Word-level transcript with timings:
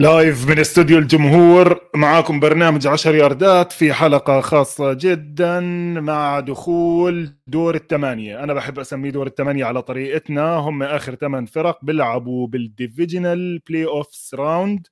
live 0.00 0.48
من 0.48 0.58
استوديو 0.58 0.98
الجمهور 0.98 1.80
معاكم 1.94 2.40
برنامج 2.40 2.86
عشر 2.86 3.14
ياردات 3.14 3.72
في 3.72 3.92
حلقة 3.92 4.40
خاصة 4.40 4.92
جدا 4.92 5.60
مع 6.00 6.40
دخول 6.40 7.34
دور 7.46 7.74
الثمانية 7.74 8.44
أنا 8.44 8.54
بحب 8.54 8.78
أسميه 8.78 9.10
دور 9.10 9.26
الثمانية 9.26 9.64
على 9.64 9.82
طريقتنا. 9.82 10.54
هم 10.56 10.82
آخر 10.82 11.14
ثمان 11.14 11.46
فرق 11.46 11.78
بيلعبوا 11.82 12.46
بال 12.46 13.58
divisional 13.58 13.84
playoffs 13.84 14.34
round 14.34 14.86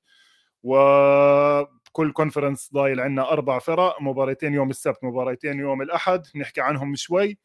وكل 0.63 2.11
conference 2.13 2.69
ضايل 2.73 2.99
عندنا 2.99 3.31
أربع 3.31 3.59
فرق 3.59 4.01
مباراتين 4.01 4.53
يوم 4.53 4.69
السبت 4.69 5.03
مباراتين 5.03 5.59
يوم 5.59 5.81
الأحد. 5.81 6.21
نحكي 6.35 6.61
عنهم 6.61 6.95
شوي. 6.95 7.37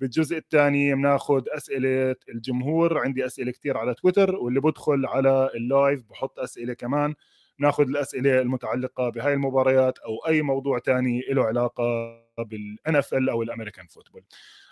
بالجزء 0.00 0.36
الثاني 0.36 0.94
بناخذ 0.94 1.42
أسئلة 1.48 2.16
الجمهور. 2.28 2.98
عندي 2.98 3.26
أسئلة 3.26 3.52
كثير 3.52 3.78
على 3.78 3.94
تويتر 3.94 4.36
واللي 4.36 4.60
بدخل 4.60 5.06
على 5.06 5.50
ال 5.54 5.64
live 5.64 6.02
بحط 6.10 6.38
أسئلة 6.38 6.74
كمان. 6.74 7.14
ناخذ 7.58 7.88
الأسئلة 7.88 8.40
المتعلقة 8.40 9.08
بهاي 9.08 9.34
المباريات 9.34 9.98
أو 9.98 10.16
أي 10.28 10.42
موضوع 10.42 10.78
ثاني 10.78 11.22
له 11.30 11.44
علاقة 11.44 11.84
بال 12.38 12.96
NFL 12.96 13.30
أو 13.30 13.42
ال 13.42 13.47
American 13.47 13.86
football. 13.86 14.24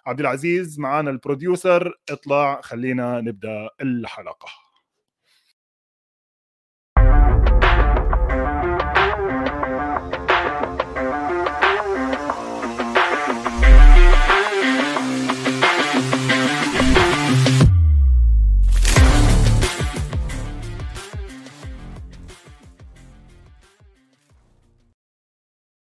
عبد 0.06 0.20
العزيز 0.20 0.78
معنا 0.80 1.10
ال 1.10 1.19
producer. 1.19 1.94
اطلع 2.10 2.60
خلينا 2.60 3.20
نبدأ 3.20 3.68
الحلقة. 3.82 4.48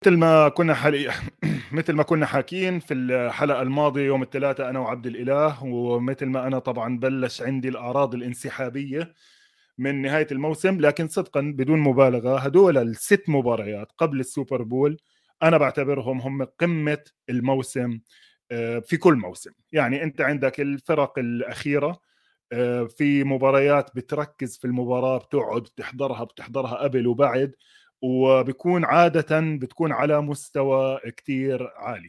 مثل 0.07 0.17
ما 0.17 0.49
كنا 0.49 0.75
حالي 0.75 1.13
مثل 1.73 1.93
ما 1.93 2.03
كنا 2.03 2.27
حاكين 2.27 2.81
في 2.81 2.95
الحلقة 2.95 3.63
الماضية 3.63 4.03
يوم 4.03 4.23
الثلاثاء 4.23 4.71
أنا 4.71 4.79
وعبد 4.79 5.07
الإله. 5.07 5.65
ومثل 5.65 6.27
ما 6.27 6.47
أنا 6.47 6.59
طبعا 6.59 6.99
بلش 6.99 7.43
عندي 7.43 7.69
الأعراض 7.69 8.15
الانسحابية 8.15 9.15
من 9.79 10.03
نهاية 10.03 10.27
الموسم. 10.33 10.81
لكن 10.81 11.09
صدقا 11.09 11.41
بدون 11.41 11.79
مبالغة 11.79 12.39
هدول 12.39 12.79
الست 12.79 13.23
مباريات 13.29 13.93
قبل 13.99 14.21
السوبر 14.21 14.63
بول 14.63 14.97
أنا 15.43 15.59
بعتبرهم 15.59 16.21
هم 16.21 16.43
قمة 16.45 17.03
الموسم 17.31 18.01
آه، 18.51 18.79
في 18.79 18.97
كل 18.97 19.15
موسم. 19.15 19.51
يعني 19.73 20.03
أنت 20.03 20.21
عندك 20.21 20.61
الفرق 20.61 21.19
الأخيرة 21.19 22.01
آه، 22.53 22.85
في 22.85 23.25
مباريات 23.25 23.91
بتركز 23.97 24.59
في 24.59 24.65
المباراة 24.65 25.19
بتقعد 25.19 25.63
بتحضرها 25.63 26.25
بتحضرها 26.25 26.75
قبل 26.75 27.07
وبعد. 27.07 27.55
وبكون 28.03 28.85
عادة 28.85 29.41
بتكون 29.41 29.93
على 29.93 30.21
مستوى 30.21 31.01
كتير 31.17 31.69
عالي. 31.77 32.09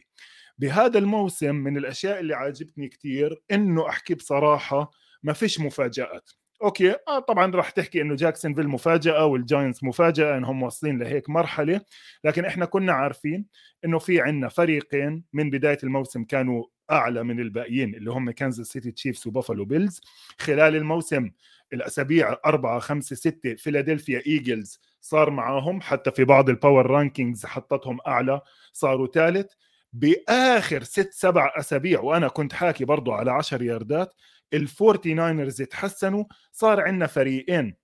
بهذا 0.58 0.98
الموسم 0.98 1.54
من 1.54 1.76
الأشياء 1.76 2.20
اللي 2.20 2.34
عاجبتني 2.34 2.88
كتير 2.88 3.42
إنه 3.52 3.88
أحكي 3.88 4.14
بصراحة 4.14 4.90
ما 5.22 5.32
فيش 5.32 5.60
مفاجآت. 5.60 6.30
okay 6.62 6.94
آه 7.08 7.18
طبعا 7.18 7.50
راح 7.56 7.70
تحكي 7.70 8.02
إنه 8.02 8.14
جاكسونفيل 8.16 8.68
مفاجأة 8.68 9.24
وال 9.26 9.41
Giants 9.41 9.84
مفاجأة 9.84 10.36
انهم 10.38 10.62
واصلين 10.62 10.98
لهيك 10.98 11.30
مرحلة. 11.30 11.80
لكن 12.24 12.44
إحنا 12.44 12.64
كنا 12.64 12.92
عارفين 12.92 13.46
إنه 13.84 13.98
في 13.98 14.20
عندنا 14.20 14.48
فريقين 14.48 15.24
من 15.32 15.50
بداية 15.50 15.78
الموسم 15.84 16.24
كانوا 16.24 16.64
أعلى 16.90 17.24
من 17.24 17.40
الباقيين 17.40 17.94
اللي 17.94 18.10
هم 18.10 18.30
كانزاس 18.30 18.66
سيتي 18.66 18.90
Chiefs 18.90 19.26
وبافلو 19.26 19.64
Bills. 19.64 20.00
خلال 20.38 20.76
الموسم 20.76 21.30
الأسابيع 21.72 22.36
أربعة 22.46 22.78
خمسة 22.78 23.16
ستة 23.16 23.54
فيلادلفيا 23.54 24.22
Eagles 24.26 24.80
صار 25.00 25.30
معاهم 25.30 25.80
حتى 25.80 26.10
في 26.10 26.24
بعض 26.24 26.48
ال 26.48 26.54
power 26.54 26.86
rankings 26.86 27.46
حطتهم 27.46 27.98
أعلى 28.06 28.40
صاروا 28.72 29.06
ثالث. 29.06 29.52
بآخر 29.92 30.82
ست 30.82 31.12
سبع 31.12 31.52
أسابيع 31.58 32.00
وأنا 32.00 32.28
كنت 32.28 32.52
حاكي 32.52 32.84
برضو 32.84 33.12
على 33.12 33.30
10 33.30 33.62
ياردات 33.62 34.14
ال 34.54 34.64
Forty 34.64 35.14
Niners 35.14 35.62
تحسنوا 35.62 36.24
صار 36.52 36.80
عندنا 36.80 37.06
فريقين 37.06 37.76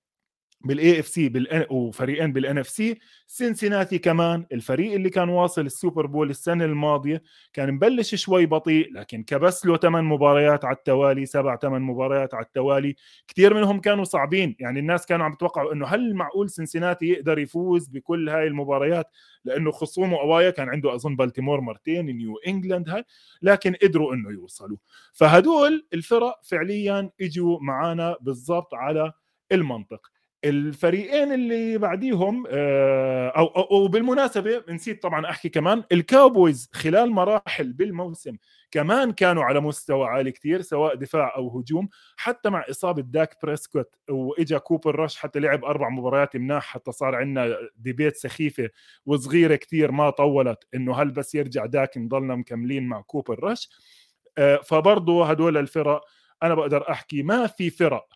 بال 0.65 1.01
AFC 1.01 1.33
وفريقين 1.71 2.33
بال 2.33 2.59
NFC 2.59 2.99
سينسيناتي 3.27 3.99
كمان 3.99 4.47
الفريق 4.53 4.93
اللي 4.93 5.11
كان 5.11 5.29
واصل 5.29 5.67
ال 5.67 5.74
Super 5.74 6.07
Bowl 6.07 6.31
السنة 6.31 6.65
الماضية 6.65 7.23
كان 7.53 7.73
مبلش 7.75 8.15
شوي 8.15 8.47
بطيء 8.47 8.93
لكن 8.93 9.23
كبس 9.23 9.67
له 9.67 9.77
ثمان 9.77 10.05
مباريات 10.05 10.65
على 10.65 10.77
التوالي 10.77 11.27
سبع 11.27 11.57
ثمان 11.57 11.83
مباريات 11.83 12.35
على 12.35 12.45
التوالي. 12.45 12.97
كثير 13.29 13.55
منهم 13.55 13.81
كانوا 13.81 14.05
صعبين 14.05 14.57
يعني 14.61 14.81
الناس 14.81 15.07
كانوا 15.07 15.27
عم 15.27 15.33
يتوقعوا 15.33 15.73
إنه 15.73 15.87
هل 15.87 16.15
معقول 16.15 16.51
سينسيناتي 16.51 17.07
يقدر 17.07 17.39
يفوز 17.39 17.89
بكل 17.89 18.29
هاي 18.29 18.47
المباريات؟ 18.47 19.07
لأنه 19.45 19.71
خصومه 19.71 20.21
away 20.21 20.51
كان 20.51 20.69
عنده 20.69 20.95
أظن 20.95 21.17
بالتيمور 21.17 21.61
مرتين 21.61 22.07
نيو 22.07 22.37
إنجلاند 22.47 22.89
هاي 22.89 23.05
لكن 23.43 23.75
قدروا 23.83 24.15
إنه 24.15 24.31
يوصلوا. 24.31 24.77
فهدول 25.13 25.87
الفرق 25.95 26.41
فعليا 26.45 27.11
إجوا 27.21 27.59
معانا 27.61 28.17
بالضبط 28.21 28.75
على 28.75 29.13
المنطق. 29.53 30.14
الفريقين 30.45 31.33
اللي 31.33 31.79
بعديهم 31.79 32.45
آه، 32.49 33.29
أو 33.29 33.47
أو 33.47 33.89
بالمناسبة 33.89 34.63
نسيت 34.69 35.03
طبعا 35.03 35.31
أحكي 35.31 35.49
كمان 35.49 35.83
ال 35.93 36.03
Cowboys 36.03 36.71
خلال 36.75 37.11
مراحل 37.11 37.73
بالموسم 37.73 38.37
كمان 38.71 39.13
كانوا 39.13 39.45
على 39.45 39.61
مستوى 39.61 40.07
عالي 40.07 40.33
كتير 40.33 40.63
سواء 40.63 40.95
دفاع 40.95 41.37
أو 41.37 41.59
هجوم 41.59 41.89
حتى 42.17 42.51
مع 42.51 42.65
إصابة 42.71 43.03
داك 43.03 43.37
بريسكوت 43.43 43.95
وإجا 44.11 44.59
كوبر 44.59 44.99
رش 44.99 45.17
حتى 45.17 45.39
لعب 45.39 45.65
أربع 45.65 45.89
مباريات 45.89 46.37
مناح 46.37 46.63
حتى 46.65 46.93
صار 46.93 47.15
عندنا 47.15 47.57
debate 47.77 48.17
سخيفة 48.17 48.69
وصغيرة 49.07 49.57
كتير 49.57 49.93
ما 49.93 50.11
طولت 50.11 50.65
إنه 50.75 51.03
هل 51.03 51.11
بس 51.11 51.35
يرجع 51.35 51.67
داك 51.67 51.99
نضلنا 51.99 52.35
مكملين 52.35 52.87
مع 52.89 53.01
كوبر 53.01 53.45
رش. 53.45 53.69
آه، 54.39 54.57
فبرضه 54.57 55.27
هدول 55.31 55.57
الفرق 55.57 56.05
أنا 56.43 56.55
بقدر 56.55 56.91
أحكي 56.91 57.23
ما 57.23 57.47
في 57.47 57.71
فرق 57.71 58.07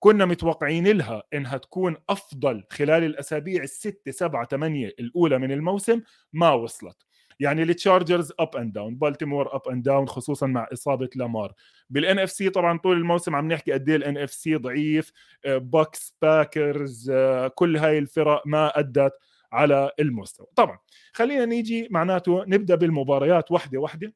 كنا 0.00 0.24
متوقعين 0.24 0.88
لها 0.88 1.22
إنها 1.34 1.56
تكون 1.56 1.96
أفضل 2.08 2.64
خلال 2.70 3.04
الأسابيع 3.04 3.62
الستة 3.62 4.10
سبعة 4.10 4.46
ثمانية 4.46 4.94
الأولى 5.00 5.38
من 5.38 5.52
الموسم 5.52 6.02
ما 6.32 6.50
وصلت. 6.52 6.96
يعني 7.40 7.62
ال 7.62 7.70
Chargers 7.70 8.32
up 8.40 8.56
and 8.56 8.72
down 8.72 8.94
بالتيمور 8.96 9.56
up 9.56 9.68
and 9.68 9.82
down 9.82 10.08
خصوصا 10.08 10.46
مع 10.46 10.68
إصابة 10.72 11.08
لامار 11.14 11.52
بال 11.90 12.18
NFC 12.18 12.50
طبعا 12.50 12.78
طول 12.78 12.96
الموسم 12.96 13.34
عم 13.34 13.52
نحكي 13.52 13.72
قد 13.72 13.88
إيه 13.88 13.96
ال 13.96 14.18
NFC 14.18 14.54
ضعيف 14.56 15.12
Bucs 15.46 16.16
آه، 16.22 16.26
Packers 16.26 17.10
آه، 17.10 17.48
كل 17.48 17.76
هاي 17.76 17.98
الفرق 17.98 18.42
ما 18.46 18.78
أدت 18.78 19.12
على 19.52 19.90
المستوى. 20.00 20.46
طبعا 20.56 20.78
خلينا 21.12 21.44
نيجي 21.44 21.88
معناته 21.90 22.44
نبدأ 22.46 22.74
بالمباريات 22.74 23.50
واحدة 23.50 23.78
واحدة. 23.78 24.12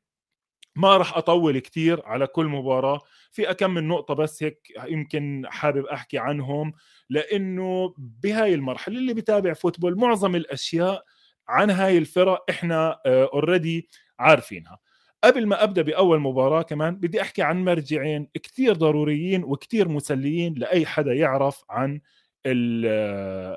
ما 0.77 0.97
راح 0.97 1.17
أطول 1.17 1.59
كثير 1.59 2.03
على 2.07 2.27
كل 2.27 2.47
مباراة. 2.47 3.01
في 3.33 3.51
أكم 3.51 3.71
من 3.75 3.89
نقطة 3.89 4.15
بس 4.15 4.43
هيك 4.43 4.69
يمكن 4.89 5.43
حابب 5.47 5.87
أحكي 5.87 6.19
عنهم 6.19 6.73
لأنه 7.11 7.95
بهاي 7.99 8.55
المرحلة 8.55 8.99
اللي 8.99 9.15
بتابع 9.15 9.53
football 9.53 9.99
معظم 9.99 10.37
الأشياء 10.37 11.05
عن 11.49 11.71
هاي 11.71 11.99
الفرق 11.99 12.45
إحنا 12.51 12.99
already 13.07 13.89
عارفينها. 14.19 14.79
قبل 15.25 15.47
ما 15.47 15.65
أبدأ 15.65 15.83
بأول 15.83 16.21
مباراة 16.21 16.63
كمان 16.63 16.97
بدي 16.97 17.21
أحكي 17.23 17.43
عن 17.43 17.65
مرجعين 17.65 18.29
كثير 18.43 18.73
ضروريين 18.75 19.45
وكثير 19.45 19.89
مسليين 19.89 20.55
لأي 20.55 20.87
حدا 20.87 21.13
يعرف 21.15 21.65
عن 21.71 22.01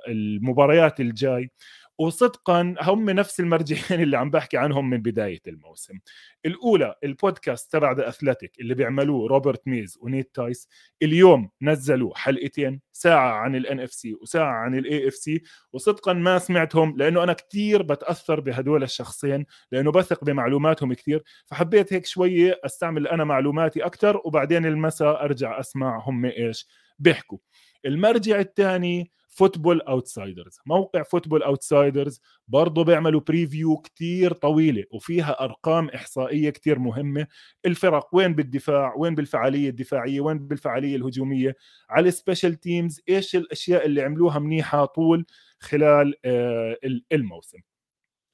المباريات 0.09 1.00
الجاي. 1.00 1.52
وصدقا 1.97 2.75
هم 2.81 3.09
نفس 3.09 3.39
المرجعين 3.39 4.01
اللي 4.03 4.18
عم 4.18 4.30
بحكي 4.30 4.57
عنهم 4.57 4.89
من 4.89 4.97
بداية 4.97 5.42
الموسم. 5.47 6.00
الأولى 6.45 6.95
البودكاست 7.03 7.71
تبع 7.71 7.92
The 7.92 8.10
Athletic 8.10 8.60
اللي 8.59 8.74
بيعملوه 8.75 9.27
روبرت 9.27 9.68
ميز 9.68 9.97
ونيت 10.01 10.36
تايس 10.36 10.69
اليوم 11.01 11.50
نزلوا 11.62 12.15
حلقتين 12.15 12.81
ساعة 12.92 13.31
عن 13.31 13.56
ال 13.56 13.80
NFC 13.80 14.13
وساعة 14.21 14.51
عن 14.51 14.75
ال 14.77 15.07
AFC 15.07 15.42
وصدقا 15.74 16.13
ما 16.13 16.39
سمعتهم 16.39 16.97
لأنه 16.97 17.24
أنا 17.24 17.33
كثير 17.33 17.81
بتأثر 17.81 18.39
بهدول 18.39 18.83
الشخصين 18.83 19.45
لأنه 19.71 19.91
بثق 19.91 20.24
بمعلوماتهم 20.24 20.94
كثير 20.94 21.24
فحبيت 21.45 21.94
هيك 21.94 22.06
شوية 22.06 22.59
أستعمل 22.65 23.07
أنا 23.07 23.24
معلوماتي 23.24 23.86
أكثر 23.86 24.21
وبعدين 24.25 24.65
المساء 24.65 25.24
أرجع 25.24 25.59
أسمع 25.59 26.03
هم 26.07 26.25
إيش 26.25 26.68
بيحكوا. 27.00 27.38
المرجع 27.86 28.39
الثاني 28.39 29.12
Football 29.36 29.81
Outsiders. 29.81 30.60
موقع 30.66 31.04
Football 31.04 31.44
Outsiders 31.44 32.22
برضه 32.48 32.84
بيعملوا 32.84 33.22
preview 33.22 33.77
كتير 33.78 34.34
طويلة 34.34 34.84
وفيها 34.92 35.44
أرقام 35.44 35.90
إحصائية 35.90 36.50
كتير 36.50 36.80
مهمة. 36.80 37.28
الفرق 37.66 38.08
وين 38.16 38.36
بالدفاع 38.36 38.94
وين 38.98 39.16
بالفعالية 39.16 39.70
الدفاعية 39.70 40.22
وين 40.22 40.38
بالفعالية 40.48 40.96
الهجومية. 40.96 41.56
على 41.90 42.08
ال 42.07 42.13
special 42.13 42.56
teams 42.60 43.01
إيش 43.10 43.36
الأشياء 43.36 43.86
اللي 43.86 44.02
عملوها 44.02 44.40
منيحة 44.40 44.86
طول 44.86 45.26
خلال 45.60 46.16
آه، 46.26 46.78
الموسم. 47.12 47.60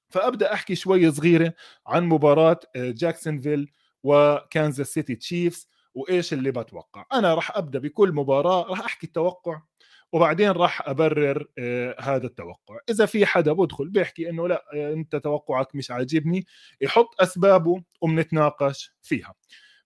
فأبدأ 0.10 0.54
أحكي 0.54 0.76
شوي 0.76 1.12
صغيرة 1.12 1.54
عن 1.88 2.04
مباراة 2.10 2.60
آه، 2.76 2.92
جاكسونفيل 2.92 3.72
وكانزاس 4.04 4.94
سيتي 4.94 5.16
Chiefs 5.16 5.68
وإيش 5.94 6.34
اللي 6.34 6.52
بتوقع. 6.52 7.06
أنا 7.14 7.34
راح 7.34 7.58
أبدأ 7.58 7.80
بكل 7.80 8.12
مباراة 8.12 8.64
راح 8.70 8.80
أحكي 8.82 9.08
التوقع. 9.08 9.62
وبعدين 10.12 10.52
راح 10.52 10.88
أبرر 10.90 11.48
آه، 11.58 11.96
هذا 12.00 12.26
التوقع. 12.28 12.78
إذا 12.90 13.06
في 13.06 13.26
حدا 13.26 13.54
بدخل 13.54 13.90
بيحكي 13.90 14.30
إنه 14.30 14.48
لا 14.48 14.66
آه، 14.74 14.94
أنت 14.94 15.16
توقعك 15.16 15.76
مش 15.76 15.92
عاجبني 15.92 16.46
يحط 16.82 17.22
أسبابه 17.22 17.84
وبنتناقش 18.02 18.92
فيها. 19.02 19.34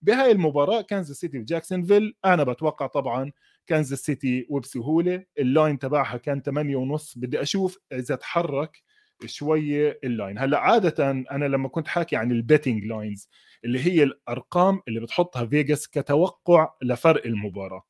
بهاي 0.02 0.32
المباراة 0.32 0.82
كانزاس 0.82 1.18
سيتي 1.18 1.40
وجاكسونفيل 1.40 2.16
أنا 2.26 2.44
بتوقع 2.44 2.88
طبعا 2.88 3.32
كانزاس 3.68 4.00
سيتي 4.00 4.46
وبسهولة 4.50 5.24
ال 5.40 5.48
line 5.48 5.80
تبعها 5.80 6.18
كان 6.18 6.42
8 6.42 6.76
ونص 6.76 7.18
بدي 7.18 7.42
أشوف 7.42 7.78
إذا 7.92 8.16
تحرك 8.16 8.84
شوية 9.26 10.00
ال 10.04 10.10
line. 10.10 10.40
هلأ 10.40 10.60
عادة 10.60 11.12
أنا 11.12 11.46
لما 11.46 11.68
كنت 11.70 11.88
حاكي 11.88 12.16
عن 12.16 12.32
ال 12.32 12.38
betting 12.38 12.86
lines 12.86 13.30
اللي 13.66 13.80
هي 13.86 14.04
الأرقام 14.04 14.82
اللي 14.88 15.00
بتحطها 15.00 15.46
فيجاس 15.46 15.88
كتوقع 15.88 16.74
لفرق 16.84 17.26
المباراة. 17.26 17.84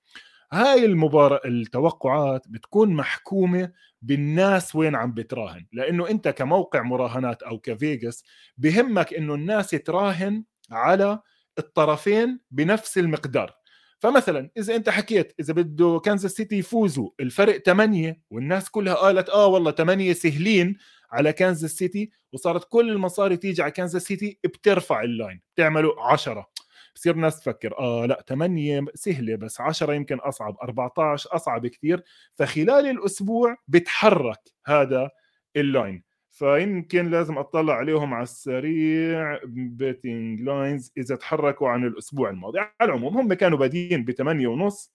هاي 0.55 0.85
المباراة 0.85 1.41
التوقعات 1.45 2.47
بتكون 2.47 2.93
محكومة 2.93 3.71
بالناس 4.01 4.75
وين 4.75 4.95
عم 4.95 5.13
بتراهن. 5.13 5.65
لأنه 5.73 6.09
أنت 6.09 6.27
كموقع 6.27 6.81
مراهنات 6.81 7.43
أو 7.43 7.59
كفيجاس 7.59 8.23
بهمك 8.57 9.13
أنه 9.13 9.33
الناس 9.33 9.69
تراهن 9.69 10.43
على 10.71 11.19
الطرفين 11.59 12.39
بنفس 12.51 12.97
المقدار. 12.97 13.53
فمثلا 13.99 14.49
إذا 14.57 14.75
أنت 14.75 14.89
حكيت 14.89 15.33
إذا 15.39 15.53
بده 15.53 16.01
كانزاس 16.05 16.31
سيتي 16.31 16.57
يفوزوا 16.57 17.09
الفرق 17.19 17.57
8 17.57 18.21
والناس 18.29 18.69
كلها 18.69 18.93
قالت 18.93 19.29
آه 19.29 19.47
والله 19.47 19.71
8 19.71 20.13
سهلين 20.13 20.77
على 21.11 21.33
كانزاس 21.33 21.71
سيتي 21.71 22.11
وصارت 22.33 22.65
كل 22.69 22.89
المصاري 22.91 23.37
تيجي 23.37 23.61
على 23.61 23.71
كانزاس 23.71 24.03
سيتي 24.03 24.39
بترفع 24.43 25.03
ال 25.03 25.11
line 25.11 25.41
بتعملوا 25.55 26.01
10 26.01 26.47
بصير 26.95 27.13
الناس 27.15 27.39
تفكر 27.39 27.79
آه 27.79 28.05
لا 28.05 28.25
8 28.29 28.85
سهلة 28.95 29.35
بس 29.35 29.61
10 29.61 29.93
يمكن 29.93 30.19
أصعب 30.19 30.57
14 30.63 31.29
أصعب 31.35 31.67
كثير 31.67 32.03
فخلال 32.35 32.85
الأسبوع 32.89 33.57
بتحرك 33.67 34.39
هذا 34.65 35.09
ال 35.55 35.65
line 35.65 36.03
فيمكن 36.31 37.11
لازم 37.11 37.37
أطلع 37.37 37.73
عليهم 37.73 38.13
على 38.13 38.23
السريع 38.23 39.39
betting 39.45 40.41
lines 40.41 40.91
إذا 40.97 41.15
تحركوا 41.15 41.69
عن 41.69 41.83
الأسبوع 41.87 42.29
الماضي. 42.29 42.59
على 42.59 42.71
العموم 42.81 43.17
هم 43.17 43.33
كانوا 43.33 43.57
بادين 43.57 44.05
ب 44.05 44.11
8 44.11 44.47
ونص 44.47 44.93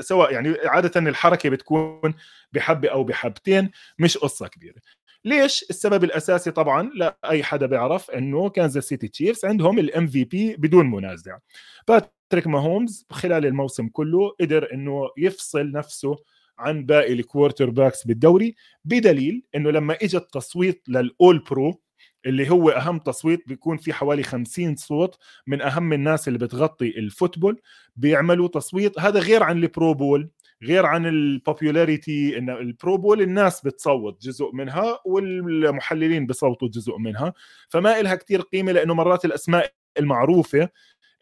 سواء 0.00 0.32
يعني 0.32 0.54
عادة 0.64 1.00
الحركة 1.00 1.50
بتكون 1.50 2.14
بحبة 2.52 2.88
أو 2.88 3.04
بحبتين 3.04 3.70
مش 3.98 4.18
قصة 4.18 4.48
كبيرة. 4.48 4.80
ليش؟ 5.26 5.64
السبب 5.70 6.04
الأساسي 6.04 6.50
طبعا 6.50 6.90
لا 6.94 7.18
أي 7.24 7.42
حدا 7.42 7.66
بيعرف 7.66 8.10
إنه 8.10 8.48
كانزاس 8.48 8.84
سيتي 8.84 9.08
تشيفز 9.08 9.44
عندهم 9.44 9.78
ال 9.78 10.06
MVP 10.06 10.56
بدون 10.56 10.90
منازع. 10.90 11.38
باتريك 11.88 12.46
ماهومز 12.46 13.06
خلال 13.10 13.46
الموسم 13.46 13.88
كله 13.88 14.30
قدر 14.40 14.68
إنه 14.74 15.10
يفصل 15.18 15.70
نفسه 15.70 16.16
عن 16.58 16.84
باقي 16.86 17.12
ال 17.12 17.70
quarterbacks 17.70 18.06
بالدوري 18.06 18.54
بدليل 18.84 19.42
إنه 19.54 19.70
اجى 19.70 19.98
اجى 20.02 20.16
التصويت 20.16 20.82
لل 20.88 21.38
All-Pro 21.50 21.80
اللي 22.26 22.50
هو 22.50 22.70
أهم 22.70 22.98
تصويت 22.98 23.48
بيكون 23.48 23.76
في 23.76 23.92
حوالي 23.92 24.22
50 24.22 24.76
صوت 24.76 25.18
من 25.46 25.62
أهم 25.62 25.92
الناس 25.92 26.28
اللي 26.28 26.38
بتغطي 26.38 26.88
ال 26.88 26.96
football 26.96 27.60
بيعملوا 27.96 28.48
تصويت 28.48 29.00
هذا 29.00 29.20
غير 29.20 29.42
عن 29.42 29.58
ال 29.58 29.67
Pro 29.67 29.94
Bowl 29.94 30.30
غير 30.62 30.86
عن 30.86 31.06
ال 31.06 31.18
popularity 31.18 32.38
إن 32.38 32.50
ال 32.50 32.61
Pro 32.61 32.96
Bowl 32.96 33.22
الناس 33.22 33.60
بتصوت 33.66 34.22
جزء 34.22 34.50
منها 34.52 34.98
والمحللين 35.06 36.26
بصوتوا 36.26 36.68
جزء 36.68 36.98
منها 36.98 37.32
فما 37.68 38.00
إلها 38.00 38.14
كتير 38.14 38.40
قيمة 38.40 38.72
لأنه 38.72 38.94
مرات 38.94 39.24
الأسماء 39.24 39.72
المعروفة 39.98 40.68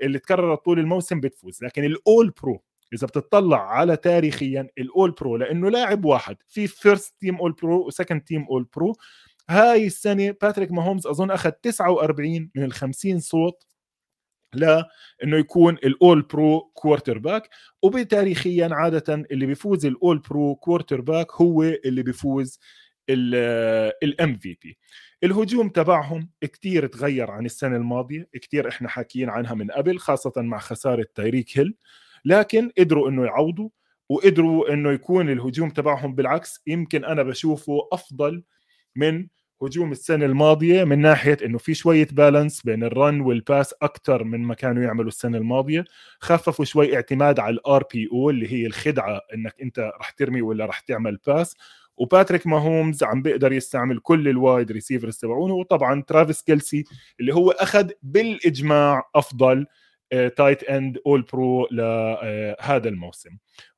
اللي 0.03 0.19
تكررت 0.19 0.65
طول 0.65 0.79
الموسم 0.79 1.21
بتفوز. 1.21 1.65
لكن 1.65 1.85
ال 1.85 2.31
All-Pro 2.43 2.63
إذا 2.95 3.07
بتطلع 3.07 3.71
على 3.71 3.97
تاريخيا 3.97 4.69
ال 4.79 5.11
All-Pro 5.11 5.37
لأنه 5.37 5.71
لاعب 5.71 6.05
واحد 6.05 6.37
في 6.49 6.67
first 6.67 7.15
team 7.21 7.37
All-Pro 7.37 7.87
و 7.87 8.21
second 8.21 8.45
team 8.51 8.67
All-Pro 8.77 8.97
هاي 9.51 9.87
السنة 9.87 10.35
باتريك 10.43 10.73
ماهومز 10.73 11.07
أظن 11.07 11.31
أخذ 11.31 11.51
49 11.51 12.51
من 12.55 12.65
ال 12.65 12.73
50 12.73 13.21
صوت 13.21 13.65
لا 14.57 14.89
إنه 15.25 15.37
يكون 15.37 15.75
ال 15.75 16.23
All-Pro 16.23 16.61
quarterback 16.75 17.49
وبتاريخيا 17.83 18.69
عادة 18.73 19.15
اللي 19.15 19.47
بيفوز 19.47 19.87
ال 19.87 20.19
All-Pro 20.19 20.55
quarterback 20.55 21.33
هو 21.33 21.63
اللي 21.63 22.03
بيفوز 22.03 22.59
ال 23.11 24.37
MVP 24.39 24.79
الهجوم 25.25 25.69
تبعهم 25.69 26.31
كتير 26.41 26.87
تغير 26.87 27.31
عن 27.31 27.47
السنة 27.47 27.77
الماضية 27.77 28.29
كتير 28.33 28.69
إحنا 28.69 28.89
حاكيين 28.89 29.29
عنها 29.31 29.55
من 29.55 29.71
قبل 29.71 29.99
خاصة 29.99 30.33
مع 30.37 30.59
خسارة 30.59 31.07
تايريك 31.15 31.59
هيل. 31.59 31.75
لكن 32.25 32.71
قدروا 32.79 33.09
إنه 33.09 33.25
يعوضوا 33.25 33.69
وقدروا 34.09 34.73
إنه 34.73 34.93
يكون 34.93 35.31
الهجوم 35.31 35.71
تبعهم 35.71 36.15
بالعكس 36.15 36.63
يمكن 36.67 37.05
أنا 37.05 37.23
بشوفه 37.23 37.89
أفضل 37.93 38.43
من 38.97 39.27
هجوم 39.63 39.93
السنة 39.93 40.25
الماضية 40.27 40.85
من 40.85 40.99
ناحية 40.99 41.37
إنه 41.45 41.59
في 41.59 41.75
شوية 41.75 42.09
balance 42.13 42.63
بين 42.63 42.85
ال 42.85 42.94
run 42.94 43.21
وال 43.21 43.39
pass 43.39 43.75
أكثر 43.83 44.25
من 44.25 44.41
ما 44.43 44.55
كانوا 44.55 44.83
يعملوا 44.83 45.09
السنة 45.09 45.39
الماضية. 45.39 45.85
خففوا 46.21 46.65
شوي 46.65 46.97
اعتماد 46.97 47.39
على 47.41 47.55
ال 47.55 47.85
RPO 47.93 48.31
اللي 48.31 48.53
هي 48.53 48.67
الخدعة 48.67 49.21
إنك 49.35 49.55
أنت 49.63 49.79
رح 50.01 50.11
ترمي 50.11 50.43
ولا 50.43 50.67
رح 50.67 50.81
تعمل 50.81 51.19
pass 51.27 51.57
وباتريك 51.97 52.47
ماهومز 52.47 53.03
عم 53.03 53.23
بيقدر 53.23 53.53
يستعمل 53.53 53.99
كل 53.99 54.29
ال 54.29 54.38
wide 54.38 54.73
receivers 54.73 55.17
تبعونه. 55.17 55.55
وطبعا 55.55 56.03
ترافيس 56.03 56.43
كيلسي 56.43 56.85
اللي 57.21 57.35
هو 57.35 57.51
أخذ 57.51 57.91
بالإجماع 58.03 59.03
أفضل 59.15 59.67
tight 60.37 60.63
end 60.63 60.99
All-Pro 61.07 61.69
لهذا 61.71 62.89
الموسم. 62.89 63.31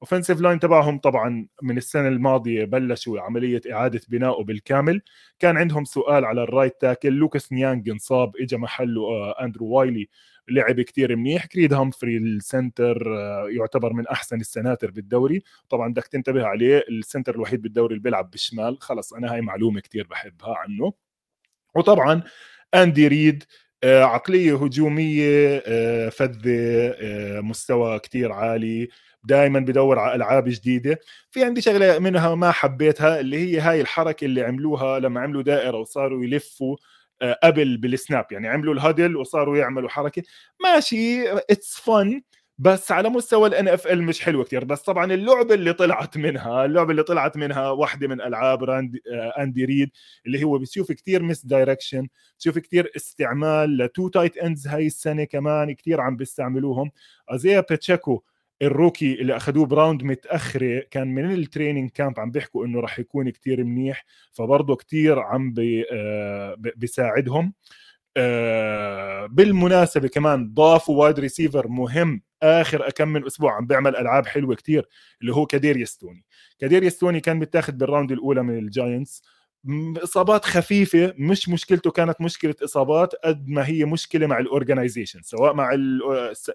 offensive 0.03 0.41
line 0.41 0.59
تبعهم 0.61 0.99
طبعا 0.99 1.47
من 1.63 1.77
السنة 1.77 2.09
الماضية 2.09 2.65
بلشوا 2.65 3.21
عملية 3.21 3.61
إعادة 3.73 4.01
بنائه 4.09 4.45
بالكامل. 4.45 5.03
كان 5.39 5.57
عندهم 5.57 5.85
سؤال 5.85 6.25
على 6.25 6.43
ال 6.43 6.49
right 6.49 6.81
tackle 6.81 7.13
لوكاس 7.13 7.53
نيانج 7.53 7.89
انصاب 7.89 8.37
اجى 8.37 8.57
محله 8.57 9.03
آه، 9.03 9.45
أندرو 9.45 9.67
وايلي 9.67 10.09
لعب 10.49 10.81
كتير 10.81 11.17
منيح. 11.17 11.47
كريد 11.47 11.73
هامفري 11.73 12.17
ال 12.17 12.31
center 12.31 13.19
آه، 13.19 13.49
يعتبر 13.51 13.93
من 13.93 14.07
أحسن 14.07 14.41
السناتر 14.41 14.91
بالدوري. 14.91 15.43
طبعا 15.69 15.93
بدك 15.93 16.07
تنتبه 16.07 16.47
عليه 16.47 16.85
ال 16.89 16.95
center 16.95 17.35
الوحيد 17.35 17.63
بالدوري 17.63 17.93
اللي 17.93 18.03
بيلعب 18.03 18.31
بالشمال. 18.31 18.79
خلص 18.81 19.13
أنا 19.13 19.33
هاي 19.33 19.41
معلومة 19.41 19.81
كتير 19.81 20.07
بحبها 20.07 20.57
عنه. 20.57 20.93
وطبعا 21.75 22.23
أندي 22.75 23.09
ريد 23.09 23.45
عقلية 23.85 24.65
هجومية 24.65 25.63
آه، 25.67 26.09
فذة 26.09 26.95
آه، 27.01 27.41
مستوى 27.41 27.99
كتير 27.99 28.33
عالي. 28.33 28.89
دائما 29.25 29.61
بدور 29.61 29.99
على 29.99 30.15
ألعاب 30.15 30.45
جديدة. 30.49 30.99
في 31.31 31.45
عندي 31.45 31.61
شغلة 31.61 31.99
منها 31.99 32.35
ما 32.35 32.51
حبيتها 32.53 33.21
اللي 33.21 33.37
هي 33.39 33.61
هاي 33.61 33.81
الحركة 33.81 34.25
اللي 34.25 34.43
عملوها 34.45 34.99
لما 34.99 35.21
عملوا 35.21 35.43
دائرة 35.43 35.77
وصاروا 35.79 36.25
يلفوا 36.25 36.77
قبل 37.43 37.77
بال 37.77 37.91
snap. 37.91 38.27
يعني 38.31 38.49
عملوا 38.49 38.75
ال 38.75 38.81
huddle 38.81 39.17
وصاروا 39.17 39.57
يعملوا 39.57 39.89
حركة. 39.89 40.23
ماشي 40.65 41.31
it's 41.33 41.77
fun 41.81 42.23
بس 42.59 42.93
على 42.93 43.09
مستوى 43.09 43.49
ال 43.49 43.69
NFL 43.69 44.03
مش 44.03 44.21
حلوة 44.21 44.45
كثير 44.45 44.65
بس 44.65 44.83
طبعا 44.83 45.13
اللعبة 45.13 45.55
اللي 45.55 45.73
طلعت 45.73 46.17
منها 46.17 46.65
اللعبة 46.65 46.91
اللي 46.91 47.03
طلعت 47.03 47.37
منها 47.37 47.71
واحدة 47.71 48.09
من 48.09 48.21
ألعاب 48.21 48.65
راند 48.65 48.97
أندي 49.39 49.65
ريد 49.65 49.91
اللي 50.27 50.45
هو 50.45 50.59
بتشوف 50.59 50.93
كثير 50.93 51.23
misdirection 51.23 52.09
بتشوف 52.37 52.59
كثير 52.59 52.91
استعمال 52.97 53.77
ل 53.79 53.86
two 53.86 54.09
tight 54.09 54.37
ends 54.39 54.69
هاي 54.69 54.87
السنة 54.87 55.25
كمان 55.25 55.73
كثير 55.73 56.01
عم 56.01 56.17
بيستعملوهم. 56.17 56.91
ازيا 57.29 57.61
باتشيكو 57.61 58.23
ال 58.63 58.70
rookie 58.70 59.15
اللي 59.21 59.37
أخذوه 59.37 59.67
ب 59.67 59.73
round 59.73 60.03
متأخرة 60.03 60.83
كان 60.91 61.09
من 61.15 61.33
ال 61.35 61.41
training 61.41 61.91
camp 61.91 62.21
عم 62.21 62.31
بيحكوا 62.31 62.67
إنه 62.67 62.81
راح 62.81 62.99
يكون 62.99 63.31
كتير 63.31 63.65
منيح 63.65 64.05
فبرضه 64.33 64.77
كتير 64.77 65.19
عم 65.19 65.53
بي 65.53 65.85
آه 65.93 66.55
بيساعدهم. 66.77 67.55
آه 68.17 69.27
بالمناسبة 69.27 70.09
كمان 70.09 70.55
ضافوا 70.55 71.05
wide 71.05 71.19
receiver 71.21 71.69
مهم 71.69 72.23
آخر 72.43 72.91
كم 72.91 73.09
من 73.09 73.27
أسبوع 73.27 73.57
عم 73.57 73.67
بيعمل 73.67 73.97
ألعاب 73.97 74.27
حلوة 74.27 74.55
كتير 74.55 74.89
اللي 75.21 75.35
هو 75.35 75.47
كاديريس 75.47 75.77
توني. 75.77 76.25
كاديريس 76.59 76.83
توني 76.83 77.21
كان 77.21 77.37
متاخذ 77.37 77.73
بال 77.73 77.84
round 77.84 78.13
الأولى 78.13 78.43
من 78.43 78.59
الجاينتس. 78.59 79.23
إصابات 80.05 80.45
خفيفة 80.45 81.15
مش 81.19 81.49
مشكلته 81.49 81.91
كانت 81.91 82.21
مشكلة 82.21 82.55
إصابات 82.65 83.15
قد 83.25 83.49
ما 83.49 83.69
هي 83.69 83.85
مشكلة 83.85 84.27
مع 84.27 84.39
ال 84.39 84.45
organization 84.45 85.23
سواء 85.23 85.55
مع 85.55 85.71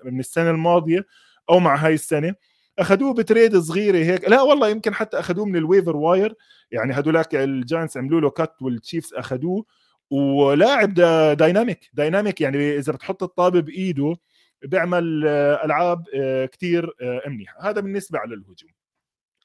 من 0.06 0.20
السنة 0.20 0.50
الماضية 0.52 1.06
أو 1.50 1.60
مع 1.60 1.76
هاي 1.76 1.94
السنة. 1.94 2.36
اخذوه 2.80 3.14
ب 3.14 3.21
trade 3.21 3.58
صغيرة 3.58 3.98
هيك 3.98 4.30
لا 4.30 4.42
والله 4.42 4.70
يمكن 4.70 4.94
حتى 4.94 5.20
اخذوه 5.20 5.46
من 5.46 5.56
ال 5.56 5.61
waiver 5.61 5.96
wire 5.98 6.36
يعني 6.72 6.94
هذولاك 6.94 7.36
الجاينتس 7.36 7.98
عملوا 7.98 8.22
له 8.22 8.30
cut 8.30 8.62
والتشيفز 8.62 9.14
اخذوه 9.14 9.66
ولاعب 10.12 10.94
dynamic 11.38 11.90
dynamic 11.94 12.42
يعني 12.42 12.78
إذا 12.78 12.94
بتحط 12.94 13.24
الطابة 13.24 13.60
بإيده 13.60 14.16
بيعمل 14.64 15.28
آه، 15.28 15.66
ألعاب 15.66 16.04
آه، 16.16 16.46
كثير 16.46 16.96
آه، 17.02 17.30
منيحه 17.30 17.70
هذا 17.70 17.82
بالنسبة 17.82 18.20
على 18.20 18.34
الهجوم. 18.34 18.72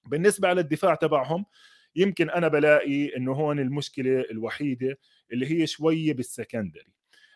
بالنسبة 0.07 0.49
على 0.49 0.61
الدفاع 0.61 0.95
تبعهم 0.95 1.47
يمكن 1.97 2.31
أنا 2.31 2.49
بلاقي 2.49 3.17
إنه 3.17 3.33
هون 3.33 3.59
المشكلة 3.59 4.21
الوحيدة 4.31 4.99
اللي 5.33 5.51
هي 5.51 5.67
شوية 5.67 6.15
بال 6.15 6.28
secondary. 6.28 6.93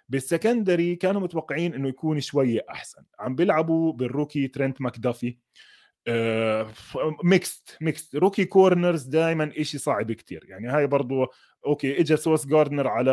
بال 0.08 0.24
secondary 0.24 0.96
كانوا 0.96 1.20
متوقعين 1.20 1.74
إنه 1.74 1.88
يكون 1.88 2.20
شوية 2.20 2.66
أحسن. 2.70 3.02
عم 3.18 3.34
بيلعبوا 3.34 3.92
بال 3.92 4.06
rookie 4.06 4.48
ترنت 4.48 4.80
ماكدافي 4.80 5.36
mixed 7.24 7.76
mixed. 7.80 8.16
rookie 8.16 8.44
corners 8.44 9.02
دائما 9.02 9.52
شيء 9.62 9.80
صعب 9.80 10.12
كتير. 10.12 10.44
يعني 10.48 10.68
هاي 10.68 10.86
برضو 10.86 11.26
okay 11.66 12.00
اجى 12.00 12.16
سوس 12.16 12.46
جاردنر 12.46 12.88
على 12.88 13.10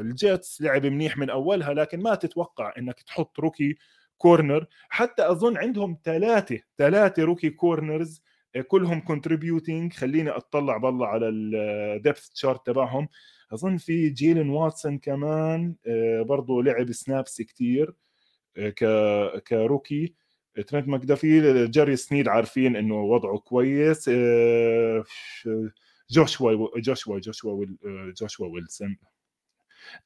الجيتس 0.00 0.62
لعب 0.62 0.86
منيح 0.86 1.18
من 1.18 1.30
أولها 1.30 1.74
لكن 1.74 2.00
ما 2.00 2.14
تتوقع 2.14 2.74
إنك 2.78 3.00
تحط 3.00 3.40
rookie 3.40 3.76
corner 4.18 4.66
حتى 4.88 5.30
أظن 5.30 5.56
عندهم 5.56 5.98
ثلاثة 6.04 6.60
ثلاثة 6.78 7.22
rookie 7.22 7.50
corners 7.50 8.22
كلهم 8.68 9.00
contributing 9.00 9.92
خليني 9.92 10.30
أطلع 10.30 10.76
بالله 10.76 11.06
على 11.06 11.28
ال 11.28 11.45
depth 11.45 12.28
chart 12.28 12.66
تبعهم. 12.66 13.08
أظن 13.52 13.76
في 13.76 14.08
جيلن 14.08 14.48
واتسون 14.50 14.98
كمان 14.98 15.74
آه، 15.86 16.22
برضه 16.22 16.62
لعب 16.62 16.92
snaps 16.92 17.42
كتير 17.42 17.94
آه، 18.56 18.70
ك 18.70 19.42
ك 19.42 19.52
rookie 19.52 20.14
ترنت 20.66 20.88
ماكدافي 20.88 21.66
جاري 21.66 21.96
سنيد 21.96 22.28
عارفين 22.28 22.76
إنه 22.76 22.94
وضعه 22.94 23.38
كويس 23.38 24.08
آه، 24.08 25.04
جوشوا 26.10 26.80
جوشوا 26.80 27.18
جوشوا 27.18 27.64
جوشوا 28.20 28.46
ويلسون. 28.46 28.96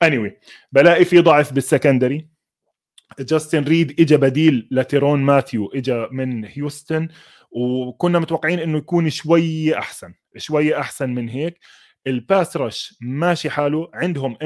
Anyway 0.04 0.33
بلاقي 0.73 1.04
في 1.04 1.21
ضعف 1.21 1.52
بال 1.52 1.66
secondary 1.66 2.28
جاستن 3.21 3.64
ريد 3.64 4.00
اجى 4.00 4.16
بديل 4.16 4.69
لتيرون 4.71 5.21
ماثيو 5.21 5.66
اجى 5.75 6.07
من 6.12 6.45
هيوستن 6.45 7.09
وكنا 7.50 8.19
متوقعين 8.19 8.59
إنه 8.59 8.78
يكون 8.78 9.11
شوي 9.11 9.78
أحسن 9.78 10.14
شوي 10.37 10.78
أحسن 10.78 11.11
من 11.11 11.28
هيك. 11.28 11.59
ال 12.06 12.16
pass 12.16 12.56
rush 12.56 12.94
ماشي 13.00 13.50
حاله 13.50 13.90
عندهم 13.95 14.37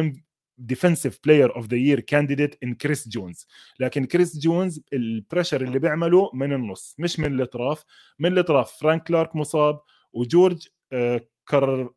defensive 0.58 1.18
player 1.24 1.56
of 1.56 1.66
the 1.66 1.76
year 1.76 2.00
candidate 2.00 2.58
in 2.62 2.74
كريس 2.74 3.08
جونز 3.08 3.46
لكن 3.80 4.04
كريس 4.04 4.38
جونز 4.38 4.80
ال 4.92 5.00
pressure 5.00 5.62
اللي 5.62 5.78
بيعمله 5.78 6.30
من 6.34 6.52
النص 6.52 6.94
مش 6.98 7.18
من 7.20 7.34
الأطراف. 7.34 7.84
من 8.18 8.32
الأطراف 8.32 8.72
فرانك 8.80 9.02
كلارك 9.02 9.36
مصاب 9.36 9.80
وجورج 10.12 10.68
آه، 10.92 11.20
كار 11.46 11.92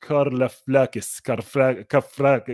كارلافتس 0.00 1.20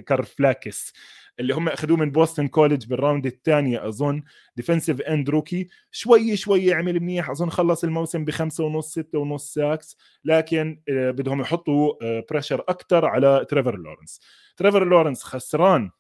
كارلافتس. 0.07 0.93
اللي 1.41 1.55
هم 1.55 1.69
أخذوه 1.69 1.97
من 1.97 2.11
بوسطن 2.11 2.49
كولج 2.49 2.87
بال 2.87 2.98
round 2.98 3.27
الثانية 3.27 3.89
أظن 3.89 4.23
defensive 4.57 5.01
end 5.01 5.31
rookie 5.31 5.69
شوي 5.91 6.37
شوي 6.37 6.75
عمل 6.75 7.01
منيح 7.01 7.31
أظن 7.31 7.51
خلص 7.51 7.85
الموسم 7.85 8.25
بخمسة 8.25 8.65
ونص 8.65 8.91
ستة 8.91 9.19
ونص 9.19 9.55
sacks 9.55 9.97
لكن 10.25 10.81
آه، 10.89 11.11
بدهم 11.11 11.41
يحطوا 11.41 11.93
pressure 12.31 12.61
آه، 12.61 12.65
أكثر 12.69 13.05
على 13.07 13.47
تريفر 13.51 13.77
لورنس 13.77 14.21
تريفر 14.57 14.85
لورنس 14.85 15.23
خسران 15.23 15.91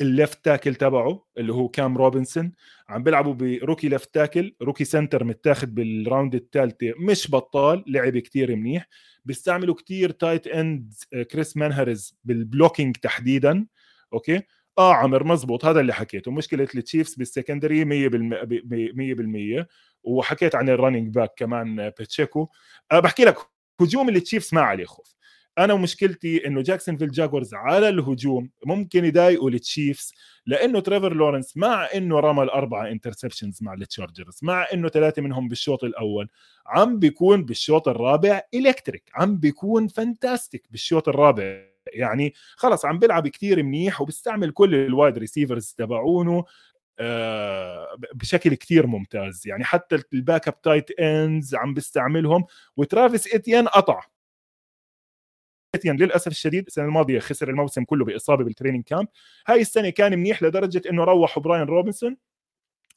ال 0.00 0.09
left 0.09 0.44
tackle 0.44 0.74
تبعه 0.74 1.26
اللي 1.38 1.52
هو 1.52 1.68
كام 1.68 1.98
روبنسون 1.98 2.52
عم 2.88 3.02
بيلعبوا 3.02 3.34
ب 3.34 3.42
rookie 3.42 3.88
left 3.88 4.14
tackle 4.14 4.54
rookie 4.62 4.84
center 4.84 5.24
متاخد 5.24 5.74
بال 5.74 5.91
round 5.91 6.34
الثالثة 6.34 6.92
مش 6.98 7.30
بطال 7.30 7.84
لعب 7.86 8.18
كتير 8.18 8.56
منيح. 8.56 8.88
بيستعملوا 9.24 9.74
كتير 9.74 10.10
tight 10.10 10.46
end 10.46 10.92
كريس 11.30 11.56
مانهرز 11.56 12.18
بال 12.24 12.38
blocking 12.38 12.96
تحديدا. 12.96 13.66
okay؟ 14.12 14.42
آه 14.78 14.94
عمر 14.94 15.24
مزبوط 15.24 15.64
هذا 15.64 15.80
اللي 15.80 15.92
حكيته. 15.94 16.30
مشكلة 16.30 16.68
التشيفز 16.74 17.14
بال 17.14 17.27
secondary 17.27 17.84
100% 17.84 19.64
100% 19.64 19.66
وحكيت 20.04 20.54
عن 20.54 20.68
ال 20.68 20.74
running 20.74 21.14
back 21.14 21.30
كمان 21.36 21.76
باتشيكو. 21.76 22.48
أه 22.92 23.00
بحكي 23.00 23.24
لك 23.24 23.36
هجوم 23.80 24.08
التشيفز 24.08 24.54
ما 24.54 24.60
عليه 24.60 24.84
خوف. 24.84 25.14
أنا 25.58 25.72
ومشكلتي 25.72 26.46
إنه 26.46 26.62
جاكسونفيل 26.62 27.10
جاكورز 27.10 27.54
على 27.54 27.88
الهجوم 27.88 28.50
ممكن 28.66 29.04
يضايقوا 29.04 29.50
التشيفز 29.50 30.12
لأنه 30.46 30.80
تريفر 30.80 31.14
لورنس 31.14 31.56
مع 31.56 31.88
إنه 31.94 32.20
رمى 32.20 32.42
الاربعه 32.42 32.88
interceptions 32.90 33.62
مع 33.62 33.74
التشارجرز 33.74 34.38
مع 34.42 34.66
إنه 34.74 34.88
ثلاثة 34.88 35.22
منهم 35.22 35.48
بالشوط 35.48 35.84
الأول 35.84 36.28
عم 36.66 36.98
بيكون 36.98 37.44
بالشوط 37.44 37.88
الرابع 37.88 38.40
electric 38.54 39.10
عم 39.14 39.36
بيكون 39.36 39.88
fantastic 39.88 40.66
بالشوط 40.70 41.08
الرابع. 41.08 41.75
يعني 41.92 42.34
خلص 42.56 42.84
عم 42.84 42.98
بيلعب 42.98 43.28
كثير 43.28 43.62
منيح 43.62 44.00
وبيستعمل 44.00 44.50
كل 44.50 44.74
ال 44.74 44.83
wide 44.83 45.18
receivers 45.18 45.74
تبعونه 45.78 46.44
آه، 46.98 47.96
بشكل 48.14 48.54
كثير 48.54 48.86
ممتاز. 48.86 49.46
يعني 49.46 49.64
حتى 49.64 49.98
ال 50.12 50.48
backup 50.48 50.62
tight 50.62 50.90
ends 51.00 51.54
عم 51.54 51.74
بيستعملهم 51.74 52.44
وترافيس 52.76 53.34
إتيان 53.34 53.68
قطع. 53.68 54.02
إتيان 55.74 55.96
للأسف 55.96 56.26
الشديد 56.28 56.66
السنة 56.66 56.84
الماضية 56.84 57.18
خسر 57.18 57.50
الموسم 57.50 57.84
كله 57.84 58.04
بإصابة 58.04 58.44
بال 58.44 58.52
training 58.52 58.84
camp 58.84 59.08
هاي 59.46 59.60
السنة 59.60 59.90
كان 59.90 60.18
منيح 60.18 60.42
لدرجة 60.42 60.82
إنه 60.90 61.04
روحوا 61.04 61.42
براين 61.42 61.62
روبنسون 61.66 62.16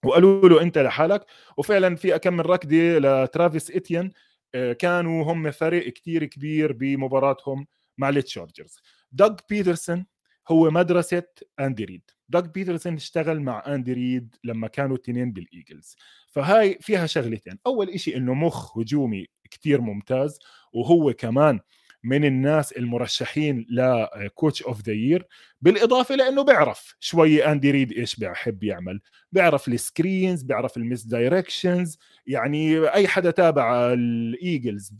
وقالوا 0.05 0.49
له 0.49 0.61
أنت 0.61 0.77
لحالك. 0.77 1.25
وفعلا 1.57 1.95
في 1.95 2.19
كم 2.19 2.33
من 2.33 2.41
ركضة 2.41 2.77
لترافيس 2.99 3.71
إتيان 3.71 4.11
آه، 4.55 4.73
كانوا 4.73 5.23
هم 5.33 5.51
فرق 5.51 5.93
كثير 5.93 6.25
كبير 6.25 6.73
بمباراتهم. 6.73 7.67
مع 7.99 8.09
التشارجرز 8.09 8.75
دوغ 9.11 9.35
بيترسون 9.49 10.05
هو 10.47 10.71
مدرسة 10.71 11.23
اندي 11.59 11.85
ريد 11.85 12.11
دوغ 12.29 12.41
بيترسون 12.41 12.93
اشتغل 12.93 13.41
مع 13.41 13.63
اندي 13.67 13.93
ريد 13.93 14.35
لما 14.43 14.67
كانوا 14.67 14.95
الاثنين 14.95 15.31
بالايجلز 15.31 15.95
فهاي 16.27 16.77
فيها 16.81 17.05
شغلتين. 17.05 17.59
أول 17.67 17.99
شيء 17.99 18.17
إنه 18.17 18.33
مخ 18.33 18.77
هجومي 18.77 19.27
كتير 19.51 19.81
ممتاز 19.81 20.39
وهو 20.73 21.13
كمان 21.13 21.59
من 22.03 22.25
الناس 22.25 22.71
المرشحين 22.71 23.65
ل 23.69 23.85
coach 23.85 24.63
of 24.63 24.81
the 24.81 24.93
year 24.93 25.27
بالإضافة 25.61 26.15
لأنه 26.15 26.43
بيعرف 26.43 26.95
شوي 26.99 27.45
أندي 27.45 27.71
ريد 27.71 27.91
إيش 27.91 28.15
بيحب 28.15 28.63
يعمل 28.63 29.01
بيعرف 29.31 29.67
ال 29.67 29.77
screens 29.77 30.43
بيعرف 30.43 30.77
ال 30.77 31.03
misdirections 31.03 31.97
يعني 32.27 32.89
أي 32.89 33.07
حدا 33.07 33.31
تابع 33.31 33.93
الايجلز 33.93 34.91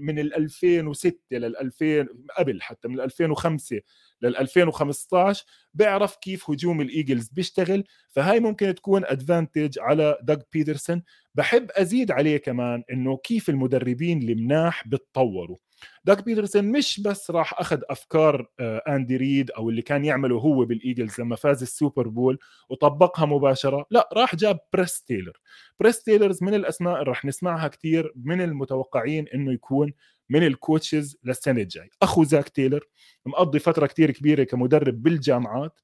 من 0.00 0.18
ال 0.18 0.34
2006 0.34 1.18
لل 1.30 1.56
2000 1.56 2.06
قبل 2.38 2.62
حتى 2.62 2.88
من 2.88 3.00
2005 3.00 3.80
لل 4.22 4.36
2015 4.36 5.44
بيعرف 5.74 6.16
كيف 6.16 6.50
هجوم 6.50 6.80
الايجلز 6.80 7.28
بيشتغل 7.28 7.84
فهاي 8.10 8.40
ممكن 8.40 8.74
تكون 8.74 9.04
advantage 9.04 9.78
على 9.78 10.18
دوغ 10.22 10.36
بيترسون 10.52 11.02
بحب 11.34 11.70
أزيد 11.70 12.10
عليه 12.10 12.36
كمان 12.36 12.82
إنه 12.92 13.16
كيف 13.16 13.48
المدربين 13.50 14.22
المناح 14.22 14.88
بتطوروا. 14.88 15.56
دوغ 16.04 16.24
بيترسون 16.24 16.64
مش 16.64 17.00
بس 17.00 17.30
راح 17.30 17.60
أخذ 17.60 17.80
أفكار 17.90 18.46
آه، 18.60 18.82
أندي 18.88 19.16
ريد 19.16 19.50
أو 19.50 19.70
اللي 19.70 19.82
كان 19.82 20.04
يعمله 20.04 20.36
هو 20.38 20.64
بالإيجلز 20.64 21.20
لما 21.20 21.36
فاز 21.36 21.62
السوبر 21.62 22.08
بول 22.08 22.38
وطبقها 22.68 23.26
مباشرة 23.26 23.86
لا 23.90 24.08
راح 24.12 24.36
جاب 24.36 24.58
بريس 24.72 25.02
تيلر 25.02 25.40
بريس 25.80 26.02
تيلرز 26.02 26.42
من 26.42 26.54
الأسماء 26.54 26.94
اللي 26.94 27.04
راح 27.04 27.24
نسمعها 27.24 27.68
كثير 27.68 28.12
من 28.16 28.40
المتوقعين 28.40 29.28
إنه 29.34 29.52
يكون 29.52 29.92
من 30.28 30.46
ال 30.46 30.55
coaches 30.55 31.16
للسنة 31.24 31.60
الجاي 31.60 31.90
أخو 32.02 32.24
زاك 32.24 32.48
تيلر 32.48 32.84
مقضي 33.26 33.58
فترة 33.58 33.86
كثير 33.86 34.10
كبيرة 34.10 34.44
كمدرب 34.44 35.02
بالجامعات 35.02 35.80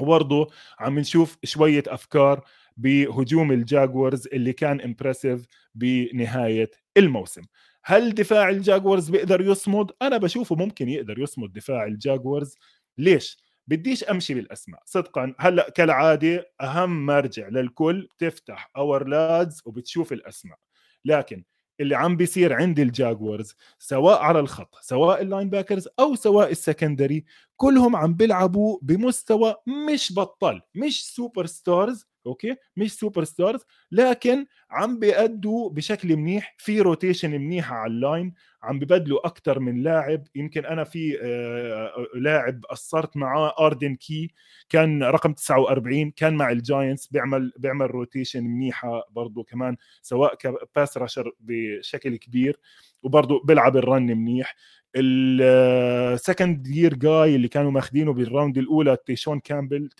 وبرضه 0.00 0.48
عم 0.78 0.98
نشوف 0.98 1.38
شوية 1.44 1.82
أفكار 1.86 2.44
بهجوم 2.76 3.52
الجاكورز 3.52 4.26
اللي 4.26 4.52
كان 4.52 4.80
impressive 4.80 5.46
بنهاية 5.74 6.70
الموسم. 6.96 7.42
هل 7.88 8.14
دفاع 8.14 8.48
الجاكورز 8.48 9.08
بيقدر 9.10 9.40
يصمد؟ 9.40 9.90
أنا 10.02 10.18
بشوفه 10.18 10.56
ممكن 10.56 10.88
يقدر 10.88 11.18
يصمد 11.18 11.52
دفاع 11.52 11.84
الجاكورز. 11.84 12.56
ليش؟ 12.98 13.38
بديش 13.66 14.04
أمشي 14.04 14.34
بالأسماء. 14.34 14.82
صدقا 14.84 15.34
هلأ 15.38 15.70
كالعادة 15.70 16.52
أهم 16.60 17.06
مرجع 17.06 17.48
للكل 17.48 18.08
بتفتح 18.16 18.70
اور 18.76 19.08
لادز 19.08 19.62
وبتشوف 19.64 20.12
الأسماء. 20.12 20.58
لكن 21.04 21.44
اللي 21.80 21.94
عم 21.96 22.16
بيصير 22.16 22.52
عند 22.52 22.80
الجاكورز 22.80 23.54
سواء 23.78 24.18
على 24.18 24.40
الخط 24.40 24.74
سواء 24.80 25.22
ال 25.22 25.50
linebackers 25.50 25.88
أو 26.00 26.14
سواء 26.14 26.50
ال 26.50 26.57
secondary 26.57 27.24
كلهم 27.56 27.96
عم 27.96 28.14
بيلعبوا 28.14 28.78
بمستوى 28.82 29.54
مش 29.90 30.12
بطال 30.12 30.60
مش 30.74 31.06
superstars 31.14 32.06
okay؟ 32.26 32.56
مش 32.76 32.92
superstars 32.92 33.60
لكن 33.92 34.46
عم 34.70 34.98
بيأدوا 34.98 35.70
بشكل 35.70 36.16
منيح 36.16 36.54
في 36.58 36.80
rotation 36.80 37.30
منيحه 37.30 37.76
على 37.76 37.90
ال 37.92 38.00
line 38.00 38.34
عم 38.62 38.78
ببدلوا 38.78 39.26
أكثر 39.26 39.58
من 39.60 39.82
لاعب. 39.82 40.24
يمكن 40.34 40.66
أنا 40.66 40.84
في 40.84 41.18
آه، 41.22 42.06
لاعب 42.18 42.64
قصرت 42.70 43.16
معاه 43.16 43.54
اردن 43.60 43.94
كي 43.94 44.30
كان 44.68 45.02
رقم 45.02 45.32
49 45.32 46.10
كان 46.10 46.34
مع 46.34 46.50
الجاينتس 46.50 47.06
بيعمل 47.06 47.52
بيعمل 47.56 47.90
rotation 47.90 48.44
منيحة 48.44 49.08
برضه 49.10 49.44
كمان 49.44 49.76
سواء 50.02 50.34
ك 50.34 50.47
pass 50.47 50.98
rusher 50.98 51.32
بشكل 51.40 52.16
كبير 52.16 52.60
وبرضه 53.02 53.42
بيلعب 53.44 53.76
ال 53.76 53.84
run 53.84 54.06
منيح. 54.06 54.56
ال 54.96 55.20
second 55.20 56.66
year 56.68 56.94
guy 56.94 57.34
اللي 57.36 57.48
كانوا 57.48 57.70
ماخذينه 57.70 58.12
بال 58.12 58.25
round 58.25 58.58
الأولى 58.58 58.96
تيشون 59.06 59.40
كامبل 59.40 59.90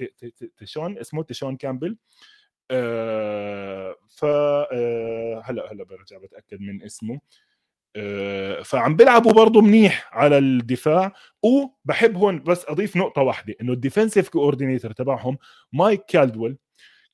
تيشون 0.57 0.99
اسمه 0.99 1.23
تيشون 1.23 1.57
كامبل. 1.57 1.97
آه 2.71 3.97
ف 4.09 4.25
آه 4.25 5.43
هلا 5.45 5.73
هلا 5.73 5.85
برجع 5.85 6.19
بتأكد 6.19 6.61
من 6.61 6.83
اسمه. 6.83 7.21
آه 7.97 8.63
فعم 8.63 8.97
بيلعبوا 8.97 9.33
برضه 9.33 9.61
منيح 9.61 10.11
على 10.13 10.39
الدفاع. 10.39 11.13
وبحب 11.43 12.17
هون 12.17 12.43
بس 12.43 12.65
أضيف 12.69 12.97
نقطة 12.97 13.23
واحدة 13.23 13.55
إنه 13.61 13.73
ال 13.73 13.78
defensive 13.78 14.29
coordinator 14.29 14.93
تبعهم 14.93 15.39
مايك 15.73 16.05
كالدويل 16.09 16.57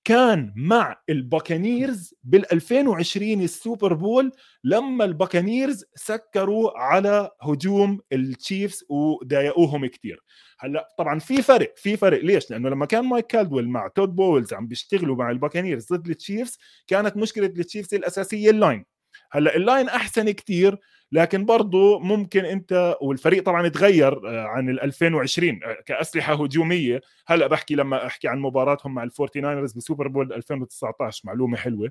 كان 0.04 0.52
مع 0.56 1.02
الباكانيرز 1.08 2.14
بال 2.24 2.52
2020 2.52 3.40
السوبر 3.42 3.94
بول 3.94 4.32
لما 4.64 5.04
الباكانيرز 5.04 5.84
سكروا 5.94 6.78
على 6.78 7.30
هجوم 7.42 8.00
التشيفز 8.12 8.84
وضايقوهم 8.88 9.86
كثير 9.86 10.24
هلأ 10.58 10.88
طبعا 10.98 11.18
في 11.18 11.42
فرق 11.42 11.74
في 11.76 11.96
فرق. 11.96 12.24
ليش؟ 12.24 12.50
لأنه 12.50 12.68
لما 12.68 12.86
كان 12.86 13.04
مايك 13.04 13.26
كالدويل 13.26 13.68
مع 13.68 13.88
تود 13.88 14.08
بولز 14.16 14.52
عم 14.54 14.66
بيشتغلوا 14.66 15.16
مع 15.16 15.30
الباكانيرز 15.30 15.92
ضد 15.92 16.08
التشيفز 16.08 16.58
كانت 16.86 17.16
مشكلة 17.16 17.46
التشيفز 17.46 17.94
الأساسية 17.94 18.50
ال 18.50 18.57
line 18.57 18.84
هلأ 19.32 19.56
ال 19.56 19.62
line 19.62 19.88
أحسن 19.88 20.30
كثير 20.30 20.78
لكن 21.12 21.44
برضه 21.44 21.98
ممكن 21.98 22.44
أنت 22.44 22.96
والفريق 23.00 23.44
طبعا 23.44 23.68
تغير 23.68 24.28
آه، 24.28 24.44
عن 24.46 24.68
ال 24.70 24.80
2020 24.80 25.60
آه، 25.64 25.76
كأسلحة 25.86 26.34
هجومية. 26.34 27.00
هلأ 27.26 27.46
بحكي 27.46 27.74
لما 27.74 28.06
أحكي 28.06 28.28
عن 28.28 28.38
مباراتهم 28.38 28.94
مع 28.94 29.02
الفورتي 29.02 29.40
ناينرز 29.40 29.72
بسوبر 29.72 30.08
بول 30.08 30.32
2019 30.32 31.20
معلومة 31.24 31.56
حلوة. 31.56 31.90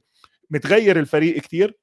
متغير 0.50 1.00
الفريق 1.00 1.42
كثير 1.42 1.78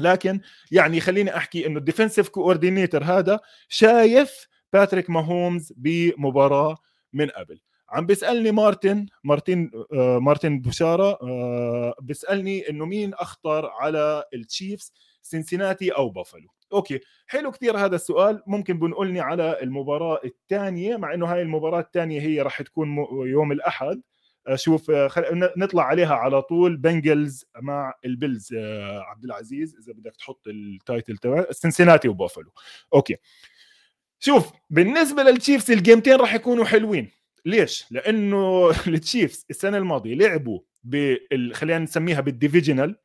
لكن 0.00 0.40
يعني 0.70 1.00
خليني 1.00 1.36
أحكي 1.36 1.66
إنه 1.66 1.78
ال 1.78 1.83
defensive 1.83 2.28
coordinator 2.28 3.04
هذا 3.04 3.40
شايف 3.68 4.46
باتريك 4.72 5.10
ماهومز 5.10 5.72
بمباراة 5.76 6.76
من 7.12 7.30
قبل. 7.30 7.60
عم 7.90 8.06
بيسألني 8.06 8.50
مارتن 8.50 9.06
مارتن 9.24 9.70
آه 9.92 10.18
مارتن 10.18 10.60
بشاره 10.60 11.18
آه 11.22 11.94
بيسألني 12.00 12.70
إنه 12.70 12.84
مين 12.84 13.14
أخطر 13.14 13.66
على 13.66 14.24
التشيفز 14.34 14.92
سنسيناتي 15.22 15.90
أو 15.90 16.10
بافلو. 16.10 16.48
okay 16.72 17.00
حلو 17.26 17.50
كثير 17.50 17.78
هذا 17.78 17.96
السؤال. 17.96 18.42
ممكن 18.46 18.78
بنقولني 18.78 19.20
على 19.20 19.62
المباراة 19.62 20.20
الثانية 20.24 20.96
مع 20.96 21.14
إنه 21.14 21.26
هاي 21.26 21.42
المباراة 21.42 21.80
الثانية 21.80 22.20
هي 22.20 22.42
راح 22.42 22.62
تكون 22.62 22.96
يوم 23.26 23.52
الأحد. 23.52 24.02
شوف 24.54 24.90
آه، 24.90 25.08
خل... 25.08 25.50
نطلع 25.56 25.82
عليها 25.82 26.14
على 26.14 26.42
طول. 26.42 26.76
بنجلز 26.76 27.44
مع 27.62 27.94
البيلز 28.04 28.54
آه، 28.54 29.00
عبد 29.00 29.24
العزيز 29.24 29.76
إذا 29.76 29.92
بدك 29.92 30.16
تحط 30.16 30.48
ال 30.48 30.59
title 30.59 31.16
تبع 31.16 31.44
سنسيناتي 31.50 32.08
وبافلو. 32.08 32.50
okay 32.94 33.16
شوف 34.18 34.52
بالنسبة 34.70 35.22
للتشيفز 35.22 35.70
الجيمتين 35.70 36.16
راح 36.16 36.34
يكونوا 36.34 36.64
حلوين. 36.64 37.10
ليش؟ 37.46 37.86
لأنه 37.90 38.70
التشيفز 38.86 39.46
السنة 39.50 39.78
الماضية 39.78 40.14
لعبوا 40.14 40.60
بال... 40.84 41.54
خلينا 41.54 41.78
نسميها 41.78 42.20
بال 42.20 42.33
divisional 42.33 42.96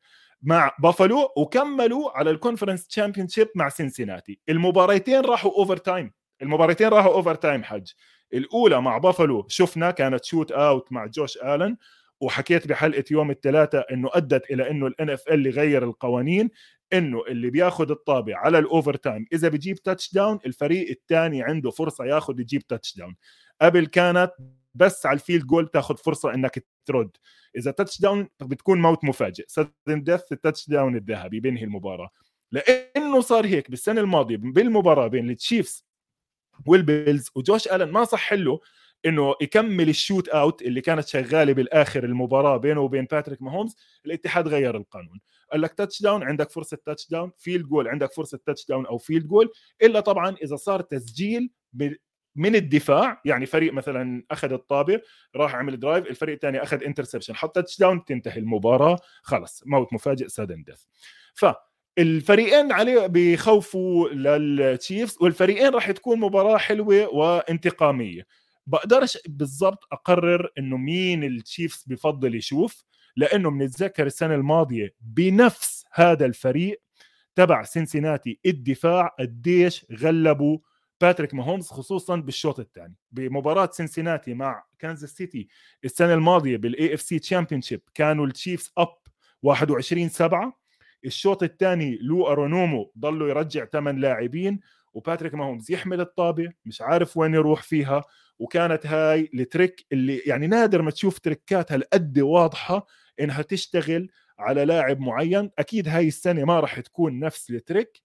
مع 0.42 0.76
بافلو 0.78 1.32
وكملوا 1.36 2.18
على 2.18 2.30
ال 2.30 2.86
conference 2.86 3.28
championship 3.28 3.48
مع 3.54 3.68
سينسيناتي 3.68 4.40
المباريتين 4.48 5.20
راحوا 5.20 5.50
overtime 5.50 6.12
المباريتين 6.42 6.88
راحوا 6.88 7.14
overtime 7.14 7.64
حج. 7.64 7.90
الأولى 8.34 8.82
مع 8.82 8.98
بافالو 8.98 9.46
شفنا 9.48 9.90
كانت 9.90 10.24
shootout 10.24 10.92
مع 10.92 11.06
جوش 11.06 11.36
ألن 11.36 11.76
وحكيت 12.20 12.66
بحلقة 12.66 13.04
يوم 13.10 13.30
الثلاثاء 13.30 13.94
إنه 13.94 14.10
أدت 14.12 14.50
إلى 14.50 14.70
إنه 14.70 14.86
ال 14.86 15.10
NFL 15.10 15.48
غير 15.48 15.84
القوانين 15.84 16.50
إنه 16.92 17.22
اللي 17.28 17.50
بياخذ 17.50 17.90
الطابة 17.90 18.38
على 18.38 18.58
ال 18.58 18.94
overtime 18.94 19.26
إذا 19.32 19.48
بيجيب 19.48 19.76
touchdown 19.76 20.38
الفريق 20.46 20.90
الثاني 20.90 21.42
عنده 21.42 21.70
فرصة 21.70 22.04
ياخذ 22.04 22.40
يجيب 22.40 22.66
touchdown 22.66 23.14
قبل 23.62 23.86
كانت 23.86 24.32
بس 24.74 25.06
على 25.06 25.14
ال 25.14 25.19
field 25.19 25.46
goal 25.46 25.68
تاخذ 25.68 25.96
فرصة 25.96 26.34
إنك 26.34 26.66
ترد. 26.86 27.16
إذا 27.56 27.70
touchdown 27.70 28.28
بتكون 28.40 28.80
موت 28.82 29.04
مفاجئ. 29.04 29.44
sudden 29.48 30.02
death 30.02 30.32
ال 30.32 30.68
touchdown 30.68 30.96
الذهبي 30.96 31.40
بينهي 31.40 31.64
المباراة. 31.64 32.10
لأنه 32.52 33.20
صار 33.20 33.46
هيك 33.46 33.70
بالسنة 33.70 34.00
الماضية 34.00 34.36
بالمباراة 34.36 35.06
بين 35.06 35.30
التشيفز 35.30 35.84
والبيلز 36.66 37.30
وجوش 37.34 37.68
ألن 37.68 37.90
ما 37.90 38.04
صح 38.04 38.32
له 38.32 38.60
إنه 39.06 39.34
يكمل 39.40 39.88
ال 39.88 40.28
shootout 40.28 40.62
اللي 40.62 40.80
كانت 40.80 41.06
شغالة 41.08 41.52
بالآخر 41.52 42.04
المباراة 42.04 42.56
بينه 42.56 42.80
وبين 42.80 43.04
باتريك 43.04 43.42
ماهومز 43.42 43.76
الاتحاد 44.06 44.48
غير 44.48 44.76
القانون. 44.76 45.20
قال 45.52 45.60
لك 45.60 45.72
touchdown 45.74 46.22
عندك 46.22 46.50
فرصة 46.50 46.78
touchdown 46.86 47.32
field 47.38 47.66
goal 47.66 47.88
عندك 47.88 48.12
فرصة 48.12 48.38
touchdown 48.46 48.86
أو 48.86 48.98
field 48.98 49.26
goal 49.26 49.52
إلا 49.82 50.00
طبعا 50.00 50.36
إذا 50.42 50.56
صار 50.56 50.80
تسجيل 50.80 51.50
من 52.36 52.54
الدفاع 52.54 53.20
يعني 53.24 53.46
فريق 53.46 53.72
مثلا 53.72 54.24
أخذ 54.30 54.52
الطابة 54.52 55.00
راح 55.36 55.54
عمل 55.54 55.80
drive 55.80 56.06
الفريق 56.06 56.34
الثاني 56.34 56.62
أخذ 56.62 56.84
interception 56.84 57.34
حط 57.34 57.54
touchdown 57.54 58.04
تنتهي 58.04 58.38
المباراة 58.38 58.98
خلص 59.22 59.62
موت 59.66 59.92
مفاجئ 59.92 60.28
sudden 60.28 60.62
death 60.62 60.82
ف 61.34 61.46
الفريقين 61.98 62.72
عليه 62.72 63.06
بيخوفوا 63.06 64.08
للتشيفز 64.08 65.16
والفريقين 65.20 65.74
راح 65.74 65.90
تكون 65.90 66.20
مباراة 66.20 66.56
حلوة 66.56 67.08
وانتقامية. 67.14 68.26
بقدرش 68.66 69.18
بالضبط 69.28 69.84
أقرر 69.92 70.48
إنه 70.58 70.76
مين 70.76 71.24
التشيفز 71.24 71.84
بفضل 71.86 72.34
يشوف 72.34 72.84
لأنه 73.16 73.50
بنتذكر 73.50 74.06
السنة 74.06 74.34
الماضية 74.34 74.94
بنفس 75.00 75.84
هذا 75.92 76.26
الفريق 76.26 76.82
تبع 77.34 77.62
سنسيناتي 77.62 78.38
الدفاع 78.46 79.06
قديش 79.18 79.86
غلبوا 79.92 80.58
باتريك 81.02 81.34
ماهومز 81.34 81.66
خصوصا 81.68 82.16
بالشوط 82.16 82.60
الثاني. 82.60 82.94
بمباراة 83.12 83.70
سنسيناتي 83.72 84.34
مع 84.34 84.64
كانزاس 84.78 85.10
سيتي 85.10 85.48
السنة 85.84 86.14
الماضية 86.14 86.56
بال 86.56 86.94
AFC 86.94 87.18
championship 87.18 87.80
كانوا 87.94 88.26
التشيفز 88.26 88.72
up 88.78 88.94
21 89.42 90.08
7 90.08 90.58
الشوط 91.04 91.42
الثاني 91.42 91.98
لو 92.00 92.26
أنارومو 92.28 92.92
ضلوا 92.98 93.28
يرجع 93.28 93.64
ثمان 93.64 93.96
لاعبين 94.00 94.60
وباتريك 94.94 95.34
ماهومز 95.34 95.70
يحمل 95.70 96.00
الطابة 96.00 96.52
مش 96.64 96.82
عارف 96.82 97.16
وين 97.16 97.34
يروح 97.34 97.62
فيها 97.62 98.04
وكانت 98.38 98.86
هاي 98.86 99.30
ال 99.34 99.43
trick 99.43 99.86
اللي 99.92 100.18
يعني 100.18 100.46
نادر 100.46 100.82
ما 100.82 100.90
تشوف 100.90 101.18
تريكات 101.18 101.72
هالقد 101.72 102.18
واضحة 102.18 102.86
إنها 103.20 103.42
تشتغل 103.42 104.08
على 104.38 104.64
لاعب 104.64 105.00
معين. 105.00 105.50
أكيد 105.58 105.88
هاي 105.88 106.08
السنة 106.08 106.44
ما 106.44 106.60
راح 106.60 106.80
تكون 106.80 107.18
نفس 107.18 107.50
ال 107.50 107.59
trick 107.59 108.02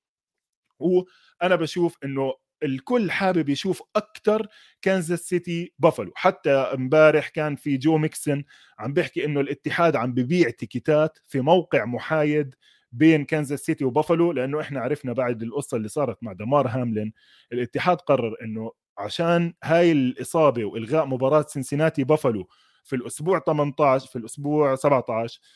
وأنا 0.80 1.56
بشوف 1.56 1.98
إنه 2.04 2.34
الكل 2.64 3.12
حابب 3.12 3.50
يشوف 3.50 3.82
أكثر 3.96 4.48
كانزاس 4.82 5.20
سيتي 5.20 5.74
بافالو. 5.80 6.12
حتى 6.16 6.52
امبارح 6.52 7.30
كان 7.30 7.56
في 7.56 7.78
جو 7.78 7.98
ميكسن 7.98 8.44
عم 8.80 8.94
بيحكي 8.94 9.26
إنه 9.26 9.40
الاتحاد 9.40 9.96
عم 9.96 10.14
ببيع 10.14 10.50
تيكيتات 10.50 11.20
في 11.28 11.42
موقع 11.42 11.86
محايد 11.86 12.56
بين 12.92 13.26
كانزاس 13.26 13.60
سيتي 13.60 13.86
وبافلو 13.86 14.32
لأنه 14.32 14.62
إحنا 14.62 14.80
عرفنا 14.82 15.14
بعد 15.14 15.44
القصة 15.44 15.78
اللي 15.78 15.88
صارت 15.90 16.24
مع 16.24 16.34
دمار 16.34 16.68
هاملين. 16.68 17.14
الاتحاد 17.52 17.98
قرر 17.98 18.36
إنه 18.42 18.72
عشان 18.98 19.54
هاي 19.64 19.92
الإصابة 19.92 20.66
وإلغاء 20.66 21.06
مباراة 21.06 21.46
سنسيناتي 21.50 22.04
بافلو 22.04 22.48
في 22.84 22.96
الأسبوع 22.96 23.40
18 23.40 24.08
في 24.08 24.16
الأسبوع 24.16 24.76
17 24.76 25.40
آه، 25.40 25.48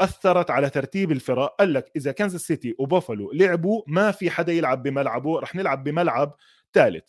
أثرت 0.00 0.50
على 0.50 0.70
ترتيب 0.70 1.12
الفرق 1.12 1.56
قال 1.58 1.72
لك 1.72 1.90
إذا 1.96 2.12
كانزاس 2.12 2.40
سيتي 2.40 2.74
وبافلو 2.78 3.32
لعبوا 3.32 3.82
ما 3.86 4.10
في 4.10 4.30
حدا 4.30 4.52
يلعب 4.52 4.82
بملعبه 4.82 5.40
رح 5.40 5.54
نلعب 5.54 5.84
بملعب 5.84 6.36
ثالث 6.72 7.04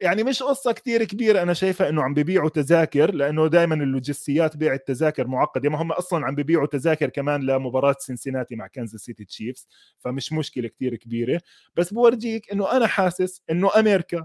يعني 0.00 0.22
مش 0.24 0.42
قصة 0.42 0.72
كتير 0.72 1.04
كبيرة 1.04 1.42
أنا 1.42 1.54
شايفها 1.54 1.88
إنه 1.88 2.02
عم 2.02 2.14
ببيعوا 2.14 2.48
تذاكر 2.48 3.14
لأنه 3.14 3.46
دائما 3.46 3.74
اللوجستيات 3.74 4.56
بيع 4.56 4.74
التذاكر 4.74 5.26
معقدة. 5.26 5.70
ما 5.70 5.82
هم 5.82 5.92
أصلا 5.92 6.26
عم 6.26 6.34
ببيعوا 6.34 6.66
تذاكر 6.66 7.08
كمان 7.08 7.42
لمباراة 7.42 7.96
سنسيناتي 7.98 8.56
مع 8.56 8.66
كانزاس 8.66 9.00
سيتي 9.00 9.24
تشيفز 9.24 9.68
فمش 9.98 10.32
مشكلة 10.32 10.68
كتير 10.68 10.96
كبيرة. 10.96 11.40
بس 11.76 11.92
بورجيك 11.94 12.52
إنه 12.52 12.72
أنا 12.72 12.86
حاسس 12.86 13.42
إنه 13.50 13.70
أمريكا 13.78 14.24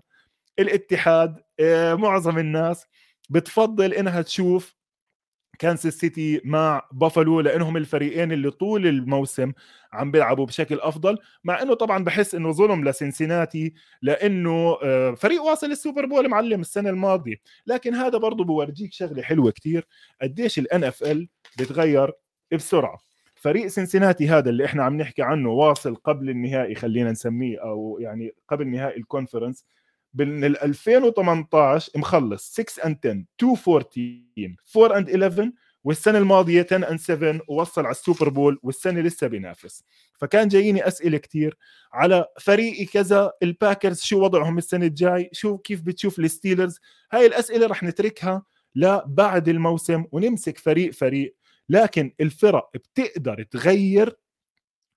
الاتحاد 0.59 1.35
آه، 1.59 1.93
معظم 1.95 2.37
الناس 2.37 2.85
بتفضل 3.29 3.93
إنها 3.93 4.21
تشوف 4.21 4.75
كانساس 5.59 5.93
سيتي 5.93 6.41
مع 6.43 6.87
بافالو 6.91 7.41
لأنهم 7.41 7.77
الفريقين 7.77 8.31
اللي 8.31 8.51
طول 8.51 8.87
الموسم 8.87 9.51
عم 9.93 10.11
بيلعبوا 10.11 10.45
بشكل 10.45 10.79
أفضل 10.79 11.17
مع 11.43 11.61
إنه 11.61 11.73
طبعا 11.73 12.03
بحس 12.03 12.35
إنه 12.35 12.51
ظلم 12.51 12.89
لسنسيناتي 12.89 13.73
لأنه 14.01 14.77
آه، 14.83 15.11
فريق 15.11 15.43
واصل 15.43 15.71
ال 15.71 15.77
Super 15.77 16.05
Bowl 16.05 16.29
معلم 16.29 16.61
السنة 16.61 16.89
الماضية 16.89 17.35
لكن 17.67 17.93
هذا 17.95 18.17
برضه 18.17 18.43
بورجيك 18.43 18.93
شغلة 18.93 19.21
حلوة 19.21 19.51
كتير 19.51 19.87
قديش 20.21 20.59
ال 20.59 20.83
NFL 20.83 21.27
بتغير 21.59 22.11
بسرعة. 22.53 22.97
فريق 23.35 23.67
سنسيناتي 23.67 24.27
هذا 24.29 24.49
اللي 24.49 24.65
إحنا 24.65 24.83
عم 24.83 24.97
نحكي 24.97 25.21
عنه 25.21 25.49
واصل 25.49 25.95
قبل 25.95 26.29
النهائي 26.29 26.75
خلينا 26.75 27.11
نسميه 27.11 27.61
أو 27.63 27.97
يعني 28.01 28.31
قبل 28.47 28.67
نهائي 28.67 28.97
ال 28.97 29.03
conference 29.03 29.65
بال 30.13 30.63
2018 30.63 31.91
مخلص. 31.95 32.51
6 32.53 32.85
and 32.85 32.97
10 33.05 33.25
2 33.43 33.57
14 33.67 34.55
4 34.77 34.97
and 34.97 35.09
11 35.09 35.51
والسنة 35.83 36.17
الماضية 36.17 36.67
10 36.71 36.89
and 36.91 36.99
7 36.99 37.41
ووصل 37.47 37.81
على 37.81 37.91
ال 37.91 37.97
Super 37.97 38.29
Bowl. 38.29 38.59
والسنة 38.63 39.01
لسه 39.01 39.27
بينافس. 39.27 39.83
فكان 40.17 40.47
جاييني 40.47 40.87
أسئلة 40.87 41.17
كثير 41.17 41.57
على 41.93 42.25
فريقي 42.39 42.85
كذا. 42.85 43.31
الباكرز 43.43 44.01
شو 44.01 44.21
وضعهم 44.23 44.57
السنة 44.57 44.85
الجاي؟ 44.85 45.29
شو 45.33 45.57
كيف 45.57 45.81
بتشوف 45.81 46.19
الستيلرز؟ 46.19 46.79
هاي 47.11 47.25
الأسئلة 47.25 47.67
رح 47.67 47.83
نتركها 47.83 48.43
لبعد 48.75 49.49
الموسم 49.49 50.05
ونمسك 50.11 50.57
فريق 50.57 50.93
فريق. 50.93 51.35
لكن 51.69 52.11
الفرق 52.21 52.69
بتقدر 52.73 53.43
تغير 53.43 54.17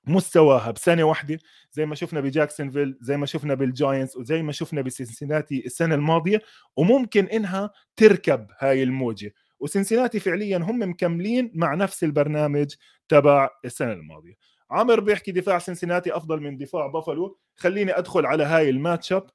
مستواها 0.07 0.71
بسنة 0.71 1.05
واحدة 1.05 1.39
زي 1.73 1.87
ما 1.87 1.95
شفنا 1.95 2.21
بجاكسونفيل 2.21 2.99
زي 3.01 3.17
ما 3.17 3.27
شفنا 3.27 3.55
بالجاينتس 3.55 4.17
وزي 4.17 4.43
ما 4.43 4.53
شفنا 4.53 4.83
بسنسناتي 4.83 5.67
السنة 5.67 5.95
الماضية 5.95 6.43
وممكن 6.77 7.25
إنها 7.27 7.71
تركب 7.97 8.47
هاي 8.59 8.83
الموجة. 8.83 9.35
وسنسيناتي 9.61 10.21
فعليا 10.21 10.59
هم 10.59 10.91
مكملين 10.91 11.51
مع 11.55 11.75
نفس 11.75 12.05
البرنامج 12.05 12.75
تبع 13.09 13.49
السنة 13.65 13.93
الماضية. 13.93 14.35
عمر 14.71 15.01
بيحكي 15.01 15.33
دفاع 15.33 15.59
سنسيناتي 15.59 16.17
أفضل 16.17 16.41
من 16.41 16.57
دفاع 16.57 16.87
بافلو. 16.87 17.39
خليني 17.57 17.99
أدخل 17.99 18.27
على 18.27 18.45
هاي 18.45 18.71
الماتش 18.71 19.13
أب 19.13 19.27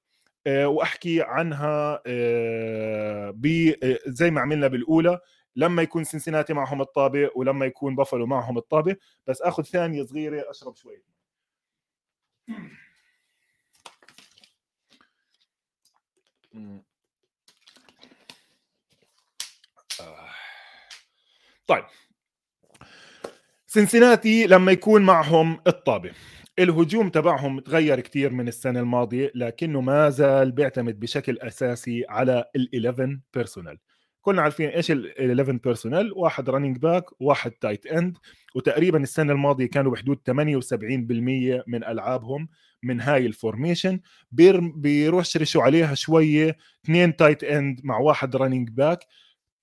آه، 0.47 0.67
وأحكي 0.67 1.21
عنها 1.21 2.01
آه، 2.07 3.33
آه، 3.83 3.99
زي 4.07 4.31
ما 4.31 4.41
عملنا 4.41 4.67
بالأولى 4.67 5.19
لما 5.55 5.81
يكون 5.81 6.03
سنسيناتي 6.03 6.53
معهم 6.53 6.81
الطابة 6.81 7.29
ولما 7.35 7.65
يكون 7.65 7.95
بافلو 7.95 8.25
معهم 8.25 8.57
الطابة 8.57 8.95
بس 9.27 9.41
آخذ 9.41 9.63
ثانية 9.63 10.03
صغيرة 10.03 10.49
أشرب 10.49 10.75
شوي. 10.75 11.03
طيب. 21.67 21.83
سنسيناتي 23.67 24.47
لما 24.47 24.71
يكون 24.71 25.01
معهم 25.01 25.59
الطابة. 25.67 26.11
الهجوم 26.59 27.09
تبعهم 27.09 27.59
تغير 27.59 27.99
كثير 27.99 28.33
من 28.33 28.47
السنة 28.47 28.79
الماضية 28.79 29.31
لكنه 29.35 29.81
ما 29.81 30.09
زال 30.09 30.51
بيعتمد 30.51 30.99
بشكل 30.99 31.39
أساسي 31.39 32.05
على 32.09 32.45
ال11 32.57 33.19
personnel 33.33 33.77
كلنا 34.21 34.41
عارفين 34.41 34.69
إيش 34.69 34.91
ال11 34.91 34.95
personnel 35.63 36.13
واحد 36.13 36.49
running 36.49 36.77
back 36.77 37.21
واحد 37.21 37.51
tight 37.51 37.85
end 37.85 38.17
وتقريبا 38.55 39.03
السنة 39.03 39.33
الماضية 39.33 39.65
كانوا 39.65 39.91
بحدود 39.91 40.17
78% 40.17 41.63
من 41.67 41.83
ألعابهم 41.83 42.49
من 42.83 43.01
هاي 43.01 43.25
ال 43.25 43.33
formation 43.33 43.99
بيرشرشوا 44.31 45.63
عليها 45.63 45.95
شوية 45.95 46.57
اثنين 46.85 47.15
tight 47.15 47.43
end 47.43 47.81
مع 47.83 47.97
واحد 47.97 48.35
running 48.35 48.69
back 48.69 48.99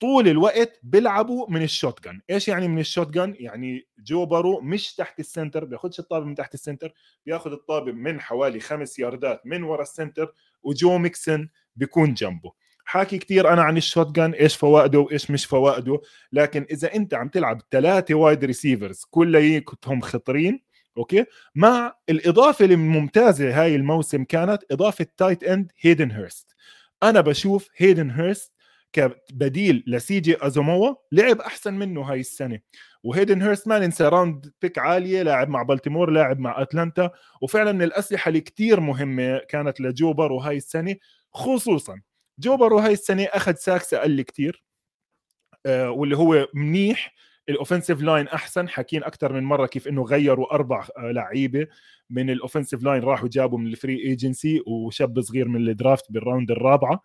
طول 0.00 0.28
الوقت 0.28 0.80
بيلعبوا 0.82 1.50
من 1.50 1.62
ال 1.62 2.04
shotgun 2.04 2.20
إيش 2.30 2.48
يعني 2.48 2.68
من 2.68 2.78
ال 2.78 3.10
shotgun 3.10 3.34
يعني 3.38 3.86
جو 3.98 4.26
بورو 4.26 4.60
مش 4.60 4.94
تحت 4.94 5.20
ال 5.20 5.26
center 5.26 5.64
بياخدش 5.64 6.00
الطابة 6.00 6.26
من 6.26 6.34
تحت 6.34 6.54
ال 6.54 6.60
center 6.60 6.92
بياخذ 7.26 7.52
الطابة 7.52 7.92
من 7.92 8.20
حوالي 8.20 8.60
خمس 8.60 8.98
ياردات 8.98 9.46
من 9.46 9.62
ورا 9.62 9.82
ال 9.82 9.89
center 9.89 10.32
وجو 10.62 10.98
ميكسن 10.98 11.48
بيكون 11.76 12.14
جنبه. 12.14 12.52
حاكي 12.88 13.18
كثير 13.18 13.52
أنا 13.52 13.62
عن 13.62 13.76
ال 13.76 14.16
shotgun 14.16 14.32
إيش 14.32 14.56
فوائده 14.56 14.98
وإيش 14.98 15.30
مش 15.30 15.46
فوائده. 15.46 16.00
لكن 16.32 16.66
إذا 16.70 16.94
أنت 16.94 17.14
عم 17.14 17.28
تلعب 17.28 17.60
ثلاثة 17.70 18.14
wide 18.14 18.44
receivers 18.44 19.04
كلياتهم 19.10 20.00
خطرين 20.00 20.60
أوكي؟ 20.98 21.24
مع 21.54 21.94
الإضافة 22.08 22.64
الممتازة 22.64 23.62
هاي 23.62 23.76
الموسم 23.76 24.24
كانت 24.24 24.62
إضافة 24.70 25.06
tight 25.16 25.44
end 25.44 25.72
هيدن 25.80 26.10
هيرست 26.10 26.54
أنا 27.02 27.20
بشوف 27.20 27.68
هيدن 27.76 28.10
هيرست 28.10 28.52
كبديل 28.92 29.84
لسي 29.86 30.20
جي 30.20 30.46
أوزوما 30.46 30.94
لعب 31.12 31.40
أحسن 31.40 31.74
منه 31.74 32.02
هاي 32.02 32.20
السنة. 32.20 32.60
وهيدن 33.02 33.42
هيرست 33.42 33.68
ما 33.68 33.78
ننسى 33.78 34.04
round 34.04 34.52
pick 34.62 34.78
عالية 34.78 35.22
لاعب 35.22 35.48
مع 35.48 35.62
بالتيمور 35.62 36.10
لاعب 36.10 36.38
مع 36.38 36.62
اتلانتا 36.62 37.10
وفعلا 37.42 37.72
من 37.72 37.82
الأسلحة 37.82 38.28
اللي 38.28 38.40
كثير 38.40 38.80
مهمة 38.80 39.38
كانت 39.38 39.80
لجو 39.80 40.03
بورو 40.03 40.32
وهاي 40.32 40.56
السنة 40.56 40.96
خصوصا 41.32 42.00
جو 42.38 42.49
بورو 42.49 42.72
وهاي 42.72 42.92
السنة 42.92 43.24
أخذ 43.24 43.54
sacks 43.54 43.94
أقل 43.94 44.22
كثير 44.22 44.64
آه 45.66 45.90
واللي 45.90 46.16
هو 46.16 46.48
منيح 46.54 47.14
ال 47.48 47.54
offensive 47.54 48.02
line 48.02 48.28
أحسن. 48.28 48.68
حاكين 48.68 49.04
أكثر 49.04 49.32
من 49.32 49.42
مرة 49.42 49.66
كيف 49.66 49.88
إنه 49.88 50.02
غيروا 50.02 50.54
أربع 50.54 50.88
آه، 50.98 51.10
لعيبة. 51.12 51.66
من 52.10 52.30
ال 52.30 52.35
offensive 52.35 52.82
line 52.82 53.02
راحوا 53.02 53.28
جابوا 53.28 53.58
من 53.58 53.66
ال 53.66 53.73
free 53.73 53.98
agency 54.04 54.62
وشاب 54.66 55.20
صغير 55.20 55.48
من 55.48 55.68
ال 55.68 55.75
draft 55.75 56.12
بال 56.12 56.23
round 56.23 56.50
الرابعة. 56.50 57.02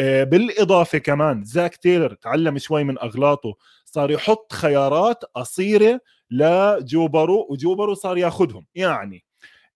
آه، 0.00 0.24
بالإضافة 0.24 0.98
كمان 0.98 1.44
زاك 1.44 1.76
تايلر 1.76 2.14
تعلم 2.14 2.58
شوي 2.58 2.84
من 2.84 2.98
أغلاطه 2.98 3.54
صار 3.84 4.10
يحط 4.10 4.52
خيارات 4.52 5.24
قصيرة 5.24 6.00
لجو 6.30 6.80
بورو 6.80 7.46
وجو 7.50 7.69
بورو 7.69 7.94
صار 7.94 8.18
ياخذهم 8.18 8.66
يعني 8.74 9.24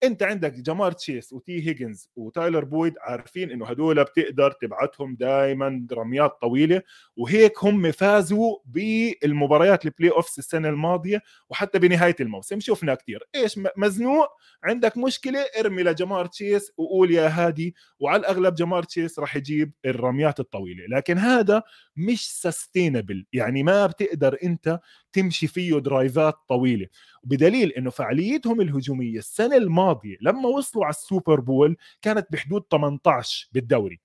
انت 0.05 0.23
عندك 0.23 0.53
جمار 0.53 0.91
تشيس 0.91 1.33
وتي 1.33 1.67
هيجنز 1.67 2.09
وتايلر 2.15 2.63
بويد 2.63 2.93
عارفين 3.01 3.51
انه 3.51 3.65
هدول 3.65 4.03
بتقدر 4.03 4.51
تبعتهم 4.51 5.15
دائما 5.15 5.87
رميات 5.93 6.37
طويلة 6.41 6.81
وهيك 7.17 7.63
هم 7.63 7.91
فازوا 7.91 8.57
بالمباريات 8.65 9.85
ال 9.85 10.11
playoffs 10.11 10.39
السنة 10.39 10.69
الماضية 10.69 11.21
وحتى 11.49 11.79
بنهاية 11.79 12.15
الموسم. 12.19 12.59
شفنا 12.59 12.95
كثير 12.95 13.23
إيش 13.35 13.59
مزنوق؟ 13.77 14.27
عندك 14.63 14.97
مشكلة؟ 14.97 15.39
ارمي 15.59 15.83
لجمار 15.83 16.25
تشيس 16.25 16.71
وقول 16.77 17.11
يا 17.11 17.27
هادي 17.27 17.75
وعلى 17.99 18.19
الأغلب 18.19 18.55
جمار 18.55 18.83
تشيس 18.83 19.19
راح 19.19 19.35
يجيب 19.35 19.71
الرميات 19.85 20.39
الطويلة. 20.39 20.85
لكن 20.89 21.17
هذا 21.17 21.63
مش 21.97 22.31
sustainable 22.41 23.25
يعني 23.33 23.63
ما 23.63 23.85
بتقدر 23.87 24.37
أنت 24.43 24.79
تمشي 25.13 25.47
فيه 25.47 25.79
drive 25.79 26.26
ات 26.26 26.35
طويلة. 26.49 26.87
بدليل 27.23 27.71
إنه 27.71 27.89
فعاليتهم 27.89 28.61
الهجومية 28.61 29.17
السنة 29.19 29.57
الماضية 29.57 30.17
لما 30.21 30.49
وصلوا 30.49 30.85
على 30.85 30.93
ال 30.93 31.01
Super 31.01 31.39
Bowl 31.39 31.77
كانت 32.01 32.27
بحدود 32.31 32.63
18 32.71 33.49
بالدوري. 33.53 33.99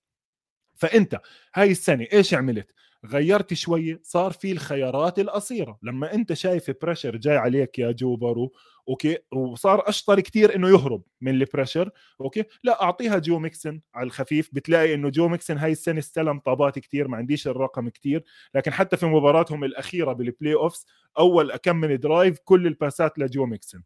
فأنت 0.77 1.21
هاي 1.55 1.71
السنة 1.71 2.07
إيش 2.13 2.35
عملت؟ 2.35 2.69
غيرت 3.07 3.55
شوي 3.55 4.01
صار 4.03 4.33
في 4.33 4.53
الخيارات 4.53 5.19
القصيرة. 5.19 5.79
لما 5.83 6.15
أنت 6.15 6.33
شايف 6.33 6.71
pressure 6.83 7.17
جاي 7.17 7.37
عليك 7.37 7.79
يا 7.79 7.91
جو 7.93 8.17
برو 8.17 8.53
okay 8.89 9.19
وصار 9.33 9.89
أشطر 9.89 10.21
كثير 10.21 10.55
إنه 10.57 10.69
يهرب 10.69 11.03
من 11.21 11.35
ال 11.35 11.41
pressure 11.41 11.91
okay 12.21 12.45
لا 12.65 12.83
أعطيها 12.83 13.19
جو 13.19 13.39
ميكسن 13.39 13.81
على 13.95 14.07
الخفيف. 14.07 14.51
بتلاقي 14.53 14.95
إنه 14.95 15.09
جو 15.11 15.29
ميكسن 15.29 15.59
هاي 15.59 15.73
السنة 15.73 15.99
استلم 15.99 16.39
طابات 16.39 16.79
كثير 16.79 17.09
ما 17.09 17.17
عنديش 17.17 17.49
الرقم 17.49 17.89
كثير 17.89 18.25
لكن 18.55 18.73
حتى 18.73 18.97
في 18.97 19.07
مباراتهم 19.07 19.65
الأخيرة 19.65 20.13
بال 20.13 20.55
playoffs 20.55 20.87
أول 21.19 21.57
كم 21.57 21.77
من 21.77 21.99
drive 22.01 22.39
كل 22.45 22.67
الباسات 22.67 23.19
لجو 23.19 23.47
ميكسن. 23.47 23.83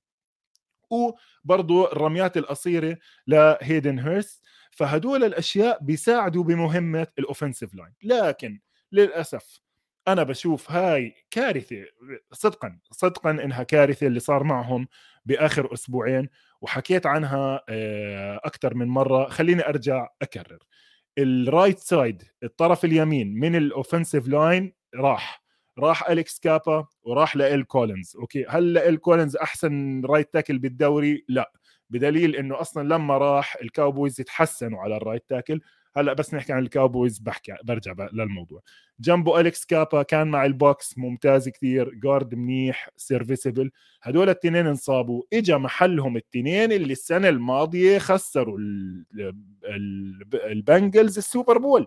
وبرضه 0.91 1.93
الرميات 1.93 2.37
القصيرة 2.37 2.99
لهيدن 3.27 3.99
هيرست 3.99 4.45
فهدول 4.71 5.25
الأشياء 5.25 5.79
بيساعدوا 5.83 6.45
بمهمة 6.45 7.07
ال 7.19 7.24
offensive 7.24 7.75
line 7.75 7.93
لكن 8.03 8.61
للأسف 8.95 9.61
أنا 10.09 10.23
بشوف 10.23 10.71
هاي 10.71 11.15
كارثة 11.31 11.85
صدقا 12.33 12.79
صدقا 12.91 13.31
إنها 13.31 13.63
كارثة 13.63 14.07
اللي 14.07 14.21
صار 14.21 14.45
معهم 14.45 14.89
بآخر 15.25 15.75
أسبوعين 15.75 16.29
وحكيت 16.61 17.07
عنها 17.07 17.65
آه، 17.69 18.41
أكثر 18.45 18.75
من 18.75 18.89
مرة 18.89 19.29
خليني 19.29 19.69
أرجع 19.69 20.09
أكرر. 20.23 20.59
ال 21.19 21.29
right 21.29 21.79
side 21.79 22.23
الطرف 22.43 22.85
اليمين 22.85 23.35
من 23.41 23.57
ال 23.57 23.64
offensive 23.64 24.29
line 24.29 24.73
راح 24.95 25.45
راح 25.79 26.09
أليكس 26.11 26.41
كابا 26.41 26.87
وراح 27.03 27.37
لإل 27.37 27.63
كولينز. 27.65 28.17
okay 28.17 28.45
هل 28.49 28.73
لإل 28.73 28.97
كولينز 28.97 29.37
أحسن 29.37 30.03
right 30.05 30.33
tackle 30.33 30.59
بالدوري؟ 30.59 31.25
لا. 31.29 31.53
بدليل 31.91 32.37
إنه 32.37 32.61
أصلا 32.61 32.95
لما 32.95 33.19
راح 33.19 33.57
الكاوبويز 33.63 34.21
يتحسنوا 34.21 34.81
على 34.81 34.97
ال 34.97 35.02
right 35.02 35.29
tackle 35.29 35.61
هلا 35.97 36.13
بس 36.13 36.35
نحكي 36.35 36.53
عن 36.53 36.63
الكاوبويز 36.63 37.19
بحكي 37.19 37.55
برجع 37.65 37.95
للموضوع. 38.13 38.61
جنبه 39.01 39.41
أليكس 39.41 39.65
كابا 39.65 40.03
كان 40.03 40.27
مع 40.29 40.45
البوكس 40.45 40.99
ممتاز 40.99 41.49
كثير 41.49 41.95
guard 41.95 42.35
منيح 42.35 42.89
serviceable 42.97 43.71
هدول 44.03 44.25
الاثنين 44.25 44.67
انصابوا. 44.67 45.23
اجى 45.33 45.55
محلهم 45.55 46.17
الاثنين 46.17 46.73
اللي 46.73 46.93
السنة 46.93 47.29
الماضية 47.29 47.99
خسروا 47.99 48.59
البنجلز 50.35 51.19
السوبر 51.19 51.59
بول. 51.59 51.87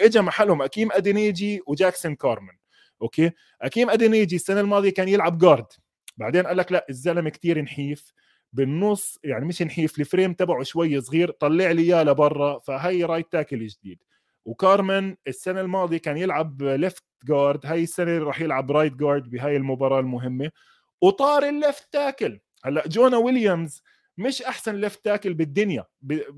اجى 0.00 0.20
محلهم 0.20 0.62
هاكيم 0.62 0.92
أدينيجي 0.92 1.60
وجاكسون 1.66 2.14
كارمن. 2.14 2.54
okay؟ 3.02 3.30
هاكيم 3.62 3.90
أدينيجي 3.90 4.36
السنة 4.36 4.60
الماضية 4.60 4.90
كان 4.90 5.08
يلعب 5.08 5.38
guard. 5.38 5.66
بعدين 6.16 6.46
قال 6.46 6.56
لك 6.56 6.72
لا 6.72 6.86
الزلمة 6.90 7.30
كثير 7.30 7.62
نحيف. 7.62 8.12
بالنص 8.52 9.18
يعني 9.24 9.44
مش 9.44 9.62
نحيف 9.62 10.00
ال 10.00 10.05
frame 10.05 10.32
تبعه 10.32 10.62
شوي 10.62 11.00
صغير 11.00 11.30
طلع 11.30 11.70
لي 11.70 11.82
اياه 11.82 12.02
لبرا 12.02 12.58
فهي 12.58 13.04
right 13.04 13.32
tackle 13.32 13.66
جديد. 13.66 14.02
وكارمن 14.44 15.16
السنة 15.26 15.60
الماضية 15.60 15.98
كان 15.98 16.16
يلعب 16.16 16.62
left 16.62 17.04
guard 17.24 17.66
هاي 17.66 17.82
السنة 17.82 18.18
راح 18.18 18.40
يلعب 18.40 18.70
right 18.70 18.92
guard 18.92 19.30
بهاي 19.30 19.56
المباراة 19.56 20.00
المهمة. 20.00 20.50
وطار 21.00 21.48
ال 21.48 21.57
left 21.57 21.92
tackle 21.92 22.40
هلأ 22.64 22.88
جونا 22.88 23.16
ويليامز 23.16 23.82
مش 24.18 24.42
أحسن 24.42 24.74
left 24.74 25.04
tackle 25.04 25.34
بالدنيا. 25.34 25.84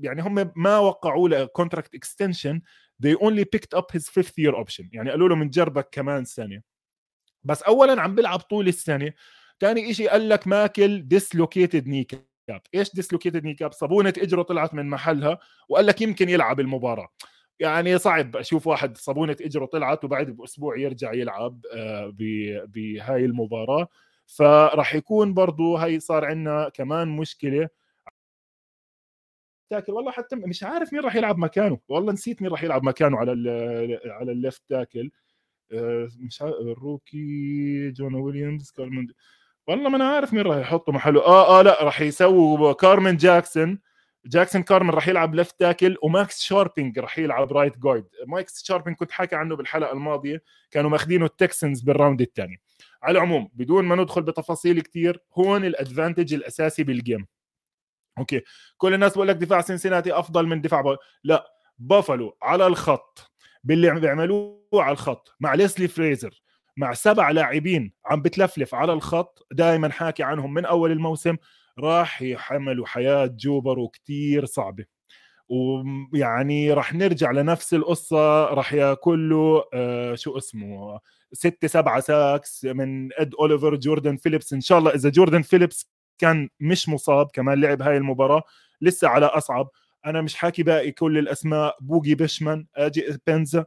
يعني 0.01 0.21
هم 0.21 0.51
ما 0.55 0.77
وقعوا 0.77 1.29
له 1.29 1.45
contract 1.45 1.95
extension 1.95 2.61
they 3.05 3.15
only 3.15 3.43
picked 3.55 3.79
up 3.79 3.85
his 3.97 4.03
fifth 4.09 4.35
year 4.39 4.55
option. 4.55 4.85
يعني 4.91 5.09
قالوا 5.11 5.29
له 5.29 5.35
بنجربك 5.35 5.89
كمان 5.91 6.25
سنة. 6.25 6.61
بس 7.43 7.63
اولا 7.63 8.01
عم 8.01 8.15
بيلعب 8.15 8.39
طول 8.39 8.67
السنة. 8.67 9.13
ثاني 9.59 9.93
شيء 9.93 10.09
قال 10.09 10.29
لك 10.29 10.47
ماكل 10.47 11.07
dislocated 11.07 11.87
knee 11.87 12.03
cap 12.03 12.61
إيش 12.75 12.95
dislocated 12.95 13.43
knee 13.43 13.53
cap 13.53 13.71
صابونة 13.71 14.13
إجره 14.17 14.41
طلعت 14.41 14.73
من 14.73 14.89
محلها 14.89 15.39
وقال 15.69 15.85
لك 15.85 16.01
يمكن 16.01 16.29
يلعب 16.29 16.59
المباراة. 16.59 17.09
يعني 17.59 17.97
صعب 17.97 18.35
أشوف 18.37 18.67
واحد 18.67 18.97
صابونة 18.97 19.37
إجره 19.41 19.65
طلعت 19.65 20.03
وبعد 20.03 20.29
بأسبوع 20.31 20.77
يرجع 20.77 21.13
يلعب 21.13 21.61
آه، 21.73 22.13
بهاي 22.67 23.25
المباراة. 23.25 23.87
فراح 24.27 24.95
يكون 24.95 25.33
برضو 25.33 25.75
هاي 25.77 25.99
صار 25.99 26.25
عندنا 26.25 26.69
كمان 26.69 27.07
مشكلة. 27.07 27.69
tackle 29.69 29.93
والله 29.93 30.11
حتى 30.11 30.35
مش 30.35 30.63
عارف 30.63 30.93
مين 30.93 31.01
راح 31.03 31.15
يلعب 31.15 31.37
مكانه. 31.37 31.79
والله 31.87 32.13
نسيت 32.13 32.41
مين 32.41 32.51
راح 32.51 32.63
يلعب 32.63 32.83
مكانه 32.83 33.17
على 33.17 33.31
على 34.05 34.31
ال 34.31 34.37
left 34.37 34.61
tackle. 34.69 35.11
آه، 35.73 36.09
مش 36.19 36.41
عارف 36.41 36.55
ال 36.55 36.74
rookie 36.74 37.91
جون 37.91 38.15
ويليامز 38.15 38.71
كارمن 38.71 39.07
والله 39.67 39.89
ما 39.89 39.95
أنا 39.97 40.09
عارف 40.09 40.33
مين 40.33 40.43
راح 40.43 40.57
يحطه 40.57 40.91
محله 40.91 41.21
آه 41.25 41.59
آه 41.59 41.61
لا 41.61 41.83
راح 41.83 42.01
يسووا 42.01 42.73
كارمن 42.73 43.17
جاكسون. 43.17 43.79
جاكسون 44.25 44.63
كارمن 44.63 44.89
راح 44.89 45.07
يلعب 45.07 45.35
left 45.35 45.59
tackle 45.59 45.97
وماكس 46.03 46.41
شاربينج 46.41 46.99
راح 46.99 47.19
يلعب 47.19 47.53
right 47.53 47.77
guard 47.77 48.07
ماكس 48.27 48.63
شاربينج 48.63 48.97
كنت 48.97 49.11
حاكي 49.11 49.35
عنه 49.35 49.55
بالحلقة 49.55 49.91
الماضية 49.93 50.43
كانوا 50.71 50.89
ماخذينه 50.89 51.25
التكسنز 51.25 51.81
بال 51.81 51.92
round 51.92 52.21
الثاني 52.21 52.61
على 53.03 53.17
العموم 53.17 53.49
بدون 53.53 53.85
ما 53.85 53.95
ندخل 53.95 54.21
بتفاصيل 54.21 54.81
كثير 54.81 55.19
هون 55.37 55.65
ال 55.65 55.72
advantage 55.72 56.33
الأساسي 56.33 56.83
بال 56.83 56.98
game 56.98 57.27
okay. 58.17 58.41
كل 58.77 58.93
الناس 58.93 59.13
بقول 59.13 59.27
لك 59.27 59.35
دفاع 59.35 59.61
سنسيناتي 59.61 60.13
أفضل 60.13 60.47
من 60.47 60.61
دفاع 60.61 60.81
بافلو. 60.81 60.97
لا. 61.23 61.47
بافلو 61.79 62.37
على 62.41 62.67
الخط. 62.67 63.31
باللي 63.63 63.89
عم 63.89 63.99
بيعملوه 63.99 64.61
على 64.73 64.91
الخط. 64.91 65.35
مع 65.39 65.53
ليسلي 65.53 65.87
فريزر. 65.87 66.41
مع 66.77 66.93
سبع 66.93 67.31
لاعبين 67.31 67.93
عم 68.05 68.21
بتلفلف 68.21 68.75
على 68.75 68.93
الخط 68.93 69.47
دائما 69.51 69.89
حاكي 69.91 70.23
عنهم 70.23 70.53
من 70.53 70.65
أول 70.65 70.91
الموسم 70.91 71.35
راح 71.79 72.21
يحملوا 72.21 72.85
حياة 72.87 73.25
جو 73.25 73.50
برو 73.50 73.87
كتير 73.93 74.45
صعبة. 74.45 74.85
ويعني 75.49 76.73
راح 76.73 76.93
نرجع 76.93 77.31
لنفس 77.31 77.73
القصة 77.73 78.45
راح 78.45 78.73
ياكل 78.73 79.29
له 79.29 79.63
آه 79.73 80.15
شو 80.15 80.37
اسمه 80.37 80.99
ستة 81.33 81.67
سبعة 81.67 81.99
sacks 81.99 82.65
من 82.65 83.09
إد 83.13 83.35
أوليفر 83.39 83.75
جوردن 83.75 84.17
فيليبس. 84.17 84.53
إن 84.53 84.61
شاء 84.61 84.77
الله 84.79 84.91
إذا 84.95 85.09
جوردن 85.09 85.41
فيليبس 85.41 85.91
كان 86.17 86.49
مش 86.59 86.89
مصاب 86.89 87.27
كمان 87.33 87.61
لعب 87.61 87.81
هاي 87.81 87.97
المباراة 87.97 88.43
لسه 88.81 89.07
على 89.07 89.25
أصعب. 89.25 89.69
أنا 90.05 90.21
مش 90.21 90.35
حاكي 90.35 90.63
باقي 90.63 90.91
كل 90.91 91.17
الأسماء 91.17 91.77
بوجي 91.81 92.15
باشم 92.15 92.65
إيه 92.75 92.96
جي 92.96 93.17
إيبينيسا. 93.27 93.65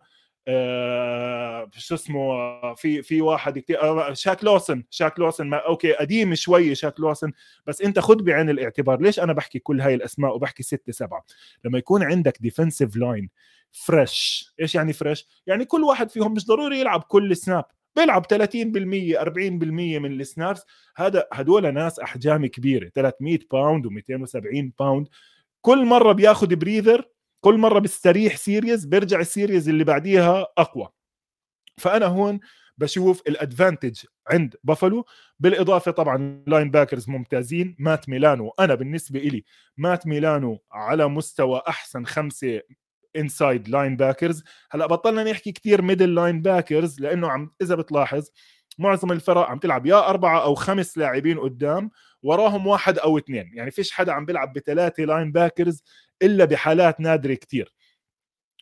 شو 1.76 1.94
اسمه 1.94 2.74
في 2.74 3.02
في 3.02 3.22
واحد 3.22 3.58
كتير 3.58 3.82
آه 3.82 4.12
شاك 4.12 4.44
لوسن 4.44 4.84
شاك 4.90 5.18
لوسن 5.18 5.46
ما 5.46 5.56
okay 5.56 5.92
قديم 5.92 6.34
شوي 6.34 6.74
شاك 6.74 7.00
لوسن 7.00 7.32
بس 7.66 7.82
أنت 7.82 7.98
خذ 7.98 8.22
بعين 8.22 8.50
الاعتبار. 8.50 9.00
ليش 9.00 9.20
أنا 9.20 9.32
بحكي 9.32 9.58
كل 9.58 9.80
هاي 9.80 9.94
الأسماء 9.94 10.34
وبحكي 10.34 10.62
ستة 10.62 10.92
سبعة؟ 10.92 11.24
لما 11.64 11.78
يكون 11.78 12.02
عندك 12.02 12.38
defensive 12.40 12.96
line 12.96 13.30
fresh 13.72 14.52
إيش 14.60 14.74
يعني 14.74 14.92
fresh 14.92 15.26
يعني 15.46 15.64
كل 15.64 15.84
واحد 15.84 16.10
فيهم 16.10 16.32
مش 16.34 16.46
ضروري 16.46 16.80
يلعب 16.80 17.02
كل 17.02 17.36
snap 17.36 17.64
بيلعب 17.96 18.26
30% 18.26 18.26
40% 18.26 18.36
من 19.98 20.20
ال 20.20 20.27
snaps 20.27 20.62
هذا 20.96 21.26
هدول 21.32 21.74
ناس 21.74 22.00
أحجام 22.00 22.46
كبيرة 22.46 22.88
300 22.88 23.38
pound 23.50 23.86
و270 23.86 24.70
pound 24.78 25.08
كل 25.60 25.84
مرة 25.84 26.12
بياخذ 26.12 26.56
breather 26.56 27.08
كل 27.40 27.58
مرة 27.58 27.78
بيستريح 27.78 28.36
series 28.36 28.84
بيرجع 28.84 29.20
ال 29.20 29.27
series 29.27 29.68
اللي 29.68 29.84
بعديها 29.84 30.46
أقوى. 30.58 30.88
فأنا 31.78 32.06
هون 32.06 32.40
بشوف 32.78 33.22
ال 33.28 33.36
advantage 33.36 34.04
عند 34.30 34.56
بافلو 34.64 35.04
بالإضافة 35.40 35.90
طبعا 35.90 36.44
linebackers 36.46 37.08
ممتازين. 37.08 37.76
مات 37.78 38.08
ميلانو 38.08 38.52
أنا 38.60 38.74
بالنسبة 38.74 39.20
لي 39.20 39.44
مات 39.76 40.06
ميلانو 40.06 40.58
على 40.72 41.08
مستوى 41.08 41.62
أحسن 41.68 42.04
خمسة 42.04 42.60
inside 43.16 43.68
linebackers 43.68 44.42
هلأ 44.70 44.86
بطلنا 44.86 45.24
نحكي 45.24 45.52
كثير 45.52 45.82
middle 45.82 46.14
linebackers 46.14 47.00
لأنه 47.00 47.28
عم 47.30 47.50
إذا 47.62 47.74
بتلاحظ 47.74 48.28
معظم 48.78 49.12
الفرق 49.12 49.46
عم 49.46 49.58
تلعب 49.58 49.86
يا 49.86 50.08
أربعة 50.08 50.42
أو 50.42 50.54
خمس 50.54 50.98
لاعبين 50.98 51.38
قدام 51.38 51.90
وراهم 52.22 52.66
واحد 52.66 52.98
أو 52.98 53.18
اثنين. 53.18 53.50
يعني 53.54 53.70
فيش 53.70 53.92
حدا 53.92 54.12
عم 54.12 54.24
بيلعب 54.24 54.52
بثلاثة 54.52 55.04
linebackers 55.04 55.82
إلا 56.22 56.44
بحالات 56.44 57.00
نادرة 57.00 57.34
كتير. 57.34 57.74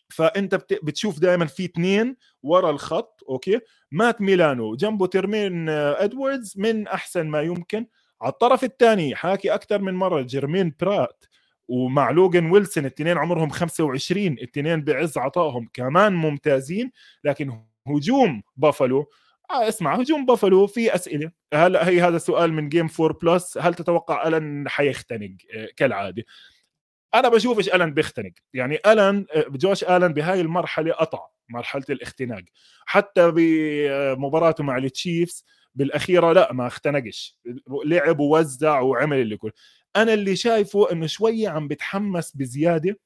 فأنت 0.09 0.55
بتشوف 0.55 1.19
دائما 1.19 1.45
في 1.45 1.65
اثنين 1.65 2.15
ورا 2.43 2.69
الخط 2.69 3.23
okay؟ 3.29 3.59
مات 3.91 4.21
ميلانو 4.21 4.75
جنبه 4.75 5.07
تريمين 5.07 5.69
إدموندز 5.69 6.53
من 6.57 6.87
أحسن 6.87 7.27
ما 7.27 7.41
يمكن. 7.41 7.87
على 8.21 8.31
الطرف 8.31 8.63
الثاني 8.63 9.15
حاكي 9.15 9.53
أكثر 9.53 9.81
من 9.81 9.93
مرة 9.93 10.21
جيرمين 10.21 10.75
برات 10.79 11.25
ومع 11.67 12.11
لوجن 12.11 12.51
ويلسون 12.51 12.85
الاثنين 12.85 13.17
عمرهم 13.17 13.49
25 13.49 14.27
الاثنين 14.27 14.83
بعز 14.83 15.17
عطائهم 15.17 15.69
كمان 15.73 16.13
ممتازين 16.13 16.91
لكن 17.23 17.61
هجوم 17.87 18.43
بافلو 18.55 19.09
آه 19.51 19.67
اسمع 19.67 19.95
هجوم 19.95 20.25
بافلو 20.25 20.67
في 20.67 20.95
أسئلة. 20.95 21.31
هلا 21.53 21.87
هي 21.89 22.01
هذا 22.01 22.17
سؤال 22.17 22.53
من 22.53 22.69
جيم 22.69 22.87
4 22.99 23.17
بلس 23.23 23.57
هل 23.57 23.73
تتوقع 23.73 24.27
الن 24.27 24.69
حيختنق؟ 24.69 25.31
آه 25.55 25.67
كالعادة. 25.77 26.23
أنا 27.15 27.29
بشوفش 27.29 27.69
الن 27.69 27.93
بيختنق. 27.93 28.31
يعني 28.53 28.79
الن 28.87 29.25
آه، 29.35 29.45
جوش 29.49 29.83
الن 29.83 30.13
بهاي 30.13 30.41
المرحلة 30.41 30.93
قطع 30.93 31.19
مرحلة 31.49 31.85
الاختناق. 31.89 32.43
حتى 32.85 33.31
بمباراته 33.35 34.63
مع 34.63 34.77
التشيفز 34.77 35.45
بالأخيرة 35.75 36.33
لا 36.33 36.53
ما 36.53 36.67
اختنقش. 36.67 37.39
لعب 37.85 38.19
ووزع 38.19 38.79
وعمل 38.79 39.17
اللي 39.21 39.37
كل. 39.37 39.51
أنا 39.95 40.13
اللي 40.13 40.35
شايفه 40.35 40.91
إنه 40.91 41.07
شوية 41.07 41.49
عم 41.49 41.67
بتحمس 41.67 42.37
بزيادة 42.37 42.99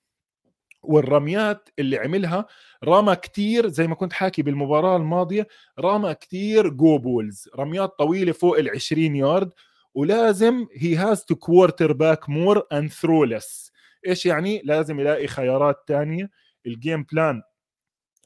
والرميات 0.84 1.70
اللي 1.80 1.98
عملها 1.98 2.46
رمى 2.84 3.16
كتير 3.16 3.68
زي 3.68 3.88
ما 3.88 3.96
كنت 3.96 4.14
حاكي 4.14 4.42
بالمباراة 4.42 4.98
الماضية 4.98 5.48
رمى 5.80 6.14
كتير 6.14 6.70
go 6.70 6.98
balls 6.98 7.50
رميات 7.56 7.90
طويلة 7.90 8.32
فوق 8.32 8.58
ال 8.58 8.70
20 8.70 9.16
يارد 9.16 9.52
ولازم 9.94 10.68
he 10.74 10.96
has 10.96 11.24
to 11.24 11.36
quarterback 11.36 12.30
more 12.30 12.68
and 12.74 12.90
throw 12.90 13.24
less 13.24 13.72
إيش 14.08 14.26
يعني؟ 14.26 14.62
لازم 14.66 15.00
يلاقي 15.00 15.28
خيارات 15.28 15.76
تانية. 15.88 16.30
ال 16.66 16.74
game 16.74 17.04
plan 17.12 17.42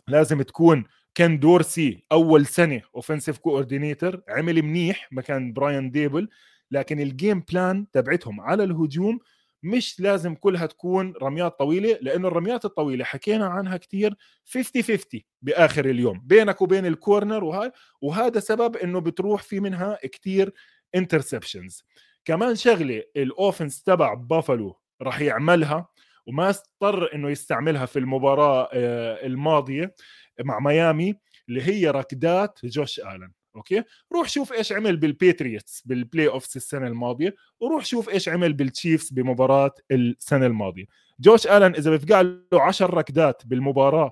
لازم 0.07 0.41
تكون 0.41 0.83
كين 1.15 1.39
دورسي 1.39 2.03
أول 2.11 2.45
سنة 2.45 2.81
offensive 2.95 3.37
coordinator 3.37 4.21
عمل 4.29 4.61
منيح 4.61 5.07
مكان 5.11 5.53
براين 5.53 5.91
دابول 5.91 6.29
لكن 6.71 6.99
ال 6.99 7.07
game 7.07 7.39
plan 7.39 7.91
تبعتهم 7.91 8.41
على 8.41 8.63
الهجوم 8.63 9.19
مش 9.65 9.99
لازم 9.99 10.35
كلها 10.35 10.65
تكون 10.65 11.13
رميات 11.21 11.59
طويلة 11.59 11.97
لأنه 12.01 12.27
الرميات 12.27 12.65
الطويلة 12.65 13.05
حكينا 13.05 13.45
عنها 13.45 13.77
كثير 13.77 14.15
50 14.53 14.81
50 14.83 15.21
بآخر 15.41 15.85
اليوم 15.85 16.21
بينك 16.23 16.61
وبين 16.61 16.85
ال 16.85 16.93
corner 16.93 17.43
وهاي 17.43 17.71
وهذا 18.01 18.39
سبب 18.39 18.75
إنه 18.77 18.99
بتروح 18.99 19.43
في 19.43 19.59
منها 19.59 19.99
كثير 20.11 20.53
interceptions 20.95 21.83
كمان 22.25 22.55
شغلة 22.55 23.03
ال 23.15 23.24
offense 23.24 23.83
تبع 23.83 24.13
بافلو 24.13 24.79
راح 25.01 25.21
يعملها 25.21 25.87
وما 26.27 26.49
اضطر 26.49 27.13
إنه 27.15 27.29
يستعملها 27.29 27.85
في 27.85 27.99
المباراة 27.99 28.69
آه، 28.73 29.25
الماضية 29.25 29.95
مع 30.43 30.59
ميامي 30.59 31.15
اللي 31.49 31.61
هي 31.61 31.89
ركضات 31.89 32.59
جوش 32.63 32.99
الن 32.99 33.31
okay؟ 33.55 33.83
روح 34.13 34.29
شوف 34.29 34.53
إيش 34.53 34.71
عمل 34.71 34.97
بالبيتريوتس 34.97 35.81
بال 35.85 36.27
playoffs 36.27 36.55
السنة 36.57 36.87
الماضية 36.87 37.35
وروح 37.59 37.85
شوف 37.85 38.09
إيش 38.09 38.29
عمل 38.29 38.53
بالتشيفز 38.53 39.09
بمباراة 39.09 39.71
السنة 39.91 40.45
الماضية. 40.45 40.85
جوش 41.19 41.47
آلن 41.47 41.75
إذا 41.75 41.91
بفقع 41.91 42.21
له 42.21 42.41
10 42.61 42.95
ركضات 42.95 43.45
بالمباراة 43.45 44.11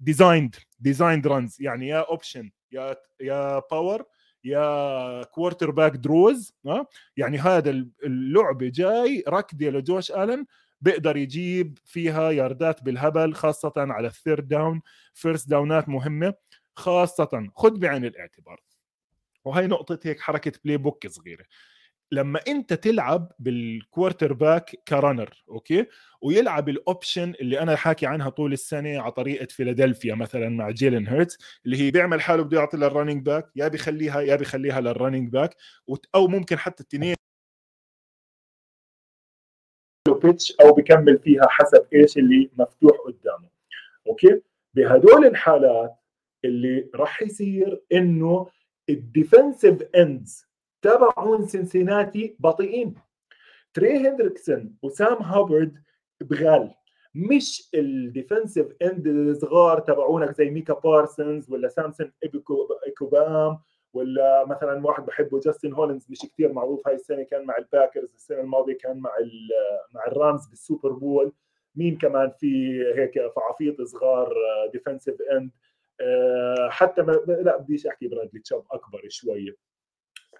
designed 0.00 0.54
designed 0.78 1.26
runs 1.26 1.56
يعني 1.60 1.88
يا 1.88 2.00
option 2.00 2.50
يا 2.72 2.96
يا 3.20 3.62
power 3.70 4.04
يا 4.44 5.22
quarterback 5.22 5.92
draws 5.92 6.54
يعني 7.16 7.38
هذا 7.38 7.70
اللعبه 8.04 8.68
جاي 8.68 9.24
ركضه 9.28 9.66
لجوش 9.66 10.12
آلن 10.12 10.46
بيقدر 10.80 11.16
يجيب 11.16 11.78
فيها 11.84 12.30
ياردات 12.30 12.82
بالهبل 12.82 13.34
خاصة 13.34 13.72
على 13.76 14.06
ال 14.06 14.13
third 14.13 14.48
down 14.48 14.82
first 15.14 15.48
down 15.48 15.80
ات 15.80 15.88
مهمة 15.88 16.34
خاصة 16.76 17.48
خذ 17.56 17.78
بعين 17.78 18.04
الاعتبار. 18.04 18.60
وهي 19.44 19.66
نقطة 19.66 19.98
هيك 20.04 20.20
حركة 20.20 20.52
playbook 20.64 21.06
صغيرة. 21.06 21.44
لما 22.12 22.40
أنت 22.48 22.72
تلعب 22.72 23.32
بال 23.38 23.53
quarterback 23.53 24.32
ك 24.32 24.70
runner 24.88 25.44
okay؟ 25.48 25.86
ويلعب 26.22 26.68
ال 26.68 26.77
option 26.77 27.34
اللي 27.40 27.60
أنا 27.60 27.76
حاكي 27.76 28.06
عنها 28.06 28.28
طول 28.30 28.52
السنة 28.52 29.00
على 29.00 29.12
طريقة 29.12 29.46
فيلادلفيا 29.46 30.14
مثلا 30.14 30.48
مع 30.48 30.70
جيلن 30.70 31.06
هيرتز 31.06 31.38
اللي 31.66 31.76
هي 31.76 31.90
بيعمل 31.90 32.20
حاله 32.20 32.42
بده 32.42 32.58
يعطي 32.58 32.76
لل 32.76 32.86
running 32.86 33.22
back 33.26 33.50
يا 33.56 33.68
بيخليها 33.68 34.20
يا 34.20 34.36
بيخليها 34.36 34.80
لل 34.80 34.91
running 34.91 35.28
back 35.28 35.56
أو 36.14 36.28
ممكن 36.28 36.58
حتى 36.58 36.82
التنين 36.82 37.16
أو 40.60 40.72
بكمل 40.74 41.18
فيها 41.18 41.46
حسب 41.48 41.86
إيش 41.94 42.18
اللي 42.18 42.50
مفتوح 42.58 42.96
قدامه. 43.06 43.48
okay؟ 44.06 44.42
بهدول 44.74 45.26
الحالات 45.26 45.96
اللي 46.44 46.90
راح 46.94 47.22
يصير 47.22 47.82
إنه 47.92 48.50
ال 48.88 48.97
defensive 48.97 49.82
ends 49.82 50.46
تبعون 50.82 51.46
سنسيناتي 51.46 52.36
بطيئين. 52.38 52.94
تري 53.74 54.08
هندريكسون 54.08 54.76
وسام 54.82 55.22
هابرد 55.22 55.82
بغال 56.20 56.74
مش 57.14 57.70
ال 57.74 57.83
defensive 57.83 58.66
end 58.82 59.06
الصغار 59.06 59.80
تبعونك 59.80 60.34
زي 60.34 60.50
ميكا 60.50 60.74
بارسونز 60.74 61.50
ولا 61.50 61.68
سامسون 61.68 62.12
ايكوبام 62.86 63.58
ولا 63.92 64.44
مثلا 64.46 64.86
واحد 64.86 65.06
بحبه 65.06 65.40
جاستن 65.40 65.72
هولينز 65.72 66.06
مش 66.10 66.18
كثير 66.18 66.52
معروف. 66.52 66.88
هاي 66.88 66.94
السنة 66.94 67.22
كان 67.22 67.44
مع 67.44 67.56
الباكرز 67.58 68.14
السنة 68.14 68.40
الماضية 68.40 68.78
كان 68.78 68.98
مع 68.98 69.10
مع 69.94 70.06
الرامز 70.06 70.46
بالسوبر 70.46 70.92
بول. 70.92 71.32
مين 71.76 71.98
كمان 71.98 72.30
في 72.40 72.82
هيك 72.96 73.32
فعافيط 73.36 73.82
صغار 73.82 74.34
defensive 74.72 75.14
end؟ 75.32 75.50
آه، 75.50 75.63
حتى 76.68 77.02
ما 77.02 77.12
لا 77.12 77.56
بديش 77.56 77.86
أحكي 77.86 78.08
برادلي 78.08 78.40
تشاب 78.40 78.64
أكبر 78.70 79.02
شوية 79.08 79.56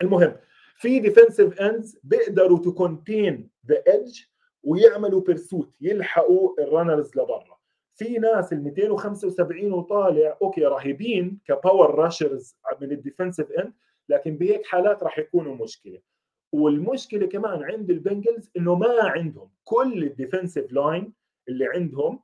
المهم 0.02 0.36
في 0.76 0.98
defensive 0.98 1.60
ends 1.60 1.98
بيقدروا 2.04 2.58
to 2.58 2.74
contain 2.74 3.50
the 3.66 3.82
edge 3.88 4.20
ويعملوا 4.62 5.20
pursuit 5.20 5.74
يلحقوا 5.80 6.62
ال 6.62 6.68
runners 6.68 7.10
لبرا. 7.16 7.58
في 7.94 8.18
ناس 8.18 8.52
ال 8.52 8.62
275 8.62 9.72
وطالع 9.72 10.38
okay 10.42 10.64
رهيبين 10.64 11.40
ك 11.46 11.54
power 11.54 11.94
rushers 11.94 12.56
من 12.80 12.92
ال 12.92 12.98
defensive 12.98 13.52
end 13.52 13.72
لكن 14.08 14.36
بهيك 14.36 14.66
حالات 14.66 15.02
راح 15.02 15.18
يكونوا 15.18 15.54
مشكلة. 15.54 15.98
والمشكلة 16.52 17.26
كمان 17.26 17.62
عند 17.62 17.90
البنجلز 17.90 18.50
إنه 18.56 18.74
ما 18.74 19.00
عندهم. 19.00 19.50
كل 19.64 20.04
ال 20.04 20.11
defensive 20.11 20.72
line 20.72 21.12
اللي 21.48 21.66
عندهم 21.66 22.20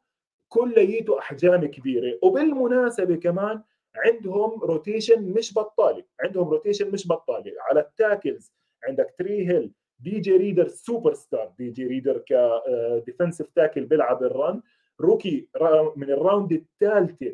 كليته 0.53 1.19
أحجام 1.19 1.67
كبيرة. 1.67 2.19
وبالمناسبة 2.23 3.17
كمان 3.17 3.63
عندهم 3.97 4.61
rotation 4.61 5.23
مش 5.23 5.55
بطالة. 5.55 6.05
عندهم 6.21 6.49
rotation 6.49 6.91
مش 6.91 7.09
بطالة. 7.09 7.53
على 7.71 7.81
ال 7.81 7.90
tackles 7.90 8.53
عندك 8.85 9.15
تري 9.19 9.49
هيل 9.49 9.73
دي 9.99 10.21
جي 10.21 10.37
ريدر 10.37 10.69
سوبر 10.69 11.15
ستار 11.15 11.53
دي 11.59 11.71
جي 11.71 11.87
ريدر 11.87 12.19
ك 12.19 12.32
defensive 12.32 13.51
tackle 13.51 13.85
بيلعب 13.85 14.23
ال 14.23 14.33
run 14.33 14.63
rookie 15.01 15.49
من 15.97 16.11
ال 16.11 16.18
round 16.18 16.53
الثالثة 16.53 17.33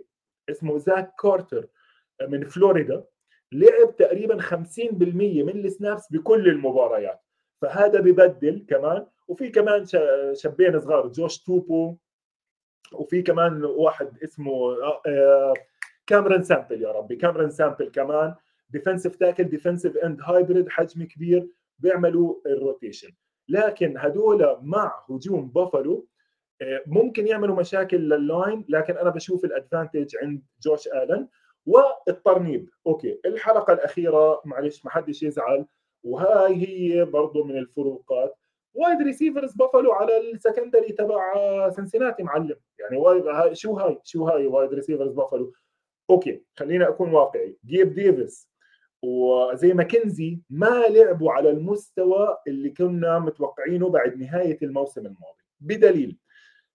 اسمه 0.50 0.78
زاك 0.78 1.14
كارتر 1.22 1.66
من 2.28 2.44
فلوريدا 2.44 3.04
لعب 3.52 3.96
تقريبا 3.96 4.38
50% 4.40 4.52
من 5.42 5.64
ال 5.64 5.72
snaps 5.72 6.12
بكل 6.12 6.48
المباريات. 6.48 7.20
فهذا 7.62 8.00
ببدل 8.00 8.66
كمان. 8.68 9.06
وفي 9.28 9.48
كمان 9.48 9.84
شابين 10.34 10.80
صغار 10.80 11.08
جوش 11.08 11.38
توبو 11.38 11.96
وفي 12.92 13.22
كمان 13.22 13.64
واحد 13.64 14.18
اسمه 14.24 14.76
كاميرون 16.06 16.42
سامبل 16.42 16.82
يا 16.82 16.92
ربي. 16.92 17.16
كاميرون 17.16 17.50
سامبل 17.50 17.88
كمان 17.90 18.34
defensive 18.70 19.16
tackle 19.16 19.44
defensive 19.44 19.96
end 19.96 20.20
hybrid 20.22 20.68
حجم 20.68 21.04
كبير 21.04 21.48
بيعملوا 21.78 22.34
ال 22.46 22.53
rotation 22.53 23.08
لكن 23.48 23.98
هدول 23.98 24.58
مع 24.62 25.04
هجوم 25.10 25.48
بافلو 25.48 26.08
آه، 26.62 26.82
ممكن 26.86 27.26
يعملوا 27.26 27.56
مشاكل 27.56 27.96
لل 27.96 28.19
line 28.19 28.64
لكن 28.68 28.96
أنا 28.96 29.10
بشوف 29.10 29.44
ال 29.44 29.52
advantage 29.52 30.16
عند 30.22 30.42
جوش 30.62 30.88
آلن. 30.88 31.28
والترتيب 31.66 32.70
okay 32.86 33.20
الحلقة 33.26 33.72
الأخيرة 33.72 34.42
معلش 34.44 34.84
ما 34.84 34.90
حدش 34.90 35.22
يزعل 35.22 35.66
وهاي 36.02 36.54
هي 36.54 37.04
برضه 37.04 37.44
من 37.44 37.58
الفروقات 37.58 38.38
wide 38.76 39.02
receivers 39.02 39.54
بافلو 39.54 39.92
على 39.92 40.30
ال 40.30 40.37
secondary 40.37 40.92
تبع 40.92 41.32
سنسيناتي 41.70 42.22
معلم. 42.22 42.56
يعني 42.80 42.96
wide 42.96 43.24
شو 43.52 43.72
هاي؟ 43.72 43.98
شو 44.04 44.24
هاي 44.24 44.46
wide 44.46 44.74
receivers 44.74 45.12
بافلو 45.12 45.52
okay 46.10 46.42
خلينا 46.56 46.88
أكون 46.88 47.12
واقعي. 47.12 47.56
جيب 47.66 47.94
ديفيس 47.94 48.50
وزي 49.02 49.72
ماكنزي 49.72 50.40
ما 50.50 50.84
لعبوا 50.88 51.32
على 51.32 51.50
المستوى 51.50 52.36
اللي 52.46 52.70
كنا 52.70 53.18
متوقعينه 53.18 53.88
بعد 53.88 54.18
نهاية 54.18 54.58
الموسم 54.62 55.00
الماضي. 55.00 55.44
بدليل 55.60 56.18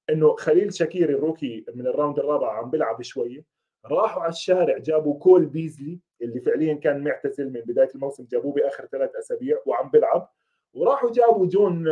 إنه 0.10 0.36
خليل 0.36 0.74
شاكير 0.74 1.10
ال 1.10 1.18
rookie 1.18 1.66
من 1.76 1.88
ال 1.88 1.93
round 1.93 2.20
الرابع 2.20 2.58
عم 2.58 2.70
بيلعب 2.70 3.02
شوية 3.02 3.46
راحوا 3.86 4.22
على 4.22 4.30
الشارع 4.30 4.78
جابوا 4.78 5.20
كول 5.20 5.46
بيزلي 5.46 6.00
اللي 6.22 6.40
فعليا 6.40 6.74
كان 6.74 7.04
معتزل 7.04 7.54
من 7.54 7.62
بداية 7.62 7.90
الموسم 7.96 8.26
جابوه 8.32 8.54
بآخر 8.54 8.86
ثلاث 8.86 9.16
أسابيع 9.16 9.58
وعم 9.66 9.90
بيلعب. 9.90 10.30
وراحوا 10.74 11.12
جابوا 11.12 11.48
جون 11.48 11.86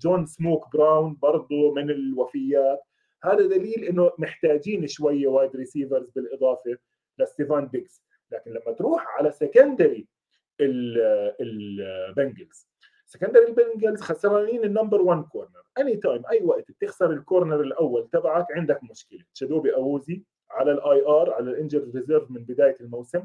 جون 0.00 0.26
سموك 0.26 0.76
براون 0.76 1.18
برضه 1.22 1.72
من 1.74 1.90
الوفيات. 1.90 2.80
هذا 3.24 3.46
دليل 3.46 3.84
إنه 3.84 4.12
محتاجين 4.18 4.86
شوية 4.86 5.26
wide 5.26 5.56
receivers 5.56 6.10
بالإضافة 6.10 6.76
لستيفان 7.18 7.68
ديكس. 7.68 8.02
لكن 8.30 8.50
لما 8.50 8.72
تروح 8.72 9.06
على 9.18 9.30
secondary 9.32 10.08
البنجلز 11.40 12.68
secondary 13.06 13.44
البنجلز 13.44 14.00
خسرانين 14.00 14.64
ال 14.64 14.69
number 14.69 15.02
1 15.02 15.22
corner 15.22 15.62
anytime 15.78 16.22
أي 16.30 16.44
وقت 16.44 16.70
بتخسر 16.70 17.10
ال 17.10 17.17
corner 17.17 17.60
الأول 17.60 18.08
تبعك 18.12 18.46
عندك 18.52 18.80
مشكلة. 18.90 19.24
شدوبي 19.34 19.74
اووزي 19.74 20.22
على 20.50 20.72
ال 20.72 21.06
IR 21.06 21.30
على 21.30 21.50
ال 21.50 21.55
injured 21.55 21.90
reserve 21.94 22.30
من 22.30 22.44
بداية 22.44 22.76
الموسم. 22.80 23.24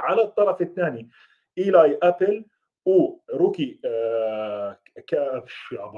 على 0.00 0.22
الطرف 0.22 0.62
الثاني 0.62 1.10
ايلاي 1.58 1.98
ابل 2.02 2.44
و 2.88 3.01
rookie 3.01 3.80
آه 3.84 4.78
يا 5.12 5.42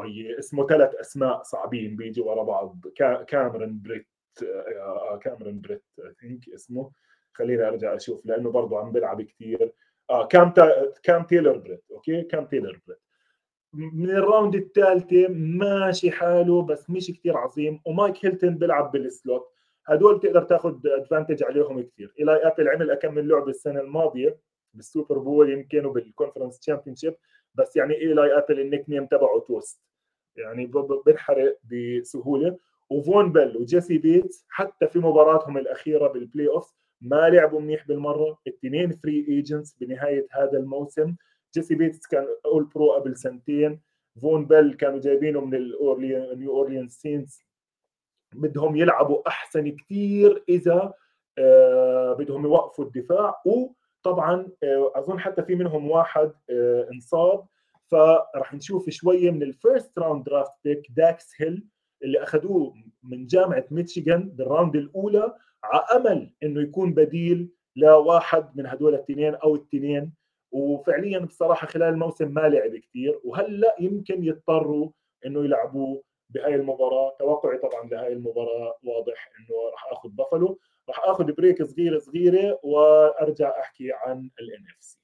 بي 0.02 0.38
اسمه 0.38 0.66
ثلاث 0.66 0.94
أسماء 0.94 1.42
صعبين 1.42 1.96
بيجوا 1.96 2.30
ورا 2.30 2.42
بعض. 2.42 2.86
كاميرون 3.28 3.80
بريت 3.84 4.06
آه 4.42 5.18
كاميرون 5.22 5.60
بريت 5.60 5.84
I 6.20 6.25
think 6.25 6.48
اسمه. 6.48 6.90
خليني 7.32 7.68
أرجع 7.68 7.94
أشوف 7.96 8.26
لأنه 8.26 8.50
برضه 8.50 8.78
عم 8.78 8.92
بيلعب 8.92 9.22
كثير 9.22 9.72
آه 10.10 10.26
كام 10.26 10.50
تا... 10.50 10.92
كام 11.02 11.22
تيلر 11.22 11.56
بريت 11.56 11.84
okay؟ 11.90 12.22
كام 12.22 12.46
تيلر 12.46 12.80
بريت. 12.86 13.00
من 13.72 14.10
ال 14.10 14.18
round 14.18 14.54
الثالثة 14.54 15.28
ماشي 15.28 16.10
حاله 16.10 16.62
بس 16.62 16.90
مش 16.90 17.10
كثير 17.10 17.36
عظيم. 17.36 17.80
ومايك 17.86 18.24
هيلتون 18.26 18.58
بيلعب 18.58 18.92
بال 18.92 19.09
slot. 19.09 19.52
هدول 19.86 20.18
بتقدر 20.18 20.42
تاخذ 20.42 20.86
advantage 20.86 21.42
عليهم 21.44 21.82
كثير 21.82 22.14
ايلاي 22.18 22.36
أبل 22.36 22.68
عمل 22.68 22.90
اكم 22.90 23.14
من 23.14 23.28
لعبة 23.28 23.50
السنة 23.50 23.80
الماضية. 23.80 24.49
بالسوبر 24.74 25.18
بول 25.18 25.52
يمكن 25.52 25.86
وبال 25.86 26.58
conference 26.58 26.96
championship 26.96 27.14
بس 27.54 27.76
يعني 27.76 27.94
إيلاي 27.94 28.38
ابل 28.38 28.60
ال 28.60 28.88
nickname 28.88 29.06
تبعه 29.06 29.40
توست. 29.40 29.80
يعني 30.36 30.70
بنحرق 31.06 31.58
بسهولة. 31.64 32.58
وفون 32.90 33.32
بيل 33.32 33.56
وجيسي 33.56 33.98
بيتس 33.98 34.44
حتى 34.48 34.88
في 34.88 34.98
مباراتهم 34.98 35.58
الأخيرة 35.58 36.08
بال 36.08 36.48
playoff 36.48 36.74
ما 37.00 37.28
لعبوا 37.28 37.60
منيح 37.60 37.86
بالمرة. 37.86 38.38
الاثنين 38.46 38.90
free 38.90 39.26
agents 39.28 39.76
بنهاية 39.80 40.26
هذا 40.30 40.58
الموسم. 40.58 41.16
جيسي 41.54 41.74
بيتس 41.74 42.06
كان 42.06 42.26
All-Pro 42.44 42.92
قبل 42.92 43.16
سنتين. 43.16 43.80
فون 44.22 44.46
بيل 44.46 44.74
كانوا 44.74 45.00
جايبينه 45.00 45.40
من 45.40 45.54
النيو 45.54 46.52
اورليان 46.52 46.88
سينز 46.88 47.38
بدهم 48.34 48.76
يلعبوا 48.76 49.28
أحسن 49.28 49.76
كثير 49.76 50.44
إذا 50.48 50.94
آه 51.38 52.12
بدهم 52.12 52.44
يوقفوا 52.44 52.84
الدفاع. 52.84 53.42
وطبعا 53.46 53.79
آه 54.06 54.92
أظن 54.94 55.20
حتى 55.20 55.42
في 55.42 55.54
منهم 55.54 55.90
واحد 55.90 56.32
آه 56.50 56.88
انصاب. 56.92 57.44
فراح 57.90 58.54
نشوف 58.54 58.90
شوية 58.90 59.30
من 59.30 59.42
ال 59.42 59.52
first 59.52 59.98
round 59.98 60.24
draft 60.24 60.52
pick 60.64 60.86
داكس 60.90 61.32
هيل 61.36 61.66
اللي 62.02 62.22
أخذوه 62.22 62.74
من 63.02 63.26
جامعة 63.26 63.64
ميشيغان 63.70 64.28
بال 64.28 64.42
round 64.42 64.76
الأولى 64.76 65.34
على 65.64 65.82
أمل 65.96 66.32
إنه 66.42 66.60
يكون 66.60 66.94
بديل 66.94 67.48
لواحد 67.76 68.56
من 68.56 68.66
هدول 68.66 68.94
الاثنين 68.94 69.34
أو 69.34 69.54
الاثنين. 69.54 70.12
وفعليا 70.52 71.18
بصراحة 71.18 71.66
خلال 71.66 71.88
الموسم 71.88 72.34
ما 72.34 72.40
لعب 72.40 72.76
كثير 72.76 73.20
وهلأ 73.24 73.76
يمكن 73.80 74.24
يضطروا 74.24 74.90
إنه 75.26 75.44
يلعبوه 75.44 76.02
بهاي 76.34 76.54
المباراة. 76.54 77.16
توقعي 77.18 77.58
طبعا 77.58 77.88
لهاي 77.88 78.12
المباراة 78.12 78.78
واضح 78.84 79.30
إنه 79.38 79.70
راح 79.72 79.92
آخذ 79.92 80.08
بافلو. 80.08 80.58
راح 80.88 81.00
آخذ 81.04 81.32
break 81.32 81.62
صغيرة 81.62 81.98
صغيرة 81.98 82.60
وأرجع 82.62 83.60
أحكي 83.60 83.92
عن 83.92 84.30
ال 84.40 84.64
NFC 84.78 84.99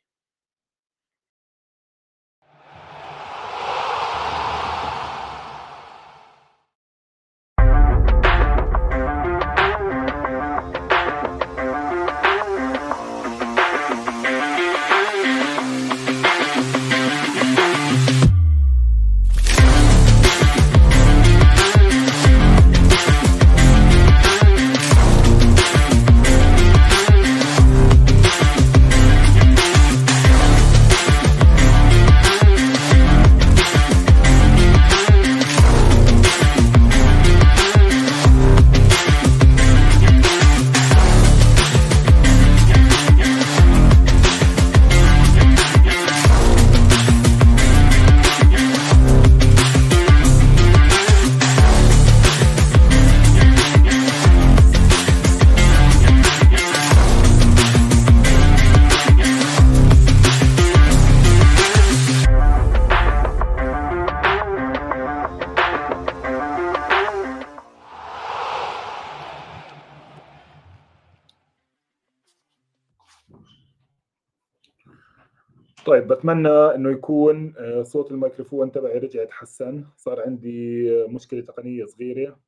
بتمنى 76.07 76.49
إنه 76.49 76.91
يكون 76.91 77.55
آه، 77.59 77.83
صوت 77.83 78.11
الميكروفون 78.13 78.73
تبعي 78.73 78.99
رجع 78.99 79.23
يتحسن. 79.23 79.85
صار 79.97 80.21
عندي 80.21 80.91
مشكلة 81.07 81.41
تقنية 81.41 81.85
صغيرة. 81.85 82.41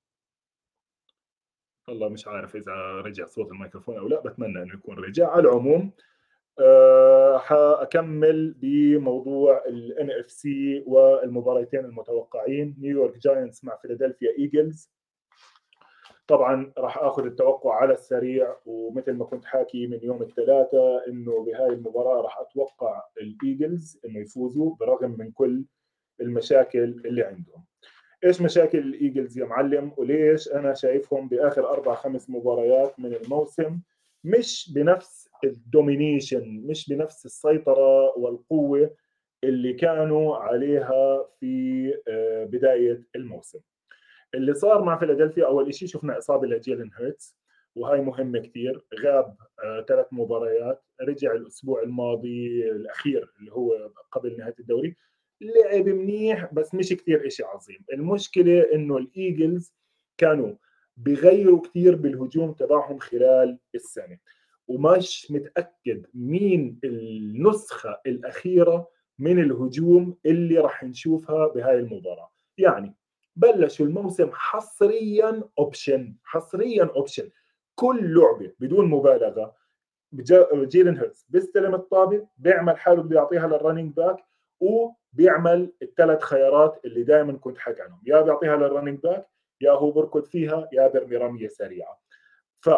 والله 1.89 2.09
مش 2.09 2.29
عارف 2.29 2.57
إذا 2.57 2.73
رجع 3.05 3.27
صوت 3.27 3.53
الميكروفون 3.53 3.97
أو 3.99 4.09
لا 4.09 4.21
بتمنى 4.21 4.63
إنه 4.63 4.75
يكون 4.75 4.99
رجع. 4.99 5.29
على 5.31 5.41
العموم 5.41 5.93
أه 6.61 7.39
حأكمل 7.39 8.55
بموضوع 8.59 9.63
NFC 9.99 10.85
والمباراتين 10.87 11.85
المتوقعين. 11.85 12.77
نيويورك 12.79 13.19
جاينتس 13.19 13.65
مع 13.65 13.77
فيلادلفيا 13.77 14.29
ايجلز 14.39 14.91
طبعا 16.29 16.73
راح 16.79 16.99
آخذ 16.99 17.25
التوقع 17.27 17.75
على 17.75 17.93
السريع 17.93 18.57
ومثل 18.67 19.13
ما 19.13 19.25
كنت 19.25 19.45
حاكي 19.45 19.87
من 19.87 19.99
يوم 20.03 20.23
الثلاثاء 20.23 21.09
إنه 21.09 21.45
بهاي 21.45 21.67
المباراة 21.69 22.21
راح 22.23 22.39
أتوقع 22.41 23.03
الإيجلز 23.21 24.01
إنه 24.05 24.19
يفوزوا 24.19 24.75
برغم 24.81 25.17
من 25.19 25.31
كل 25.31 25.65
المشاكل 26.21 27.03
اللي 27.05 27.23
عندهم. 27.23 27.65
إيش 28.25 28.41
مشاكل 28.43 28.79
الإيجلز 28.79 29.39
يا 29.39 29.45
معلم؟ 29.45 29.93
وليش 29.97 30.49
أنا 30.49 30.75
شايفهم 30.75 31.29
بآخر 31.29 31.71
أربع 31.71 31.95
خمس 31.95 32.31
مباريات 32.31 33.01
من 33.01 33.15
الموسم 33.15 33.81
مش 34.25 34.73
بنفس 34.75 35.29
ال 35.45 35.55
domination 35.55 36.63
مش 36.67 36.89
بنفس 36.89 37.27
السيطرة 37.27 38.19
والقوة 38.19 38.91
اللي 39.45 39.73
كانوا 39.73 40.37
عليها 40.37 41.27
في 41.41 41.95
آه، 42.09 42.45
بداية 42.45 43.03
الموسم. 43.17 43.59
اللي 44.35 44.55
صار 44.55 44.85
مع 44.85 44.99
فيلادلفيا 44.99 45.47
أول 45.47 45.75
شيء 45.75 45.89
شفنا 45.89 46.19
إصابة 46.19 46.47
لجيلن 46.47 46.91
هيرتس 46.99 47.37
وهي 47.77 48.01
مهمة 48.01 48.39
كثير 48.39 48.85
غاب 49.05 49.37
آه، 49.65 49.85
ثلاث 49.89 50.07
مباريات 50.13 50.83
رجع 51.01 51.33
الأسبوع 51.33 51.83
الماضي 51.83 52.71
الأخير 52.71 53.33
اللي 53.41 53.53
هو 53.53 53.91
قبل 54.13 54.37
نهاية 54.39 54.55
الدوري. 54.61 54.97
لعب 55.41 55.89
منيح 55.89 56.55
بس 56.55 56.75
مش 56.75 56.93
كثير 56.93 57.29
شيء 57.29 57.47
عظيم. 57.47 57.85
المشكلة 57.93 58.61
إنه 58.75 58.97
الإيجلز 58.97 59.75
كانوا 60.19 60.55
بغيروا 60.97 61.61
كثير 61.61 61.97
بالهجوم 61.97 62.53
تبعهم 62.53 62.99
خلال 62.99 63.59
السنة. 63.75 64.19
ومش 64.69 65.31
متأكد 65.31 66.07
مين 66.15 66.79
النسخة 66.85 68.01
الأخيرة 68.07 68.89
من 69.19 69.39
الهجوم 69.39 70.17
اللي 70.27 70.59
راح 70.59 70.85
نشوفها 70.85 71.47
بهاي 71.47 71.79
المباراة. 71.79 72.33
يعني 72.59 72.95
بلشوا 73.39 73.87
الموسم 73.87 74.31
حصريا 74.33 75.43
option 75.59 76.15
حصريا 76.25 76.85
option 76.97 77.31
كل 77.75 78.15
لعبة 78.15 78.53
بدون 78.61 78.87
مبالغة 78.87 79.57
جيلن 80.55 80.97
هيرتس 80.97 81.27
بيستلم 81.29 81.75
الطابة 81.75 82.27
بيعمل 82.39 82.77
حاله 82.79 83.03
بده 83.03 83.17
يعطيها 83.17 83.47
لل 83.47 83.57
running 83.57 83.95
back 83.95 84.17
وبيعمل 84.61 85.73
الثلاث 85.83 86.23
خيارات 86.23 86.81
اللي 86.85 87.03
دائما 87.03 87.33
كنت 87.33 87.59
حكي 87.59 87.83
عنهم. 87.83 88.01
يا 88.07 88.21
بيعطيها 88.21 88.57
لل 88.57 88.66
running 88.66 88.99
back 89.01 89.27
يا 89.61 89.71
هو 89.71 89.91
بركض 89.91 90.25
فيها 90.25 90.69
يا 90.73 90.89
برمي 90.89 91.17
رمية 91.17 91.49
سريعة. 91.49 92.01
ف 92.61 92.71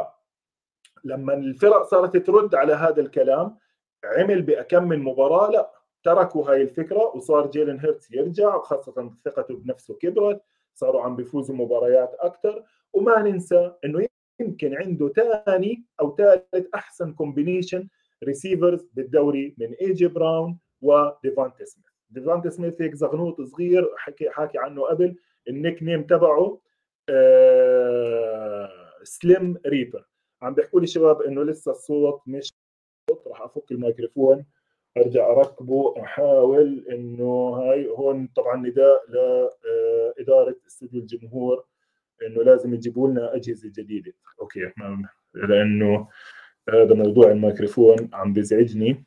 لما 1.05 1.35
الفرق 1.35 1.83
صارت 1.83 2.17
ترد 2.17 2.55
على 2.55 2.73
هذا 2.75 3.01
الكلام 3.01 3.59
عملت 4.05 4.43
بأكم 4.43 4.89
من 4.89 4.99
مباراة 4.99 5.51
لا. 5.51 5.80
تركوا 6.05 6.51
هاي 6.51 6.63
الفكرة 6.63 7.17
وصار 7.17 7.51
جيلن 7.51 7.81
هيرتس 7.81 8.11
يرجع 8.11 8.55
وخاصة 8.57 9.13
ثقته 9.25 9.57
بنفسه 9.57 9.95
كبرت 9.95 10.43
صاروا 10.75 11.03
عم 11.03 11.17
بيفوزوا 11.17 11.57
مباريات 11.57 12.15
أكثر 12.19 12.65
وما 12.93 13.23
ننسى 13.23 13.73
أنه 13.85 14.07
يمكن 14.41 14.75
عنده 14.75 15.09
ثاني 15.09 15.85
أو 16.01 16.17
ثالث 16.17 16.67
أحسن 16.75 17.13
combination 17.13 17.89
receivers 18.25 18.89
بالدوري 18.93 19.55
من 19.59 19.73
ايجي 19.73 20.07
براون 20.09 20.59
وديفانتي 20.83 21.65
سميث 21.65 21.87
ديفانتي 22.11 22.51
سميث 22.51 22.83
هيك 22.83 22.95
زغنوط 22.95 23.41
صغير 23.41 23.95
حكي 23.97 24.31
حكي 24.31 24.59
عنه 24.59 24.83
قبل. 24.83 25.17
ال 25.49 25.83
nickname 25.83 26.03
تبعه 26.03 26.61
آه 27.09 28.71
Slim 29.03 29.57
Reaper 29.67 30.05
عم 30.43 30.55
بيحكوا 30.55 30.81
لي 30.81 30.87
شباب 30.87 31.23
إنه 31.23 31.43
لسه 31.45 31.71
الصوت 31.71 32.21
مش 32.27 32.53
راح 33.27 33.43
أفك 33.43 33.73
الميكروفون. 33.73 34.45
أرجع 34.97 35.31
أركبه 35.31 35.95
أحاول 36.03 36.87
إنه 36.91 37.49
هاي 37.49 37.89
هون 37.89 38.29
طبعا 38.37 38.57
نداء 38.57 39.01
لإدارة 39.09 40.57
استوديو 40.67 41.01
الجمهور 41.01 41.65
إنه 42.27 42.43
لازم 42.43 42.75
يجيبوا 42.75 43.09
لنا 43.09 43.35
أجهزة 43.37 43.73
جديدة. 43.77 44.13
okay 44.41 44.73
لأنه 45.35 46.09
هذا 46.69 46.95
موضوع 46.95 47.31
الميكروفون 47.31 48.11
عم 48.13 48.33
بيزعجني. 48.33 49.05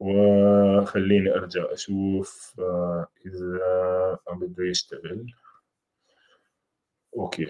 وخليني 0.00 1.34
أرجع 1.34 1.72
أشوف 1.72 2.54
آه، 2.58 3.06
إذا 3.26 4.18
بده 4.32 4.64
يشتغل. 4.64 5.26
okay 7.16 7.46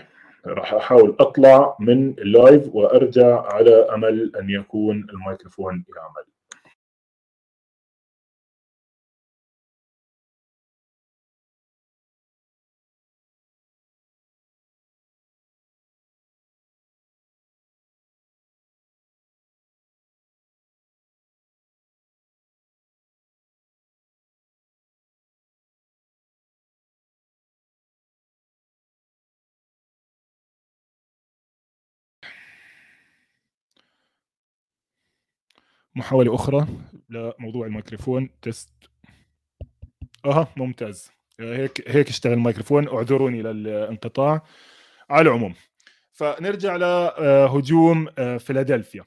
راح 0.47 0.75
أحاول 0.75 1.17
أطلع 1.21 1.77
من 1.81 2.11
ال 2.19 2.30
live 2.30 2.75
وأرجع 2.75 3.41
على 3.41 3.75
أمل 3.75 4.37
أن 4.37 4.51
يكون 4.51 5.07
الميكروفون 5.11 5.85
يعمل. 5.97 6.34
محاولة 35.97 36.35
أخرى 36.35 36.67
لموضوع 37.11 37.67
الميكروفون 37.67 38.29
test. 38.43 38.71
أها 40.25 40.49
ممتاز. 40.57 41.11
هيك 41.41 41.91
هيك 41.91 42.09
اشتغل 42.09 42.33
الميكروفون. 42.33 42.89
اعذروني 42.89 43.43
للانقطاع. 43.43 44.43
على 45.11 45.29
العموم 45.29 45.55
فنرجع 46.13 46.77
لهجوم 46.77 48.09
آه، 48.19 48.37
فيلادلفيا. 48.37 49.05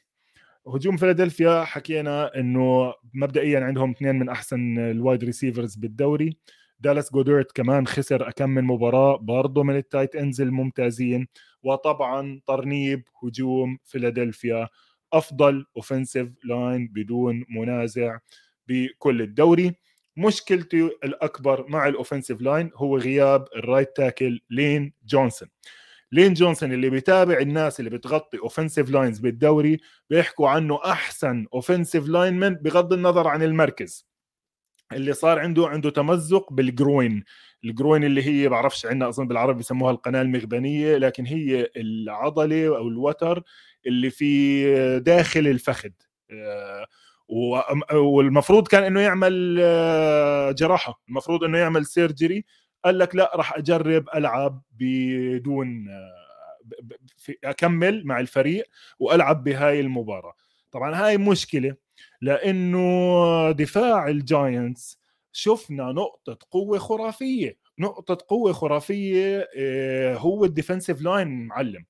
هجوم 0.67 0.97
فيلادلفيا 0.97 1.63
حكينا 1.63 2.39
إنه 2.39 2.93
مبدئيا 3.13 3.59
عندهم 3.59 3.91
اثنين 3.91 4.15
من 4.15 4.29
أحسن 4.29 4.79
ال 4.79 4.88
wide 4.88 5.23
receivers 5.23 5.75
بالدوري. 5.75 6.37
دالاس 6.79 7.13
جودرت 7.13 7.51
كمان 7.51 7.87
خسر 7.87 8.31
كم 8.31 8.49
من 8.49 8.63
مباراة 8.63 9.17
برضه 9.17 9.63
من 9.63 9.75
ال 9.75 9.82
tight 9.82 10.15
ends 10.15 10.41
الممتازين. 10.41 11.27
وطبعا 11.63 12.41
ترتيب 12.47 13.03
هجوم 13.23 13.77
فيلادلفيا 13.85 14.67
أفضل 15.13 15.65
offensive 15.77 16.29
line 16.43 16.87
بدون 16.87 17.45
منازع 17.49 18.17
بكل 18.67 19.21
الدوري. 19.21 19.75
مشكلتي 20.17 20.83
الأكبر 20.83 21.67
مع 21.67 21.87
ال 21.87 21.93
offensive 21.93 22.41
line 22.41 22.71
هو 22.75 22.97
غياب 22.97 23.47
ال 23.55 23.62
right 23.62 23.95
tackle 23.95 24.39
لين 24.49 24.93
جونسون 25.05 25.47
لين 26.11 26.33
جونسون 26.33 26.73
اللي 26.73 26.89
بيتابع 26.89 27.37
الناس 27.37 27.79
اللي 27.79 27.89
بتغطي 27.89 28.37
offensive 28.37 28.89
lines 28.89 29.19
بالدوري 29.19 29.79
بيحكوا 30.09 30.49
عنه 30.49 30.79
أحسن 30.85 31.47
offensive 31.53 32.07
lineman 32.07 32.53
بغض 32.55 32.93
النظر 32.93 33.27
عن 33.27 33.43
المركز. 33.43 34.07
اللي 34.93 35.13
صار 35.13 35.39
عنده 35.39 35.67
عنده 35.67 35.89
تمزق 35.89 36.53
بال 36.53 36.73
groin 36.73 37.23
ال 37.63 37.70
groin 37.70 38.03
اللي 38.03 38.23
هي 38.23 38.49
بعرفش 38.49 38.85
عندنا 38.85 39.09
اظن 39.09 39.27
بالعربي 39.27 39.59
بسموها 39.59 39.91
القناة 39.91 40.21
المغبنية 40.21 40.97
لكن 40.97 41.25
هي 41.25 41.69
العضلة 41.77 42.77
أو 42.77 42.87
الوتر 42.87 43.43
اللي 43.87 44.09
في 44.09 44.99
داخل 44.99 45.47
الفخذ. 45.47 45.89
آه، 46.31 46.87
والمفروض 47.93 48.67
كان 48.67 48.83
إنه 48.83 49.01
يعمل 49.01 49.57
آه، 49.61 50.51
جراحة. 50.51 51.01
المفروض 51.09 51.43
إنه 51.43 51.57
يعمل 51.57 51.85
surgery 51.85 52.45
قال 52.85 52.99
لك 52.99 53.15
لا 53.15 53.31
راح 53.35 53.57
أجرب 53.57 54.05
ألعب 54.15 54.61
بدون 54.71 55.87
آه، 55.89 56.27
أكمل 57.43 58.05
مع 58.05 58.19
الفريق 58.19 58.65
وألعب 58.99 59.43
بهاي 59.43 59.79
المباراة. 59.79 60.33
طبعا 60.71 60.95
هاي 60.95 61.17
مشكلة 61.17 61.75
لأنه 62.21 63.51
دفاع 63.51 64.07
الجاينتس 64.07 64.96
شفنا 65.37 65.91
نقطة 65.91 66.37
قوة 66.51 66.77
خرافية. 66.79 67.57
نقطة 67.79 68.17
قوة 68.27 68.53
خرافية 68.53 69.49
هو 70.15 70.45
ال 70.45 70.51
defensive 70.51 71.01
line 71.01 71.47
معلم. 71.47 71.85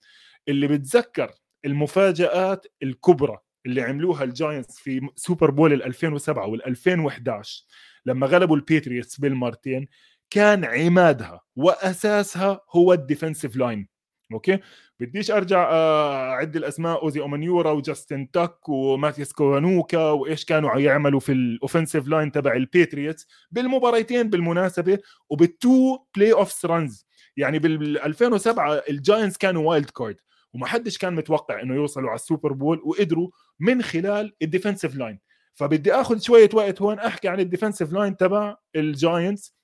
اللي 0.48 0.68
بتذكر 0.68 1.32
المفاجآت 1.66 2.68
الكبرى 2.84 3.38
اللي 3.66 3.82
عملوها 3.82 4.24
الجاينتس 4.24 4.80
في 4.80 5.10
Super 5.16 5.52
Bowl 5.52 5.84
2007 5.84 6.48
وال 6.48 6.66
2011 6.66 7.64
لما 8.06 8.28
غلبوا 8.28 8.56
الباتريوتس 8.56 9.20
بالمرتين 9.20 9.88
كان 10.30 10.66
عمادها 10.66 11.42
وأساسها 11.56 12.62
هو 12.72 12.94
ال 12.94 13.00
defensive 13.00 13.56
line. 13.56 13.88
okay؟ 14.34 14.60
بديش 15.00 15.32
أرجع 15.32 15.70
آه، 15.72 16.30
أعد 16.30 16.56
الأسماء. 16.56 17.04
أوزي 17.04 17.22
أومانيورا 17.22 17.72
وجاستن 17.72 18.32
تاك 18.32 18.70
وماتيس 18.70 19.34
كوانوكا 19.34 20.12
وإيش 20.12 20.46
كانوا 20.46 20.80
يعملوا 20.80 21.20
في 21.20 21.32
ال 21.32 21.39
offensive 21.39 22.08
line 22.08 22.32
تبع 22.32 22.54
الباتريوتس. 22.54 23.28
بالمباريتين 23.52 24.30
بالمناسبة 24.30 25.00
وبال 25.30 25.98
two 26.16 26.34
playoff 26.34 26.66
runs 26.66 27.08
يعني 27.38 27.60
بال 27.60 28.00
2007 28.00 28.74
الجاينتس 28.90 29.38
كانوا 29.38 29.70
wild 29.70 29.90
card 29.90 30.18
وما 30.54 30.68
حدش 30.68 30.98
كان 30.98 31.16
متوقع 31.16 31.62
إنه 31.62 31.76
يوصلوا 31.76 32.10
على 32.10 32.16
ال 32.16 32.22
Super 32.22 32.54
Bowl 32.54 32.82
وقدروا 32.86 33.30
من 33.60 33.82
خلال 33.82 34.36
ال 34.42 34.47
defensive 34.47 34.96
line. 34.96 35.20
فبدي 35.56 35.94
آخذ 35.94 36.20
شوية 36.20 36.50
وقت 36.54 36.82
هون 36.82 37.00
أحكي 37.00 37.28
عن 37.28 37.40
ال 37.40 37.45
defensive 37.45 37.94
line 37.94 38.18
تبع 38.18 38.56
الجاينتس 38.76 39.58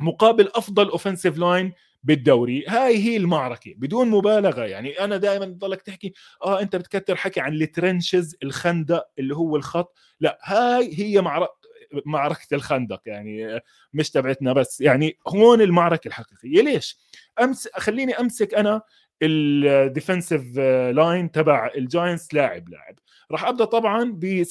مقابل 0.00 0.50
أفضل 0.54 0.88
offensive 0.88 1.38
line 1.38 1.72
بالدوري. 2.02 2.64
هاي 2.68 2.96
هي 2.98 3.16
المعركة 3.16 3.74
بدون 3.76 4.08
مبالغة. 4.10 4.64
يعني 4.64 5.04
أنا 5.04 5.16
دائما 5.16 5.46
ضلك 5.46 5.82
تحكي 5.82 6.12
آه 6.44 6.60
أنت 6.60 6.76
بتكتر 6.76 7.16
حكي 7.16 7.40
عن 7.40 7.54
ال 7.54 7.63
trenches 7.63 8.36
الخندق 8.42 9.08
اللي 9.18 9.36
هو 9.36 9.56
الخط. 9.56 9.98
لا 10.20 10.38
هاي 10.44 10.98
هي 10.98 11.20
معركه 11.20 11.58
معركة 12.06 12.54
الخندق 12.54 13.02
يعني 13.06 13.60
مش 13.92 14.10
تبعتنا 14.10 14.52
بس. 14.52 14.80
يعني 14.80 15.18
هون 15.28 15.60
المعركة 15.60 16.08
الحقيقية. 16.08 16.62
ليش؟ 16.62 16.98
امس 17.40 17.68
خليني 17.74 18.12
أمسك 18.20 18.54
أنا 18.54 18.82
ال 19.22 19.35
defensive 19.35 20.56
line 20.94 21.30
تبع 21.30 21.70
الجاينتس 21.76 22.34
لاعب 22.34 22.68
لاعب 22.68 22.98
راح 23.30 23.44
أبدأ 23.44 23.64
طبعا 23.64 24.12
ب 24.14 24.42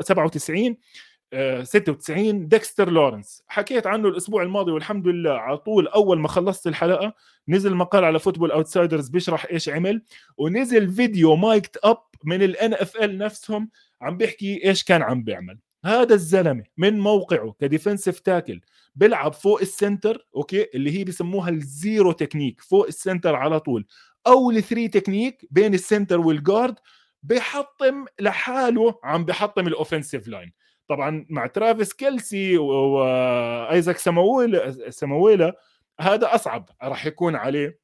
97 0.00 0.76
96 1.62 2.48
ديكستر 2.48 2.90
لورنس. 2.90 3.42
حكيت 3.48 3.86
عنه 3.86 4.08
الأسبوع 4.08 4.42
الماضي 4.42 4.72
والحمد 4.72 5.08
لله. 5.08 5.32
على 5.32 5.56
طول 5.58 5.88
أول 5.88 6.18
ما 6.18 6.28
خلصت 6.28 6.66
الحلقة 6.66 7.14
نزل 7.48 7.74
مقال 7.74 8.04
على 8.04 8.18
Football 8.18 8.50
Outsiders 8.50 9.08
بيشرح 9.08 9.46
إيش 9.50 9.68
عمل 9.68 10.02
ونزل 10.38 10.92
فيديو 10.92 11.36
mic'd 11.36 11.76
up 11.84 11.98
من 12.24 12.42
ال 12.42 12.74
NFL 12.74 13.18
نفسهم 13.18 13.70
عم 14.02 14.16
بيحكي 14.16 14.64
إيش 14.64 14.84
كان 14.84 15.02
عم 15.02 15.22
بيعمل. 15.22 15.58
هذا 15.84 16.14
الزلمة 16.14 16.64
من 16.76 16.98
موقعه 16.98 17.54
ك 17.60 17.66
defensive 17.66 18.20
tackle 18.20 18.60
بيلعب 18.94 19.32
فوق 19.32 19.60
ال 19.60 19.69
center 19.69 20.26
okay 20.36 20.66
اللي 20.74 20.98
هي 20.98 21.04
بسموها 21.04 21.50
ال 21.50 21.62
zero 21.62 22.12
technique 22.12 22.60
فوق 22.60 22.86
ال 22.86 22.93
center 22.93 23.34
على 23.34 23.60
طول. 23.60 23.86
أو 24.26 24.50
ال 24.50 24.56
three 24.56 24.88
technique 24.88 25.46
بين 25.50 25.74
ال 25.74 25.81
center 25.81 26.20
وال 26.20 26.35
guard 26.35 26.74
بحطم 27.22 28.04
لحاله 28.20 28.98
عم 29.04 29.24
بحطم 29.24 29.66
ال 29.66 29.72
offensive 29.72 30.28
line 30.28 30.52
طبعا 30.88 31.26
مع 31.30 31.46
ترافيس 31.46 31.92
كيلسي 31.92 32.58
وايزاك 32.58 33.98
سمويلا 33.98 34.90
سمويلا 34.90 35.60
هذا 36.00 36.34
أصعب 36.34 36.68
راح 36.82 37.06
يكون 37.06 37.36
عليه 37.36 37.78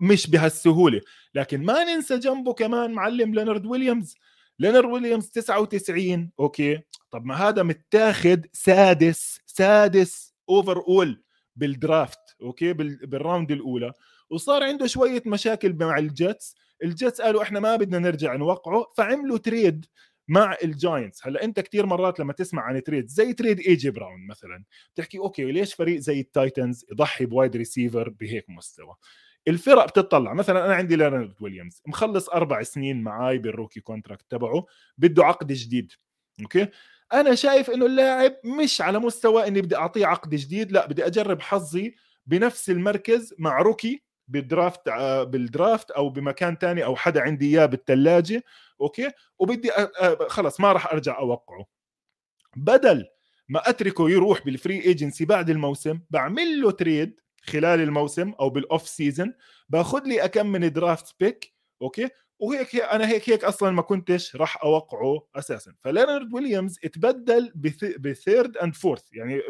مش 0.00 0.30
بهالسهولة. 0.30 1.00
لكن 1.34 1.64
ما 1.64 1.84
ننسى 1.84 2.18
جنبه 2.18 2.52
كمان 2.52 2.92
معلم 2.92 3.34
لينارد 3.34 3.66
ويليامز. 3.66 4.16
لينارد 4.58 4.84
ويليامز 4.90 5.30
99 5.30 6.30
okay. 6.40 6.80
طب 7.10 7.24
ما 7.24 7.34
هذا 7.34 7.62
متاخد 7.62 8.46
سادس 8.52 9.40
سادس 9.46 10.34
overall 10.48 11.22
بال 11.56 11.74
draft 11.74 12.20
okay 12.42 12.72
بال 12.72 12.94
round 12.94 13.50
الأولى. 13.50 13.92
وصار 14.30 14.62
عنده 14.64 14.86
شوية 14.86 15.22
مشاكل 15.26 15.72
مع 15.72 15.98
الجيتس. 15.98 16.56
الجيتس 16.84 17.20
قالوا 17.20 17.42
إحنا 17.42 17.60
ما 17.60 17.76
بدنا 17.76 17.98
نرجع 17.98 18.36
نوقعه 18.36 18.86
فعملوا 18.96 19.38
trade 19.38 19.86
مع 20.28 20.56
الجاينتس. 20.64 21.26
هلأ 21.26 21.44
أنت 21.44 21.60
كثير 21.60 21.86
مرات 21.86 22.20
لما 22.20 22.32
تسمع 22.32 22.62
عن 22.62 22.82
trade 22.82 23.06
زي 23.06 23.32
trade 23.32 23.60
ايجي 23.60 23.90
براون 23.90 24.26
مثلا 24.26 24.64
بتحكي 24.94 25.18
okay 25.18 25.52
ليش 25.52 25.74
فريق 25.74 25.98
زي 25.98 26.20
التايتنز 26.20 26.84
يضحي 26.92 27.26
ب 27.26 27.32
wide 27.32 27.56
receiver 27.56 28.08
بهيك 28.08 28.50
مستوى؟ 28.50 28.94
الفرق 29.48 29.88
بتطلع. 29.88 30.34
مثلا 30.34 30.66
أنا 30.66 30.74
عندي 30.74 30.96
ليرنارد 30.96 31.34
ويليامز 31.40 31.82
مخلص 31.86 32.28
أربع 32.28 32.62
سنين 32.62 33.02
معاي 33.02 33.38
بال 33.38 33.49
rookie 33.49 33.80
contract 33.80 34.24
تبعه 34.30 34.66
بده 34.98 35.24
عقد 35.24 35.52
جديد. 35.52 35.92
okay؟ 36.42 36.68
أنا 37.12 37.34
شايف 37.34 37.70
إنه 37.70 37.86
اللاعب 37.86 38.36
مش 38.44 38.80
على 38.80 38.98
مستوى 38.98 39.48
إني 39.48 39.60
بدي 39.60 39.76
أعطيه 39.76 40.06
عقد 40.06 40.34
جديد 40.34 40.72
لأ 40.72 40.86
بدي 40.86 41.06
أجرب 41.06 41.40
حظي 41.40 41.94
بنفس 42.26 42.70
المركز 42.70 43.34
مع 43.38 43.62
rookie 43.62 44.02
بال 44.28 44.45
draft 44.45 44.88
آه، 44.88 45.24
بال 45.24 45.43
draft 45.43 45.90
أو 45.90 46.08
بمكان 46.08 46.58
تاني 46.58 46.84
أو 46.84 46.96
حدا 46.96 47.20
عندي 47.20 47.58
إياه 47.58 47.66
بالثلاجه 47.66 48.44
okay؟ 48.80 49.10
وبدي 49.38 49.70
خلص 50.28 50.60
ما 50.60 50.72
راح 50.72 50.92
أرجع 50.92 51.18
أوقعه. 51.18 51.66
بدل 52.56 53.06
ما 53.48 53.68
أتركه 53.68 54.10
يروح 54.10 54.44
بال 54.44 54.56
free 54.56 54.80
agency 54.84 55.24
بعد 55.24 55.50
الموسم 55.50 56.00
بعمل 56.10 56.60
له 56.60 56.70
trade 56.70 57.20
خلال 57.42 57.80
الموسم 57.80 58.32
أو 58.40 58.50
بال 58.50 58.65
off 58.65 58.88
season 58.88 59.34
باخذ 59.68 60.02
لي 60.04 60.24
أكم 60.24 60.46
من 60.46 60.72
draft 60.72 61.14
pick 61.20 61.54
okay؟ 61.82 62.08
وهيك 62.38 62.76
أنا 62.76 63.08
هيك 63.08 63.30
هيك 63.30 63.44
أصلا 63.44 63.70
ما 63.70 63.82
كنتش 63.82 64.36
راح 64.36 64.62
أوقعه 64.62 65.26
أساسا. 65.36 65.74
فلينارد 65.80 66.34
ويليامز 66.34 66.78
اتبدل 66.84 67.52
ب 67.98 68.08
third 68.08 68.56
and 68.56 68.74
fourth 68.74 69.02
يعني 69.12 69.40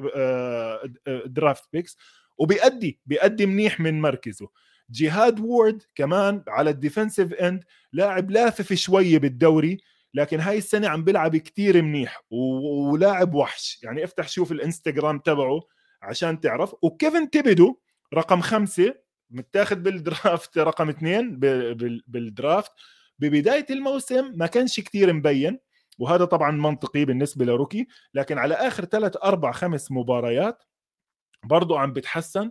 draft 1.27 1.65
آه، 1.65 1.69
picks 1.73 1.97
وبيأدي 2.39 3.01
بيأدي 3.07 3.47
منيح 3.47 3.81
من 3.81 4.01
مركزه. 4.01 4.49
جهاد 4.91 5.41
وورد 5.41 5.83
كمان 5.95 6.45
على 6.49 6.71
ال 6.71 6.77
defensive 6.77 7.33
end 7.33 7.65
لاعب 7.93 8.31
لافف 8.31 8.73
شوية 8.73 9.19
بالدوري 9.19 9.79
لكن 10.15 10.41
هاي 10.41 10.59
السنة 10.59 10.89
عم 10.89 11.05
بيلعب 11.05 11.37
كتير 11.37 11.83
منيح 11.83 12.23
ولاعب 12.31 13.35
وحش. 13.35 13.81
يعني 13.83 14.05
افتح 14.05 14.29
شوف 14.29 14.53
الإنستغرام 14.53 15.19
تبعه 15.19 15.61
عشان 16.03 16.41
تعرف. 16.41 16.75
وكيفن 16.83 17.31
تيبيدو 17.31 17.79
رقم 18.15 18.41
خمسة 18.41 18.95
متاخد 19.31 19.83
بال 19.83 20.05
draft 20.05 20.59
رقم 20.69 20.89
اثنين 20.89 21.39
بال 22.07 22.23
draft. 22.23 22.73
ببداية 23.19 23.67
الموسم 23.71 24.33
ما 24.37 24.47
كانش 24.47 24.81
كتير 24.81 25.13
مبين 25.13 25.59
وهذا 25.99 26.25
طبعا 26.25 26.51
منطقي 26.51 27.05
بالنسبة 27.05 27.45
ل 27.45 27.51
rookie 27.51 27.87
لكن 28.15 28.39
على 28.39 28.55
آخر 28.55 28.85
ثلاث 28.85 29.17
أربع 29.17 29.53
خمس 29.53 29.93
مباريات 29.93 30.63
برضه 31.45 31.81
عم 31.81 31.93
بتحسن. 31.93 32.51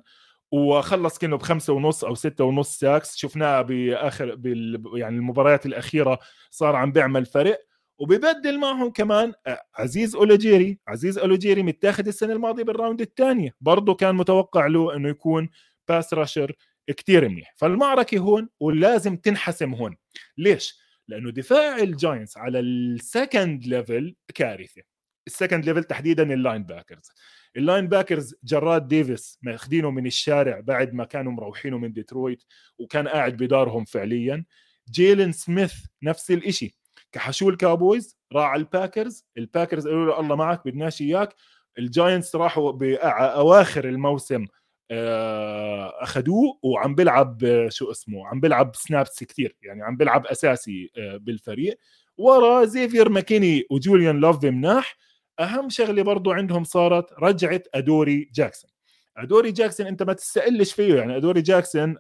وخلص 0.52 1.18
كانه 1.18 1.38
بخمسة 1.38 1.74
ونص 1.74 2.04
أو 2.04 2.16
ستة 2.16 2.44
ونص 2.44 2.80
sacks. 2.80 3.16
شفناه 3.16 3.62
بآخر 3.62 4.36
بال 4.36 4.84
يعني 4.94 5.16
المباريات 5.16 5.66
الأخيرة 5.66 6.20
صار 6.50 6.76
عم 6.76 6.92
بيعمل 6.92 7.26
فرق. 7.26 7.60
وببدل 8.00 8.60
معهم 8.60 8.92
كمان 8.92 9.34
عزيز 9.76 10.16
اولوجيري 10.16 10.80
عزيز 10.88 11.18
اولوجيري 11.18 11.64
متاخد 11.64 12.08
السنة 12.08 12.34
الماضية 12.34 12.64
بال 12.64 12.75
round 12.75 13.02
الثانية. 13.02 13.56
برضه 13.62 13.96
كان 13.96 14.16
متوقع 14.16 14.68
له 14.68 14.96
إنه 14.96 15.10
يكون 15.10 15.50
pass 15.88 16.14
rusher 16.14 16.56
كثير 16.98 17.30
منيح. 17.30 17.54
فالمعركة 17.58 18.18
هون 18.18 18.50
ولازم 18.60 19.18
تنحسم 19.18 19.74
هون. 19.74 19.98
ليش؟ 20.38 20.80
لأنه 21.08 21.32
دفاع 21.32 21.78
الجاينتس 21.78 22.38
على 22.38 22.60
ال 22.60 22.75
second 22.75 23.66
level 23.68 24.16
كارثة. 24.36 24.82
ال 25.28 25.33
second 25.33 25.66
level 25.66 25.84
تحديدا 25.84 26.34
ال 26.34 26.64
linebackers 26.64 27.12
ال 27.58 27.88
linebackers 27.88 28.36
جراد 28.44 28.88
ديفيس 28.88 29.40
ماخذينه 29.42 29.92
من 29.92 30.06
الشارع 30.06 30.60
بعد 30.60 30.94
ما 30.94 31.04
كانوا 31.04 31.32
مروحينه 31.32 31.78
من 31.78 31.94
ديترويت 31.94 32.44
وكان 32.78 33.08
قاعد 33.08 33.38
بدارهم 33.38 33.86
فعليا. 33.86 34.46
جيلن 34.92 35.32
سميث 35.32 35.74
نفس 36.04 36.32
الشيء 36.32 36.74
كحشوا 37.12 37.52
الكابويز 37.52 38.18
راح 38.34 38.54
الباكرز. 38.54 39.26
الباكرز 39.38 39.88
قالوا 39.88 40.06
له 40.06 40.20
الله 40.20 40.36
معك 40.36 40.62
بدناش 40.66 41.02
إياك. 41.02 41.36
الجاينتس 41.80 42.36
راحوا 42.36 42.72
باواخر 42.72 43.90
الموسم 43.90 44.46
آه، 44.92 46.04
أخذوه 46.04 46.60
وعم 46.64 46.96
بيلعب 46.96 47.68
شو 47.70 47.92
اسمه 47.92 48.28
عم 48.28 48.40
بيلعب 48.40 48.76
snaps 48.76 49.24
كثير 49.24 49.56
يعني 49.62 49.84
عم 49.84 49.98
بيلعب 49.98 50.26
أساسي 50.26 50.92
آه، 50.98 51.18
بالفريق. 51.18 51.80
ورا 52.18 52.66
زيفير 52.66 53.10
ماكيني 53.10 53.64
وجوليان 53.70 54.20
لوف 54.20 54.46
مناح 54.46 54.98
أهم 55.40 55.70
شغله 55.70 56.02
برضو 56.02 56.32
عندهم 56.32 56.64
صارت 56.64 57.14
رجعة 57.20 57.64
أدوري 57.74 58.30
جاكسون. 58.34 58.72
أدوري 59.18 59.52
جاكسون 59.52 59.88
أنت 59.88 60.04
ما 60.04 60.14
تستقلش 60.14 60.74
فيه 60.74 60.96
يعني 60.96 61.18
أدوري 61.18 61.42
جاكسون 61.42 61.96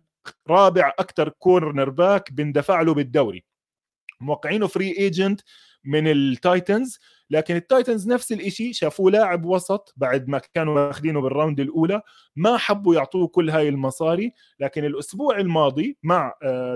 رابع 0.50 0.94
أكثر 1.00 1.30
cornerback 1.30 2.32
بندفع 2.32 2.82
له 2.82 2.94
بالدوري. 2.94 3.44
موقعينه 4.22 4.68
free 4.68 4.98
agent 4.98 5.41
من 5.84 6.08
التايتنز 6.08 7.00
لكن 7.30 7.56
التايتنز 7.56 8.08
نفس 8.08 8.32
الشيء 8.32 8.74
شافوه 8.74 9.12
لاعب 9.12 9.46
وسط 9.46 9.94
بعد 9.98 10.28
ما 10.28 10.42
كانوا 10.54 10.74
ماخذينه 10.74 11.22
بال 11.22 11.32
round 11.32 11.60
الأولى 11.60 12.02
ما 12.36 12.58
حبوا 12.58 12.96
يعطوه 12.96 13.28
كل 13.28 13.50
هاي 13.50 13.70
المصاري 13.70 14.34
لكن 14.60 14.86
الأسبوع 14.86 15.40
الماضي 15.40 15.98
مع 16.04 16.34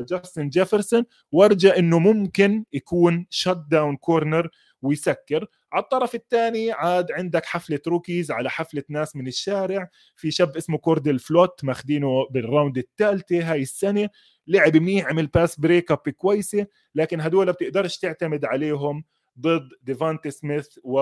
جاستن 0.09 0.49
جيفرسون 0.49 1.05
ورجى 1.31 1.69
إنه 1.69 1.99
ممكن 1.99 2.65
يكون 2.73 3.25
shutdown 3.29 3.97
corner 3.97 4.49
ويسكر. 4.81 5.45
على 5.73 5.83
الطرف 5.83 6.15
الثاني 6.15 6.71
عاد 6.71 7.11
عندك 7.11 7.45
حفلة 7.45 7.79
rookies 7.87 8.31
على 8.31 8.49
حفلة 8.49 8.83
ناس 8.89 9.15
من 9.15 9.27
الشارع. 9.27 9.89
في 10.15 10.31
شاب 10.31 10.57
اسمه 10.57 10.77
كوردل 10.77 11.19
فلوت 11.19 11.63
ماخذينه 11.63 12.27
بال 12.31 12.44
round 12.44 12.77
الثالثة 12.77 13.51
هاي 13.51 13.61
السنة. 13.61 14.09
لعب 14.47 14.77
منيح 14.77 15.05
عمل 15.05 15.27
pass 15.27 15.59
break 15.59 15.91
up 15.91 15.97
كويسة 15.97 16.67
لكن 16.95 17.21
هدول 17.21 17.51
بتقدرش 17.51 17.97
تعتمد 17.97 18.45
عليهم 18.45 19.03
ضد 19.39 19.69
ديفانتي 19.81 20.31
سميث 20.31 20.67
و 20.83 20.99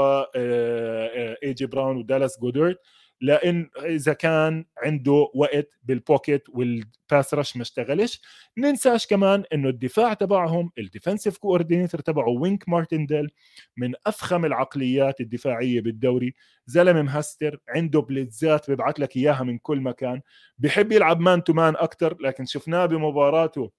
ايجي 1.44 1.66
براون 1.66 1.98
ودالاس 1.98 2.40
جودرت 2.40 2.80
لإن 3.22 3.70
إذا 3.86 4.14
كان 4.14 4.66
عنده 4.78 5.32
وقت 5.36 5.70
بال 5.84 5.99
pocket 5.99 6.44
وال 6.50 6.78
pass 6.78 7.34
rush 7.34 7.56
ما 7.56 7.62
اشتغلش 7.62 8.22
ننساش 8.58 9.08
كمان 9.08 9.44
إنه 9.54 9.70
الدفاع 9.70 10.14
تبعهم 10.14 10.72
ال 10.78 10.84
defensive 10.84 11.38
coordinator 11.38 12.02
تبعه 12.02 12.30
وينك 12.30 12.70
مارتنديل 12.70 13.32
من 13.78 13.94
أفخم 14.08 14.46
العقليات 14.46 15.22
الدفاعية 15.22 15.82
بالدوري. 15.82 16.34
زلمة 16.66 17.02
مهستر 17.02 17.60
عنده 17.70 18.00
blitz 18.00 18.58
ات 18.58 18.70
بيبعث 18.70 19.00
لك 19.00 19.18
إياها 19.18 19.44
من 19.44 19.58
كل 19.58 19.82
مكان. 19.82 20.22
بحب 20.58 20.92
يلعب 20.92 21.20
man 21.20 21.44
to 21.44 21.54
man 21.54 21.76
أكثر 21.76 22.18
لكن 22.22 22.46
شفناه 22.46 22.86
بمباراته 22.86 23.72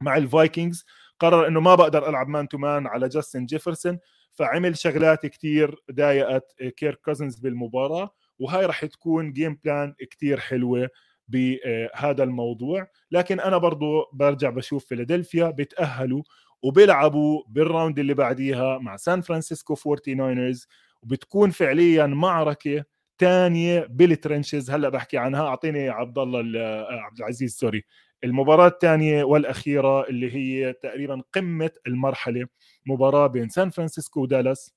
مع 0.00 0.16
الفايكنجز 0.16 0.84
قرر 1.18 1.46
إنه 1.46 1.60
ما 1.60 1.74
بقدر 1.74 2.08
ألعب 2.08 2.28
man 2.28 2.48
to 2.48 2.58
man 2.58 2.86
على 2.86 3.08
جاستن 3.08 3.46
جيفرسون 3.46 3.98
فعمل 4.32 4.78
شغلات 4.78 5.26
كتير 5.26 5.76
ضايقت 5.92 6.54
كير 6.76 6.94
كوزنز 6.94 7.38
بالمباراة. 7.38 8.14
وهاي 8.38 8.66
راح 8.66 8.84
تكون 8.84 9.32
game 9.32 9.58
plan 9.64 9.94
كتير 10.10 10.40
حلوة 10.40 10.88
بهذا 11.28 12.22
الموضوع. 12.24 12.86
لكن 13.10 13.40
أنا 13.40 13.58
برضو 13.58 14.10
برجع 14.12 14.50
بشوف 14.50 14.86
فيلادلفيا 14.86 15.50
بيتاهلوا 15.50 16.22
وبيلعبوا 16.62 17.42
بال 17.48 17.62
round 17.62 17.98
اللي 17.98 18.14
بعديها 18.14 18.78
مع 18.78 18.96
سان 18.96 19.20
فرانسيسكو 19.20 19.74
49ers 19.74 20.66
وبتكون 21.02 21.50
فعليا 21.50 22.06
معركة 22.06 22.84
ثانية 23.18 23.86
بال 23.90 24.05
trenches. 24.05 24.70
هلأ 24.70 24.88
بحكي 24.88 25.18
عنها 25.18 25.46
أعطيني 25.46 25.88
عبد 25.88 26.18
الله 26.18 26.60
عبد 26.90 27.18
العزيز 27.18 27.54
sorry. 27.54 27.84
المباراة 28.24 28.66
الثانية 28.66 29.24
والأخيرة 29.24 30.08
اللي 30.08 30.34
هي 30.34 30.72
تقريبا 30.72 31.22
قمة 31.32 31.70
المرحلة 31.86 32.46
مباراة 32.86 33.26
بين 33.26 33.48
سان 33.48 33.70
فرانسيسكو 33.70 34.20
ودالاس 34.20 34.74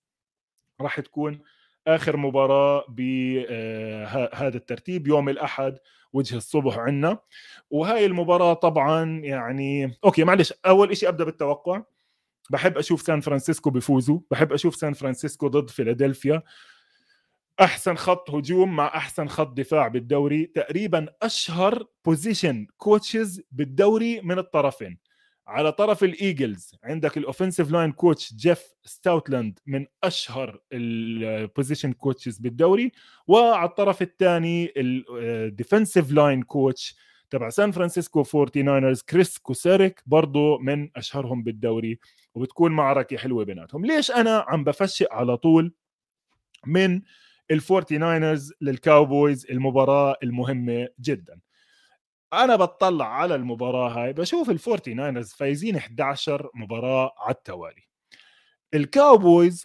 راح 0.82 1.00
تكون 1.00 1.40
آخر 1.88 2.18
مباراة 2.18 2.86
بهذا 2.90 4.58
الترتيب 4.58 5.08
يوم 5.08 5.30
الأحد 5.30 5.78
وجه 6.14 6.38
الصبح 6.38 6.78
عنا 6.78 7.20
وهاي 7.70 8.06
المباراة 8.06 8.54
طبعا 8.54 9.20
يعني 9.24 9.98
okay 10.04 10.24
معلش 10.24 10.54
أول 10.66 10.98
شيء 10.98 11.10
أبدأ 11.10 11.24
بالتوقع. 11.24 11.84
بحب 12.50 12.78
أشوف 12.78 13.02
سان 13.02 13.22
فرانسيسكو 13.22 13.70
بيفوزوا 13.70 14.20
بحب 14.32 14.54
أشوف 14.54 14.76
سان 14.76 14.94
فرانسيسكو 14.94 15.48
ضد 15.48 15.70
فيلادلفيا. 15.70 16.44
أحسن 17.60 17.96
خط 17.96 18.32
هجوم 18.32 18.76
مع 18.76 18.88
أحسن 18.88 19.28
خط 19.28 19.48
دفاع 19.58 19.88
بالدوري. 19.88 20.46
تقريبا 20.46 21.08
أشهر 21.22 21.86
بوزيشن 22.06 22.68
كوتشز 22.78 23.42
بالدوري 23.52 24.22
من 24.22 24.40
الطرفين. 24.40 24.98
على 25.48 25.72
طرف 25.72 26.04
ال 26.04 26.14
Eagles 26.14 26.76
عندك 26.84 27.18
ال 27.18 27.23
offensive 27.23 27.72
line 27.72 27.92
coach 27.92 28.34
جيف 28.34 28.64
ستاوتلاند 28.84 29.60
من 29.66 29.86
أشهر 30.04 30.60
ال 30.74 30.87
position 30.87 31.94
coaches 31.94 32.38
بالدوري 32.38 32.92
وعلى 33.28 33.70
الطرف 33.70 34.02
الثاني 34.02 34.74
ال 34.78 34.91
defensive 34.91 36.12
line 36.12 36.44
coach 36.44 36.96
تبع 37.30 37.50
سان 37.50 37.72
فرانسيسكو 37.72 38.24
49ers 38.24 39.02
كريس 39.02 39.38
كوسيريك 39.38 40.04
برضه 40.06 40.58
من 40.58 40.90
أشهرهم 40.96 41.44
بالدوري 41.44 42.00
وبتكون 42.36 42.72
معركة 42.72 43.18
حلوة 43.18 43.46
بيناتهم. 43.46 43.86
ليش 43.86 44.12
أنا 44.12 44.46
عم 44.48 44.64
بفشق 44.64 45.14
على 45.14 45.38
طول 45.38 45.74
من 46.66 47.02
ال 47.52 47.60
Forty 47.60 47.98
Niners 47.98 48.54
لل 48.62 48.81
Cowboys 48.81 49.46
المباراة 49.50 50.16
المهمة 50.24 50.88
جدا؟ 51.00 51.40
أنا 52.44 52.56
بطلع 52.56 53.06
على 53.08 53.36
المباراة 53.36 53.90
هاي 53.90 54.14
بشوف 54.14 54.50
ال 54.50 54.57
Forty 54.57 54.94
Niners 54.94 55.34
فايزين 55.34 55.76
11 55.76 56.50
مباراة 56.56 57.14
على 57.18 57.36
التوالي. 57.36 57.84
ال 58.74 58.85
Cowboys 58.85 59.64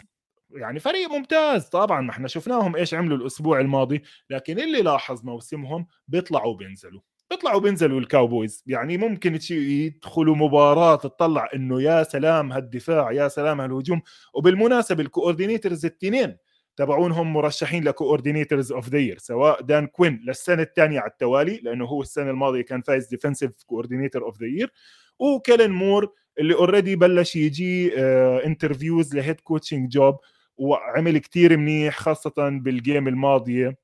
يعني 0.49 0.79
فريق 0.79 1.09
ممتاز 1.11 1.65
طبعا 1.65 2.01
ما 2.01 2.11
إحنا 2.11 2.27
شفناهم 2.27 2.75
إيش 2.75 2.93
عملوا 2.93 3.17
الأسبوع 3.17 3.59
الماضي 3.59 4.03
لكن 4.29 4.59
اللي 4.59 4.81
لاحظ 4.81 5.25
موسمهم 5.25 5.87
بيطلعوا 6.07 6.55
بينزلوا. 6.55 7.01
بيطلعوا 7.31 7.59
بينزلوا 7.59 7.99
ال 7.99 8.07
Cowboys 8.07 8.63
يعني 8.67 8.97
ممكن 8.97 9.39
يدخلوا 9.51 10.35
مباراة 10.35 10.95
تطلع 10.95 11.49
إنه 11.55 11.81
يا 11.81 12.03
سلام 12.03 12.51
هالدفاع 12.51 13.11
يا 13.11 13.27
سلام 13.27 13.61
هالهجوم 13.61 14.01
وبالمناسبة 14.33 15.03
ال 15.03 15.09
coordinators 15.09 15.85
التنين 15.85 16.37
تبعونهم 16.81 17.33
مرشحين 17.33 17.83
ل 17.83 17.90
coordinators 17.90 18.71
of 18.71 18.89
the 18.89 19.15
سواء 19.17 19.61
دان 19.61 19.87
كوين 19.87 20.21
للسنة 20.27 20.61
الثانية 20.61 20.99
على 20.99 21.11
التوالي 21.11 21.57
لأنه 21.63 21.85
هو 21.85 22.01
السنة 22.01 22.31
الماضية 22.31 22.61
كان 22.61 22.81
فايز 22.81 23.07
defensive 23.07 23.51
coordinator 23.65 24.23
of 24.23 24.41
the 24.41 24.47
year 24.47 24.73
وكيلين 25.19 25.71
مور 25.71 26.13
اللي 26.39 26.53
already 26.53 26.95
بلش 26.95 27.35
يجي 27.35 27.97
interviews 28.45 29.15
ل 29.15 29.20
head 29.20 29.39
coaching 29.39 29.91
job 29.91 30.15
وعمل 30.57 31.17
كتير 31.17 31.57
منيح 31.57 31.99
خاصة 31.99 32.33
بال 32.37 32.60
game 32.60 33.07
الماضية 33.07 33.77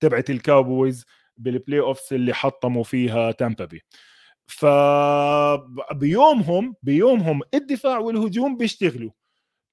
تبعت 0.00 0.30
ال 0.30 0.39
Cowboys 0.39 1.06
بال 1.36 1.80
playoffs 1.80 2.12
اللي 2.12 2.34
حطموا 2.34 2.84
فيها 2.84 3.32
تامبا 3.32 3.64
بي 3.64 3.82
فبيومهم 5.90 6.74
بيومهم 6.82 7.40
الدفاع 7.54 7.98
والهجوم 7.98 8.56
بيشتغلوا. 8.56 9.10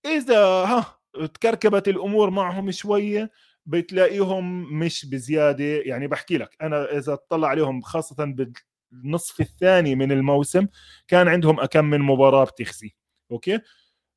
إذا 0.06 0.40
ها 0.40 1.01
تكركبت 1.34 1.88
الأمور 1.88 2.30
معهم 2.30 2.72
شوية 2.72 3.32
بتلاقيهم 3.66 4.74
مش 4.80 5.06
بزيادة. 5.06 5.64
يعني 5.64 6.08
بحكي 6.08 6.38
لك 6.38 6.56
أنا 6.62 6.98
إذا 6.98 7.14
اطلع 7.14 7.48
عليهم 7.48 7.82
خاصة 7.82 8.36
بالنصف 8.92 9.42
الثاني 9.42 9.96
من 9.96 10.12
الموسم 10.12 10.68
كان 11.08 11.28
عندهم 11.28 11.60
أكم 11.60 11.86
من 11.86 12.00
مباراة 12.02 12.46
بتخزي. 12.46 12.96
okay؟ 13.32 13.60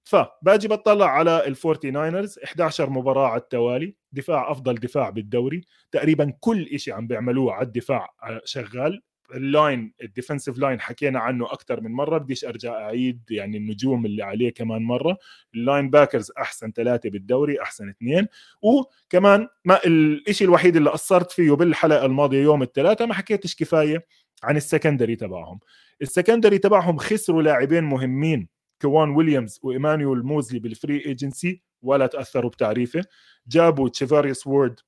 فباجي 0.05 0.69
بطلع 0.69 1.07
على 1.07 1.47
ال 1.47 1.54
Forty 1.54 1.91
Niners 1.91 2.39
11 2.45 2.91
مباراة 2.91 3.29
على 3.29 3.41
التوالي 3.41 3.97
دفاع 4.13 4.51
أفضل 4.51 4.75
دفاع 4.75 5.11
بالدوري. 5.11 5.63
تقريبا 5.93 6.33
كل 6.41 6.79
شيء 6.81 6.95
عم 6.95 7.07
بيعملوه 7.07 7.53
على 7.53 7.67
الدفاع 7.67 8.15
شغال. 8.45 9.03
ال 9.35 9.46
line 9.46 9.93
ال 10.03 10.08
defensive 10.08 10.59
line 10.59 10.81
حكينا 10.81 11.19
عنه 11.21 11.45
أكثر 11.45 11.81
من 11.81 11.93
مرة 11.93 12.19
بديش 12.19 12.45
أرجع 12.45 12.73
أعيد 12.73 13.23
يعني 13.31 13.57
النجوم 13.57 14.07
اللي 14.07 14.23
عليه 14.23 14.51
كمان 14.55 14.83
مرة. 14.83 15.19
ال 15.55 15.91
linebackers 15.91 16.33
أحسن 16.39 16.73
ثلاثة 16.73 17.11
بالدوري 17.11 17.63
أحسن 17.63 17.89
اثنين. 17.89 18.27
وكمان 18.63 19.49
ما 19.65 19.81
الشيء 19.87 20.47
الوحيد 20.47 20.77
اللي 20.77 20.91
قصرت 20.91 21.33
فيه 21.33 21.53
بالحلقة 21.53 22.07
الماضية 22.07 22.43
يوم 22.43 22.63
الثلاثاء 22.63 23.07
ما 23.09 23.15
حكيتش 23.15 23.57
كفاية 23.57 24.07
عن 24.43 24.57
ال 24.57 24.63
secondary 24.63 25.17
تبعهم. 25.17 25.61
ال 26.03 26.08
secondary 26.08 26.59
تبعهم 26.59 26.99
خسروا 26.99 27.43
لاعبين 27.43 27.85
مهمين 27.85 28.49
كوان 28.83 29.11
ويليامز 29.11 29.61
وايمانويل 29.63 30.23
موزلي 30.23 30.59
بال 30.59 30.75
free 30.75 31.07
agency 31.07 31.63
ولا 31.83 32.07
تأثروا 32.07 32.51
بتعريفه. 32.51 33.05
جابوا 33.49 33.89
تشارفاريوس 33.89 34.47
وورد 34.47 34.81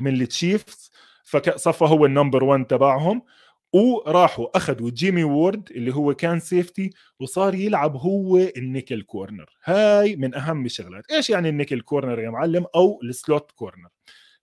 من 0.00 0.20
ال 0.20 0.30
Chiefs 0.30 0.90
فصفى 1.24 1.84
هو 1.84 2.06
ال 2.06 2.11
number 2.11 2.44
1 2.44 2.66
تبعهم. 2.66 3.22
وراحوا 3.74 4.56
أخذوا 4.56 4.90
جيمي 4.90 5.24
وورد 5.24 5.70
اللي 5.70 5.94
هو 5.94 6.14
كان 6.14 6.40
safety 6.40 6.90
وصار 7.20 7.54
يلعب 7.54 7.96
هو 7.96 8.38
ال 8.38 8.47
nickel 8.47 9.02
corner 9.02 9.56
هاي 9.64 10.16
من 10.16 10.34
أهم 10.34 10.64
الشغلات. 10.66 11.10
إيش 11.10 11.30
يعني 11.30 11.48
ال 11.48 11.53
nickel 11.53 11.80
corner 11.80 12.20
يا 12.20 12.30
معلم؟ 12.30 12.66
أو 12.74 13.00
ال 13.02 13.12
slot 13.12 13.50
corner 13.52 13.88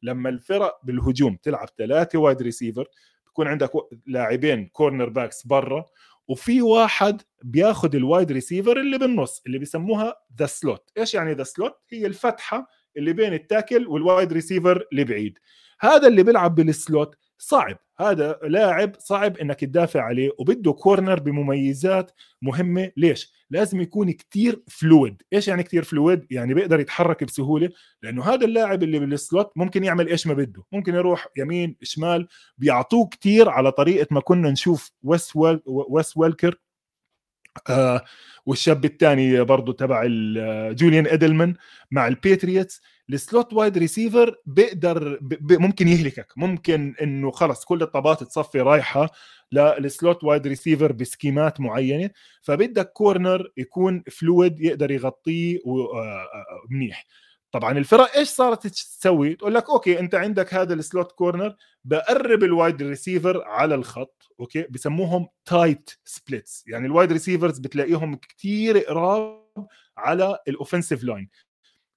لما 0.04 0.30
الفرق 0.30 0.80
بالهجوم 0.84 1.36
تلعب 1.44 1.68
ثلاثة 1.78 2.20
wide 2.20 2.42
receiver 2.42 2.88
بكون 3.28 3.48
عندك 3.48 3.72
لاعبين 4.08 4.68
cornerbacks 4.68 5.48
برا 5.48 5.86
وفي 6.28 6.62
واحد 6.62 7.22
بياخذ 7.44 7.96
ال 7.96 8.03
wide 8.03 8.32
receiver 8.32 8.80
اللي 8.80 8.98
بالنص 8.98 9.42
اللي 9.48 9.60
بيسموها 9.60 10.16
the 10.40 10.46
slot 10.46 10.92
إيش 10.98 11.14
يعني 11.14 11.34
the 11.34 11.44
slot 11.44 11.78
هي 11.90 12.06
الفتحة 12.06 12.68
اللي 12.98 13.14
بين 13.14 13.34
ال 13.34 13.41
tackle 13.41 13.88
وال 13.88 14.03
wide 14.03 14.34
receiver 14.34 14.88
اللي 14.92 15.04
بعيد. 15.04 15.40
هذا 15.80 16.08
اللي 16.08 16.24
بيلعب 16.24 16.56
بال 16.56 16.76
slot 16.76 17.16
صعب. 17.42 17.78
هذا 18.00 18.40
لاعب 18.44 18.96
صعب 19.00 19.38
إنك 19.38 19.60
تدافع 19.60 20.02
عليه 20.02 20.30
وبده 20.40 20.74
corner 20.74 21.20
بمميزات 21.20 22.12
مهمة. 22.42 22.92
ليش؟ 22.98 23.34
لازم 23.50 23.82
يكون 23.82 24.12
كتير 24.12 24.64
fluid 24.68 25.22
إيش 25.34 25.48
يعني 25.48 25.64
كتير 25.64 25.84
fluid 25.84 26.28
يعني 26.32 26.54
بيقدر 26.54 26.80
يتحرك 26.80 27.24
بسهولة 27.24 27.70
لأنه 28.02 28.24
هذا 28.24 28.46
اللاعب 28.46 28.84
اللي 28.84 29.00
بال 29.00 29.17
slot 29.17 29.52
ممكن 29.56 29.84
يعمل 29.84 30.08
إيش 30.08 30.28
ما 30.28 30.34
بده. 30.34 30.64
ممكن 30.72 30.96
يروح 30.96 31.28
يمين 31.38 31.76
شمال 31.84 32.28
بيعطوه 32.58 33.08
كتير 33.08 33.50
على 33.50 33.72
طريقة 33.72 34.08
ما 34.12 34.22
كنا 34.22 34.52
نشوف 34.52 34.92
ويس 35.04 35.36
ويل 35.36 35.62
ويس 35.66 36.18
ويلكر 36.18 36.56
آه 37.70 38.06
والشاب 38.46 38.86
الثاني 38.86 39.44
برضه 39.44 39.74
تبع 39.74 40.04
جوليان 40.74 41.08
ادلمان 41.08 41.56
مع 41.92 42.08
ال 42.08 42.16
Patriots 42.16 42.82
ال 43.10 43.18
slot 43.18 43.54
wide 43.54 43.78
receiver 43.78 44.36
بيقدر 44.46 45.20
ممكن 45.42 45.88
يهلكك. 45.88 46.28
ممكن 46.38 46.96
إنه 47.02 47.32
خلص 47.32 47.66
كل 47.66 47.82
الطابات 47.82 48.24
تصفي 48.24 48.62
رايحة 48.62 49.10
لل 49.52 49.76
slot 49.76 50.24
wide 50.24 50.48
receiver 50.48 50.92
بسكيمات 50.92 51.60
معينة 51.60 52.10
فبدك 52.42 52.92
corner 52.92 53.52
يكون 53.58 54.04
fluid 54.12 54.60
يقدر 54.60 54.92
يغطيه 54.92 55.60
منيح. 56.70 57.06
طبعا 57.52 57.78
الفرق 57.78 58.16
إيش 58.18 58.28
صارت 58.30 58.68
تسوي؟ 58.68 59.36
تقول 59.36 59.54
لك 59.56 59.70
okay 59.70 60.00
أنت 60.00 60.16
عندك 60.16 60.54
هذا 60.54 60.74
ال 60.74 60.81
slot 60.81 61.12
corner 61.12 61.56
بقرب 61.86 62.44
ال 62.44 62.52
wide 62.52 62.84
receiver 62.84 63.44
على 63.44 63.76
الخط 63.76 64.28
okay؟ 64.40 64.68
بسموهم 64.70 65.28
tight 65.46 65.90
splits 66.06 66.64
يعني 66.68 66.86
ال 66.86 66.91
wide 66.91 67.12
receivers 67.12 67.60
بتلاقيهم 67.60 68.16
كثير 68.16 68.78
قراب 68.78 69.68
على 69.98 70.40
ال 70.48 70.53
offensive 70.53 71.04
line 71.04 71.30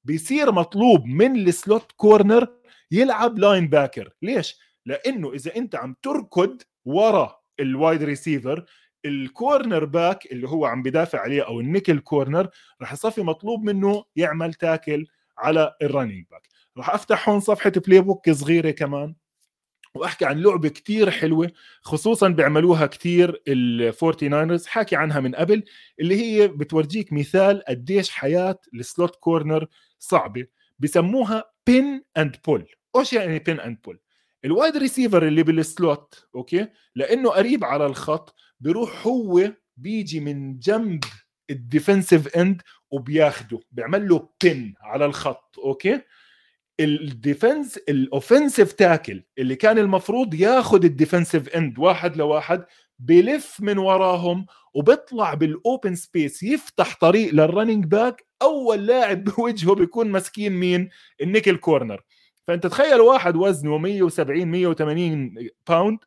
بيصير 0.05 0.53
مطلوب 0.53 1.07
من 1.07 1.37
ال 1.37 1.48
slot 1.48 1.93
corner 1.93 2.49
يلعب 2.91 3.39
linebacker 3.39 4.11
ليش؟ 4.23 4.59
لأنه 4.87 5.33
إذا 5.33 5.57
أنت 5.57 5.75
عم 5.75 5.97
تركض 6.03 6.63
ورا 6.85 7.41
ال 7.61 7.69
wide 7.69 8.03
receiver 8.03 8.65
ال 9.05 9.85
cornerback 9.85 10.27
اللي 10.33 10.49
هو 10.49 10.67
عم 10.67 10.83
بدافع 10.83 11.21
عليه 11.21 11.47
أو 11.47 11.61
ال 11.61 11.66
nickel 11.66 11.99
corner 11.99 12.49
راح 12.81 12.93
يصفي 12.93 13.23
مطلوب 13.23 13.63
منه 13.63 14.05
يعمل 14.17 14.55
tackle 14.55 15.07
على 15.39 15.75
ال 15.83 15.88
running 15.88 16.25
back 16.31 16.49
راح 16.77 16.91
أفتح 16.91 17.29
هون 17.29 17.41
صفحة 17.41 17.73
playbook 17.87 18.31
صغيرة 18.31 18.71
كمان 18.71 19.15
وأحكي 19.95 20.25
عن 20.25 20.43
لعبة 20.43 20.69
كتير 20.69 21.11
حلوة 21.11 21.53
خصوصا 21.83 22.29
بيعملوها 22.29 22.87
كتير 22.87 23.43
ال 23.49 23.62
Forty 23.62 24.29
Niners 24.29 24.67
حكي 24.67 24.97
عنها 24.97 25.21
من 25.21 25.35
قبل 25.35 25.65
اللي 26.01 26.17
هي 26.23 26.49
بتورجيك 26.49 27.13
مثال 27.13 27.63
قديش 27.69 28.11
حياة 28.11 28.59
ال 28.75 28.83
slot 28.83 29.17
corner 29.17 29.67
صعبة. 29.99 30.47
بسموها 30.79 31.45
pin 31.67 32.05
and 32.17 32.37
pull 32.47 32.67
إيش 32.97 33.13
يعني 33.13 33.39
pin 33.39 33.61
and 33.61 33.79
pull 33.85 34.01
ال 34.45 34.51
wide 34.51 34.77
receiver 34.77 35.27
اللي 35.27 35.43
بال 35.43 35.72
slot 35.72 36.29
okay؟ 36.35 36.69
لأنه 36.95 37.31
قريب 37.31 37.65
على 37.65 37.87
الخط 37.87 38.35
بيروح 38.61 39.07
هو 39.07 39.53
بيجي 39.77 40.21
من 40.21 40.59
جنب 40.59 41.05
ال 41.51 41.59
defensive 41.59 42.37
end 42.37 42.63
وبياخده 42.91 43.61
بيعمل 43.73 44.09
له 44.09 44.29
pin 44.43 44.75
على 44.81 45.05
الخط 45.05 45.59
okay؟ 45.59 46.01
ال 46.81 46.93
defense 46.93 47.77
ال 47.77 47.86
offensive 47.86 48.73
tackle 48.73 49.23
اللي 49.39 49.57
كان 49.57 49.79
المفروض 49.79 50.35
ياخذ 50.35 50.85
ال 50.85 50.91
defensive 50.91 51.49
end 51.49 51.79
واحد 51.79 52.17
لواحد 52.17 52.65
بلف 52.99 53.57
من 53.61 53.79
وراهم 53.79 54.47
وبيطلع 54.75 55.35
بال 55.35 55.55
open 55.55 55.95
space 55.95 56.43
يفتح 56.43 56.97
طريق 57.01 57.35
لل 57.35 57.46
running 57.46 57.85
back 57.85 58.27
أول 58.43 58.87
لاعب 58.87 59.25
بوجهه 59.25 59.75
بيكون 59.75 60.11
مسكين 60.11 60.53
مين؟ 60.53 60.91
ال 61.21 61.26
nickel 61.26 61.57
corner 61.57 62.03
فأنت 62.47 62.67
تخيل 62.67 63.01
واحد 63.01 63.37
وزنه 63.37 63.79
170 63.79 64.47
180 64.49 65.35
pound 65.69 65.99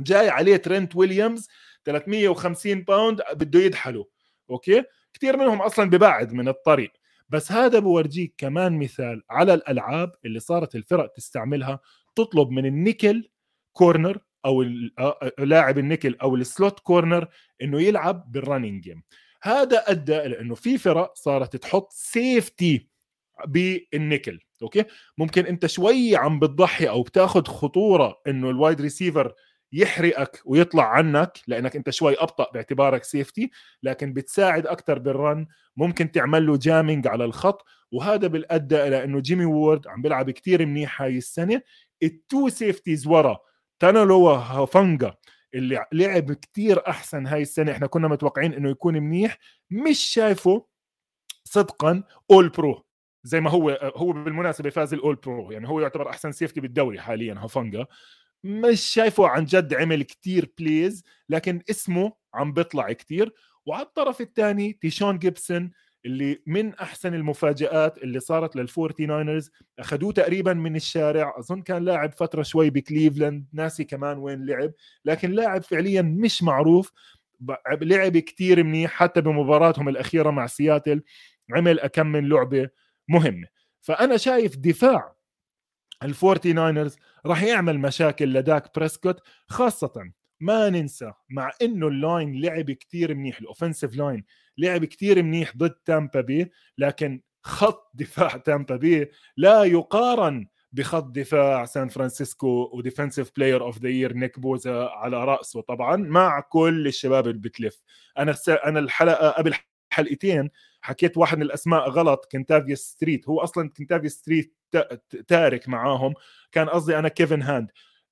جاي 0.00 0.28
عليه 0.30 0.56
ترنت 0.56 0.96
ويليامز 0.96 1.48
350 1.84 2.82
pound 2.82 3.22
بده 3.34 3.60
يدحله. 3.60 4.06
okay؟ 4.50 4.84
كثير 5.14 5.36
منهم 5.36 5.62
أصلا 5.62 5.90
ببعد 5.90 6.32
من 6.32 6.48
الطريق. 6.48 6.92
بس 7.28 7.52
هذا 7.52 7.78
بورجيك 7.78 8.34
كمان 8.38 8.78
مثال 8.78 9.22
على 9.30 9.54
الألعاب 9.54 10.12
اللي 10.24 10.40
صارت 10.40 10.74
الفرق 10.74 11.12
تستعملها 11.12 11.80
تطلب 12.16 12.50
من 12.50 12.66
ال 12.66 12.75
nickel 12.75 13.28
corner 13.72 14.18
أو 14.44 14.62
لاعب 15.38 15.78
النيكل 15.78 16.16
أو 16.22 16.36
ال 16.36 16.45
slot 16.45 16.80
corner 16.80 17.28
إنه 17.62 17.82
يلعب 17.82 18.32
بال 18.32 18.43
running 18.43 18.82
game 18.82 19.02
هذا 19.42 19.90
أدى 19.90 20.16
إلى 20.18 20.40
إنه 20.40 20.54
في 20.54 20.78
فرق 20.78 21.14
صارت 21.14 21.56
تحط 21.56 21.92
safety 21.92 22.88
بال 23.46 23.67
nickel. 23.67 24.40
okay؟ 24.62 24.84
ممكن 25.18 25.46
أنت 25.46 25.66
شوي 25.66 26.16
عم 26.16 26.40
بتضحي 26.40 26.88
أو 26.88 27.02
بتاخذ 27.02 27.44
خطورة 27.44 28.20
إنه 28.26 28.50
ال 28.50 28.56
wide 28.56 28.80
receiver 28.80 29.34
يحرقك 29.72 30.42
ويطلع 30.44 30.84
عنك 30.84 31.38
لأنك 31.46 31.76
أنت 31.76 31.90
شوي 31.90 32.14
أبطأ 32.18 32.50
باعتبارك 32.52 33.04
safety 33.04 33.50
لكن 33.82 34.12
بتساعد 34.12 34.66
أكثر 34.66 34.98
بال 34.98 35.17
run 35.17 35.46
ممكن 35.76 36.12
تعمل 36.12 36.46
له 36.46 36.56
jamming 36.56 37.06
على 37.06 37.24
الخط 37.24 37.64
وهذا 37.92 38.26
بالإضافة 38.26 38.86
إلى 38.86 39.04
إنه 39.04 39.20
جيمي 39.20 39.44
وورد 39.44 39.88
عم 39.88 40.02
بيلعب 40.02 40.30
كثير 40.30 40.66
منيح 40.66 41.02
هاي 41.02 41.16
السنة. 41.16 41.62
ال 42.02 42.14
two 42.14 42.48
safeties 42.48 43.06
ورا 43.06 43.38
تالانوا 43.80 44.30
هافنجا 44.32 45.14
اللي 45.54 45.84
لعب 45.92 46.32
كتير 46.32 46.88
أحسن 46.88 47.26
هاي 47.26 47.42
السنة 47.42 47.72
إحنا 47.72 47.86
كنا 47.86 48.08
متوقعين 48.08 48.52
إنه 48.52 48.70
يكون 48.70 48.94
منيح 48.94 49.38
مش 49.70 49.98
شايفه 49.98 50.66
صدقا 51.44 52.02
All 52.30 52.48
Pro 52.48 52.84
زي 53.24 53.40
ما 53.40 53.50
هو 53.50 53.92
هو 53.96 54.12
بالمناسبة 54.12 54.70
فاز 54.70 54.94
ال 54.94 54.99
All 54.99 55.14
Pro 55.14 55.50
يعني 55.50 55.68
هو 55.68 55.80
يعتبر 55.80 56.10
أحسن 56.10 56.32
safety 56.32 56.60
بالدوري 56.60 57.00
حاليا 57.00 57.34
هافنجا 57.38 57.86
مش 58.44 58.80
شايفه 58.80 59.28
عن 59.28 59.44
جد 59.44 59.74
عمل 59.74 60.02
كتير 60.02 60.52
plays 60.58 61.02
لكن 61.28 61.62
اسمه 61.70 62.12
عم 62.34 62.52
بيطلع 62.52 62.92
كتير. 62.92 63.34
وعلى 63.66 63.82
الطرف 63.82 64.20
الثاني 64.20 64.72
تيشون 64.72 65.18
جيبسون 65.18 65.70
اللي 66.06 66.42
من 66.46 66.74
أحسن 66.74 67.14
المفاجآت 67.14 67.98
اللي 67.98 68.20
صارت 68.20 68.56
لل 68.56 68.70
Forty 68.70 69.06
Niners 69.06 69.50
اخذوه 69.78 70.12
تقريبا 70.12 70.52
من 70.52 70.76
الشارع. 70.76 71.34
أظن 71.38 71.62
كان 71.62 71.84
لاعب 71.84 72.12
فترة 72.12 72.42
شوي 72.42 72.70
بكليفلاند. 72.70 73.46
ناسي 73.52 73.84
كمان 73.84 74.18
وين 74.18 74.46
لعب. 74.46 74.72
لكن 75.04 75.30
لاعب 75.30 75.62
فعليا 75.62 76.02
مش 76.02 76.42
معروف. 76.42 76.92
لعب 77.82 78.18
كتير 78.18 78.64
منيح 78.64 78.90
حتى 78.90 79.20
بمباراتهم 79.20 79.88
الأخيرة 79.88 80.30
مع 80.30 80.46
سياتل. 80.46 81.02
عمل 81.50 81.80
أكم 81.80 82.06
من 82.06 82.28
لعبة 82.28 82.68
مهمة. 83.08 83.46
فأنا 83.80 84.16
شايف 84.16 84.56
دفاع 84.56 85.14
ال 86.02 86.10
Forty 86.10 86.52
Niners 86.52 86.96
راح 87.26 87.42
يعمل 87.42 87.78
مشاكل 87.78 88.32
لداك 88.32 88.78
بريسكوت 88.78 89.20
خاصة 89.48 90.10
ما 90.40 90.70
ننسى 90.70 91.12
مع 91.28 91.52
إنه 91.62 91.88
ال 91.88 91.98
line 91.98 92.40
لعب 92.40 92.70
كتير 92.70 93.14
منيح 93.14 93.38
ال 93.38 93.44
offensive 93.44 93.96
line 93.96 94.24
لعب 94.58 94.84
كتير 94.84 95.22
منيح 95.22 95.56
ضد 95.56 95.70
تامبا 95.70 96.20
بي 96.20 96.50
لكن 96.78 97.20
خط 97.42 97.90
دفاع 97.94 98.36
تامبا 98.36 98.76
بي 98.76 99.10
لا 99.36 99.64
يقارن 99.64 100.46
بخط 100.72 101.04
دفاع 101.04 101.64
سان 101.64 101.88
فرانسيسكو 101.88 102.70
و 102.72 102.78
defensive 102.78 103.30
player 103.36 103.62
of 103.62 103.78
the 103.78 103.88
year 103.88 104.12
نيك 104.12 104.38
بوزا 104.38 104.84
على 104.84 105.24
رأسه. 105.24 105.60
طبعا 105.60 105.96
مع 105.96 106.40
كل 106.40 106.86
الشباب 106.86 107.26
اللي 107.26 107.38
بتلف. 107.38 107.82
أنا 108.18 108.34
أنا 108.48 108.78
الحلقة 108.78 109.30
قبل 109.30 109.54
حلقتين 109.90 110.50
حكيت 110.80 111.16
واحد 111.16 111.36
من 111.36 111.42
الأسماء 111.42 111.88
غلط 111.90 112.28
كنتافيا 112.32 112.74
ستريت. 112.74 113.28
هو 113.28 113.40
أصلا 113.40 113.70
كنتافيا 113.70 114.08
ستريت 114.08 114.54
تارك 115.28 115.68
معاهم. 115.68 116.14
كان 116.52 116.68
قصدي 116.68 116.98
أنا 116.98 117.08
كيفن 117.08 117.42
هاند 117.42 117.70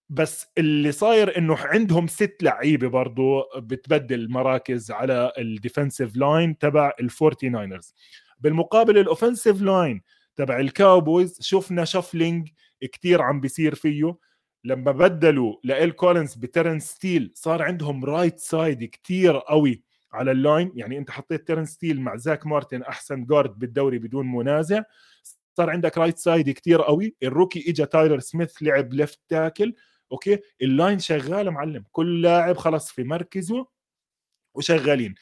بس 0.09 0.47
اللي 0.59 0.93
صاير 0.93 1.39
إنه 1.39 1.57
عندهم 1.59 2.07
ست 2.07 2.37
لعيبة 2.43 2.89
برضو 2.89 3.43
بتبدل 3.57 4.31
مراكز 4.31 4.91
على 4.91 5.33
ال 5.39 5.47
defensive 5.47 6.17
line 6.17 6.59
تبع 6.59 6.93
ال 7.01 7.09
Forty 7.09 7.49
Niners. 7.49 7.95
بالمقابل 8.39 8.99
ال 8.99 9.05
offensive 9.05 9.63
line 9.63 10.03
تبع 10.37 10.61
ال 10.61 10.70
Cowboys 10.71 11.39
شفنا 11.41 11.85
shuffling 11.85 12.49
كتير 12.83 13.23
عم 13.23 13.41
بيصير 13.41 13.75
فيه. 13.75 14.17
لما 14.65 14.93
بدلوا 14.93 15.57
لإل 15.65 15.91
كولينز 15.91 16.35
بتيرنس 16.35 16.81
ستيل 16.81 17.33
صار 17.35 17.63
عندهم 17.63 18.05
right 18.05 18.39
side 18.39 18.85
كتير 18.85 19.39
قوي 19.39 19.83
على 20.13 20.31
ال 20.31 20.38
line. 20.38 20.73
يعني 20.75 20.99
أنت 20.99 21.11
حطيت 21.11 21.47
تيرنس 21.47 21.65
ستيل 21.65 22.01
مع 22.01 22.17
زاك 22.17 22.47
مارتن 22.47 22.83
أحسن 22.83 23.25
guard 23.25 23.59
بالدوري 23.59 23.99
بدون 23.99 24.33
منازع. 24.33 24.83
صار 25.57 25.71
عندك 25.71 25.99
right 25.99 26.19
side 26.19 26.51
كتير 26.51 26.83
قوي 26.83 27.17
ال 27.23 27.30
rookie 27.30 27.71
اجى 27.71 27.87
تايلر 27.87 28.19
سميث 28.19 28.63
لعب 28.63 28.93
left 28.93 29.21
tackle 29.29 29.75
okay؟ 30.13 30.39
ال 30.63 30.70
line 30.70 30.99
شغال 30.99 31.51
معلم 31.51 31.85
كل 31.93 32.23
لاعب 32.23 32.57
خلص 32.57 32.91
في 32.91 33.05
مركزه 33.05 33.67
وشغالين. 34.55 35.15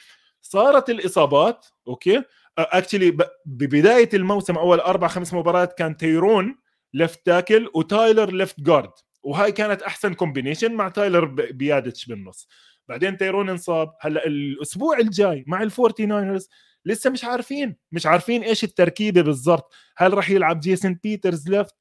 صارت 0.43 0.91
الإصابات 0.91 1.67
okay؟ 1.89 2.23
actually 2.59 3.17
ببداية 3.47 4.09
الموسم 4.15 4.57
أول 4.57 4.81
أربع 4.81 5.09
خمس 5.09 5.35
مباريات 5.35 5.79
كان 5.79 5.97
تيرون 5.97 6.59
left 6.95 7.27
tackle 7.27 7.71
وتايلر 7.75 8.33
left 8.33 8.61
guard 8.61 8.93
وهاي 9.23 9.53
كانت 9.53 9.83
أحسن 9.83 10.15
combination 10.15 10.75
مع 10.75 10.89
تايلر 10.89 11.25
بيادتش 11.25 12.07
بالنص. 12.07 12.49
بعدين 12.89 13.17
تيرون 13.17 13.49
انصاب 13.49 13.95
هلأ 14.01 14.27
الأسبوع 14.27 14.99
الجاي 14.99 15.45
مع 15.47 15.63
ال 15.63 15.70
Forty 15.70 16.07
Niners 16.07 16.49
لسه 16.85 17.11
مش 17.11 17.25
عارفين 17.25 17.77
مش 17.93 18.07
عارفين 18.07 18.43
إيش 18.43 18.65
التركيبة 18.65 19.23
بالضبط. 19.23 19.73
هل 19.97 20.15
راح 20.15 20.31
يلعب 20.31 20.61
جيسون 20.61 20.99
بيترز 21.03 21.49
left؟ 21.49 21.75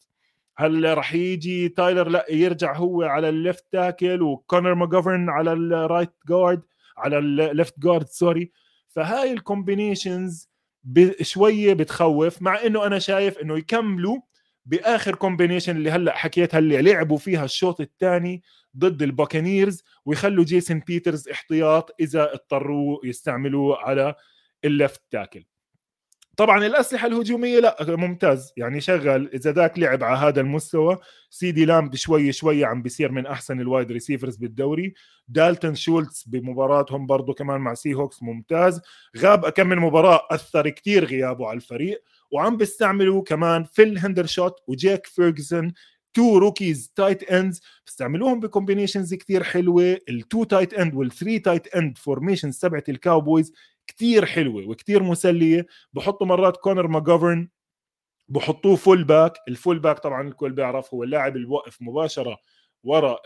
هل 0.57 0.97
راح 0.97 1.13
يجي 1.13 1.69
تايلر؟ 1.69 2.07
لا 2.09 2.25
يرجع 2.29 2.75
هو 2.75 3.03
على 3.03 3.29
ال 3.29 3.37
left 3.37 3.65
tackle 3.71 4.21
وكونر 4.21 4.75
ماجوفرن 4.75 5.29
على 5.29 5.53
ال 5.53 5.63
right 5.63 6.11
guard 6.29 6.61
على 6.97 7.17
ال 7.17 7.30
left 7.30 7.79
guard 7.79 8.07
sorry 8.07 8.51
فهاي 8.89 9.33
ال 9.33 9.42
combinations 9.42 10.49
شوية 11.21 11.73
بتخوف 11.73 12.41
مع 12.41 12.65
إنه 12.65 12.85
أنا 12.85 12.99
شايف 12.99 13.37
إنه 13.37 13.57
يكملوا 13.57 14.17
بآخر 14.65 15.15
combination 15.15 15.75
اللي 15.75 15.91
هلأ 15.91 16.15
حكيتها 16.15 16.57
اللي 16.57 16.81
لعبوا 16.81 17.17
فيها 17.17 17.45
الشوط 17.45 17.81
الثاني 17.81 18.43
ضد 18.77 19.01
ال 19.01 19.09
Buccaneers 19.09 19.83
ويخلوا 20.05 20.43
جيسون 20.43 20.79
بيترز 20.79 21.29
احتياط 21.29 21.95
إذا 21.99 22.33
اضطروا 22.33 22.99
يستعملوه 23.03 23.77
على 23.77 24.15
ال 24.65 24.73
left 24.73 25.01
tackle 25.11 25.45
طبعا 26.39 26.65
الأسلحة 26.65 27.07
الهجومية 27.07 27.59
لا 27.59 27.77
ممتاز. 27.95 28.53
يعني 28.57 28.81
شغل 28.81 29.29
إذا 29.33 29.51
داك 29.51 29.79
لعب 29.79 30.03
على 30.03 30.17
هذا 30.17 30.41
المستوى 30.41 30.97
سيدي 31.29 31.65
لامب 31.65 31.95
شوي 31.95 32.31
شوي 32.31 32.65
عم 32.65 32.81
بيصير 32.81 33.11
من 33.11 33.25
أحسن 33.25 33.61
ال 33.61 33.67
wide 33.67 33.91
receivers 33.91 34.35
بالدوري. 34.35 34.93
دالتون 35.27 35.75
شولتز 35.75 36.23
بمباراتهم 36.27 37.07
برضه 37.07 37.33
كمان 37.33 37.61
مع 37.61 37.73
Seahawks 37.73 38.23
ممتاز. 38.23 38.81
غاب 39.17 39.49
كم 39.49 39.67
من 39.67 39.77
مباراة 39.77 40.27
أثر 40.31 40.69
كتير 40.69 41.05
غيابه 41.05 41.47
على 41.47 41.55
الفريق. 41.55 42.03
وعم 42.31 42.57
بيستعملوا 42.57 43.23
كمان 43.23 43.63
فيل 43.63 43.97
هندرشوت 43.97 44.55
وجيك 44.67 45.05
فيرجسون 45.05 45.73
two 46.13 46.37
rookies 46.37 46.91
tight 46.95 47.23
ends 47.23 47.61
بيستعملوهم 47.85 48.39
ب 48.39 48.45
combinations 48.45 49.13
كثير 49.13 49.43
حلوة. 49.43 49.97
ال 50.09 50.18
two 50.18 50.43
tight 50.43 50.73
end 50.73 50.95
وال 50.95 51.08
three 51.08 51.39
tight 51.39 51.75
end 51.75 51.97
formations 51.97 52.59
تبعت 52.59 52.89
ال 52.89 52.97
Cowboys 52.97 53.53
كتير 53.89 54.25
حلوة 54.25 54.67
وكتير 54.69 55.03
مسلية. 55.03 55.65
بحطوا 55.93 56.27
مرات 56.27 56.57
كونر 56.57 56.87
ماجوفرن 56.87 57.49
بحطوه 58.27 58.75
full 58.75 59.03
back 59.03 59.33
ال 59.47 59.54
full 59.54 59.79
back 59.79 59.99
طبعا 59.99 60.27
الكل 60.27 60.51
بيعرف 60.51 60.93
هو 60.93 61.03
اللاعب 61.03 61.35
اللي 61.35 61.47
بوقف 61.47 61.77
مباشرة 61.81 62.37
ورا 62.83 63.17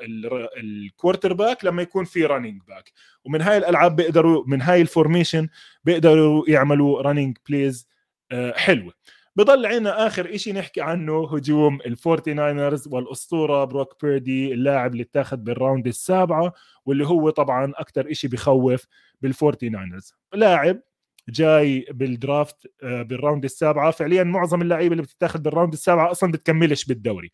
ال 0.57 1.34
quarterback 1.34 1.65
لما 1.66 1.82
يكون 1.82 2.05
في 2.05 2.26
running 2.25 2.61
back 2.67 2.91
ومن 3.26 3.41
هاي 3.41 3.57
الألعاب 3.57 3.95
بيقدروا 3.95 4.43
من 4.47 4.61
هاي 4.61 4.82
ال 4.81 4.88
formation 4.88 5.49
بيقدروا 5.84 6.43
يعملوا 6.47 7.01
running 7.01 7.38
plays 7.49 7.88
حلوة. 8.53 8.93
بضل 9.36 9.65
عنا 9.65 10.07
آخر 10.07 10.38
شيء 10.38 10.53
نحكي 10.55 10.81
عنه 10.81 11.36
هجوم 11.36 11.81
ال 11.81 11.90
Forty 11.90 12.34
Niners 12.34 12.88
والأسطورة 12.88 13.63
بروك 13.65 14.05
بيردي 14.05 14.53
اللاعب 14.53 14.91
اللي 14.91 15.03
اتاخذ 15.03 15.38
بال 15.38 15.52
round 15.52 15.88
السابعة 15.88 16.53
واللي 16.86 17.07
هو 17.07 17.29
طبعا 17.29 17.73
أكثر 17.75 18.13
شيء 18.13 18.29
بخوف 18.29 18.86
بال 19.21 19.35
Forty 19.35 19.69
Niners 19.69 20.13
لاعب 20.34 20.81
جاي 21.29 21.86
بال 21.91 22.13
draft 22.13 22.67
آه، 22.84 23.01
بال 23.01 23.13
round 23.13 23.43
السابعة. 23.43 23.91
فعليا 23.91 24.23
معظم 24.23 24.61
اللعيبة 24.61 24.91
اللي 24.91 25.03
بتتاخذ 25.03 25.39
بال 25.39 25.49
round 25.49 25.73
السابعة 25.73 26.11
أصلا 26.11 26.31
بتكملش 26.31 26.86
بالدوري. 26.86 27.31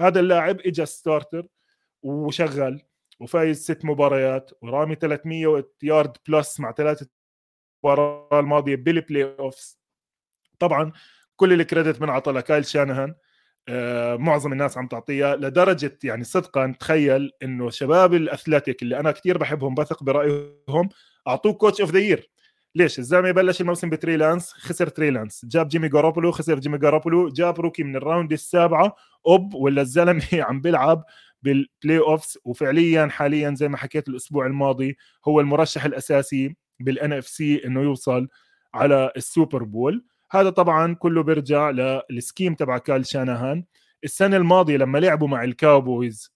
هذا 0.00 0.20
اللاعب 0.20 0.60
اجى 0.60 0.86
starter 0.86 1.46
وشغل 2.02 2.82
وفايز 3.20 3.62
ست 3.62 3.84
مباريات 3.84 4.50
ورامي 4.62 4.94
300 4.94 5.64
yard 5.82 6.16
plus 6.28 6.60
مع 6.60 6.72
ثلاثة 6.72 7.06
مباراة 7.84 8.40
الماضية 8.40 8.76
بال 8.76 9.36
playoffs 9.38 9.78
طبعا 10.58 10.92
كل 11.36 11.52
ال 11.52 11.59
credit 11.59 12.02
من 12.02 12.10
عطى 12.10 12.32
لكايل 12.32 12.66
شانهان 12.66 13.14
آه 13.68 14.16
معظم 14.16 14.52
الناس 14.52 14.78
عم 14.78 14.86
تعطيها 14.86 15.36
لدرجة 15.36 15.98
يعني 16.04 16.24
صدقا 16.24 16.74
تخيل 16.80 17.30
إنه 17.42 17.70
شباب 17.70 18.14
ال 18.14 18.22
Athletic 18.22 18.82
اللي 18.82 19.00
أنا 19.00 19.10
كثير 19.10 19.38
بحبهم 19.38 19.74
بثق 19.74 20.02
برأيهم 20.02 20.88
أعطوه 21.28 21.52
coach 21.52 21.80
of 21.80 21.90
the 21.90 21.98
year 21.98 22.30
ليش؟ 22.74 22.98
الزلمة 22.98 23.30
بلش 23.30 23.60
الموسم 23.60 23.90
بتريلانس 23.90 24.52
خسر 24.52 24.88
تريلانس 24.88 25.44
جاب 25.44 25.68
جيمي 25.68 25.88
جاروبولو 25.88 26.32
خسر 26.32 26.58
جيمي 26.58 26.78
جاروبولو 26.78 27.28
جاب 27.28 27.60
rookie 27.60 27.82
من 27.82 27.96
ال 27.96 28.02
round 28.02 28.32
السابعة 28.32 28.96
أوب 29.26 29.54
ولا 29.54 29.82
الزلمة 29.82 30.22
عم 30.48 30.60
بيلعب 30.60 31.04
بال 31.42 31.98
playoffs 31.98 32.38
وفعليا 32.44 33.06
حاليا 33.06 33.54
زي 33.54 33.68
ما 33.68 33.76
حكيت 33.76 34.08
الأسبوع 34.08 34.46
الماضي 34.46 34.96
هو 35.28 35.40
المرشح 35.40 35.84
الأساسي 35.84 36.56
بال 36.80 37.12
NFC 37.12 37.66
إنه 37.66 37.82
يوصل 37.82 38.28
على 38.74 39.12
ال 39.16 39.24
Super 39.24 39.62
Bowl. 39.64 40.04
هذا 40.30 40.50
طبعا 40.50 40.94
كله 40.94 41.22
بيرجع 41.22 41.70
لل 42.10 42.21
scheme 42.21 42.54
تبع 42.54 42.78
كايل 42.78 43.06
شانهان 43.06 43.64
السنة 44.04 44.36
الماضية 44.36 44.76
لما 44.76 44.98
لعبوا 44.98 45.28
مع 45.28 45.44
ال 45.44 45.55
Cowboys 45.55 46.32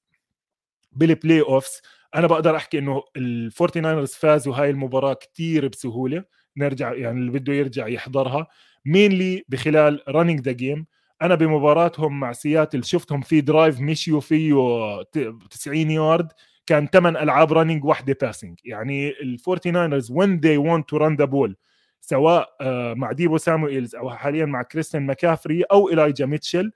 بال 0.92 1.40
playoffs 1.40 1.82
أنا 2.14 2.26
بقدر 2.26 2.56
أحكي 2.56 2.78
إنه 2.78 3.02
ال 3.16 3.27
Forty 3.27 3.80
Niners 3.80 4.12
فازوا 4.12 4.54
هاي 4.56 4.70
المباراة 4.70 5.14
كثير 5.14 5.68
بسهولة. 5.68 6.24
نرجع 6.56 6.92
يعني 6.92 7.20
اللي 7.20 7.30
بده 7.30 7.52
يرجع 7.52 7.88
يحضرها. 7.88 8.46
mainly 8.84 9.44
بخلال 9.48 10.02
running 10.08 10.40
the 10.40 10.52
game 10.52 10.86
أنا 11.22 11.34
بمباراتهم 11.34 12.20
مع 12.20 12.32
سياتل 12.32 12.84
شفتهم 12.84 13.20
في 13.20 13.40
drive 13.40 13.80
مشيوا 13.80 14.20
فيه 14.20 14.54
90 15.50 15.90
يارد 15.90 16.32
كان 16.66 16.86
ثمان 16.86 17.16
ألعاب 17.16 17.52
running 17.52 17.84
واحدة 17.84 18.16
passing 18.20 18.58
يعني 18.64 19.10
ال 19.10 19.20
Forty 19.20 19.70
Niners 19.70 20.10
when 20.10 20.40
they 20.40 20.56
want 20.56 20.88
to 20.88 20.96
run 20.96 21.16
the 21.16 21.24
ball 21.24 21.56
سواء 22.00 22.56
آه، 22.60 22.94
مع 22.94 23.12
ديبو 23.12 23.38
سامويلز 23.38 23.94
أو 23.94 24.10
حاليا 24.10 24.44
مع 24.46 24.62
كريستيان 24.62 25.06
ماكافري 25.06 25.62
أو 25.62 25.88
إلايجا 25.88 26.26
ميتشل 26.26 26.72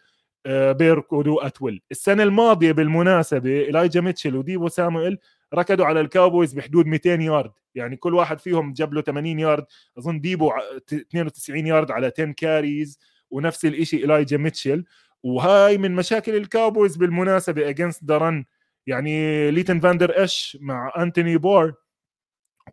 آه، 0.46 0.72
بيركضوا 0.72 1.46
at 1.46 1.60
all 1.60 1.80
السنة 1.90 2.22
الماضية 2.22 2.72
بالمناسبة 2.72 3.60
إلايجا 3.68 4.00
ميتشل 4.00 4.36
وديبو 4.36 4.68
سامويل 4.68 5.18
ركضوا 5.54 5.86
على 5.86 6.00
ال 6.00 6.07
Cowboys 6.07 6.54
بحدود 6.54 6.86
200 6.86 7.10
يارد. 7.22 7.52
يعني 7.74 7.96
كل 7.96 8.14
واحد 8.14 8.38
فيهم 8.38 8.72
جاب 8.72 8.94
له 8.94 9.00
80 9.02 9.38
يارد. 9.38 9.64
أظن 9.98 10.20
ديبو 10.20 10.52
92 10.92 11.66
يارد 11.66 11.90
على 11.90 12.12
10 12.18 12.32
carries 12.32 12.98
ونفس 13.30 13.64
الشيء 13.64 14.04
إلايجا 14.04 14.36
ميتشل 14.36 14.84
وهاي 15.22 15.78
من 15.78 15.92
مشاكل 15.94 16.36
ال 16.36 16.44
Cowboys 16.44 16.96
بالمناسبة 16.96 17.68
against 17.68 18.04
the 18.04 18.18
run 18.18 18.44
يعني 18.86 19.50
ليتن 19.50 19.80
فاندر 19.80 20.24
اش 20.24 20.58
مع 20.60 20.92
أنتوني 20.98 21.36
بار 21.36 21.74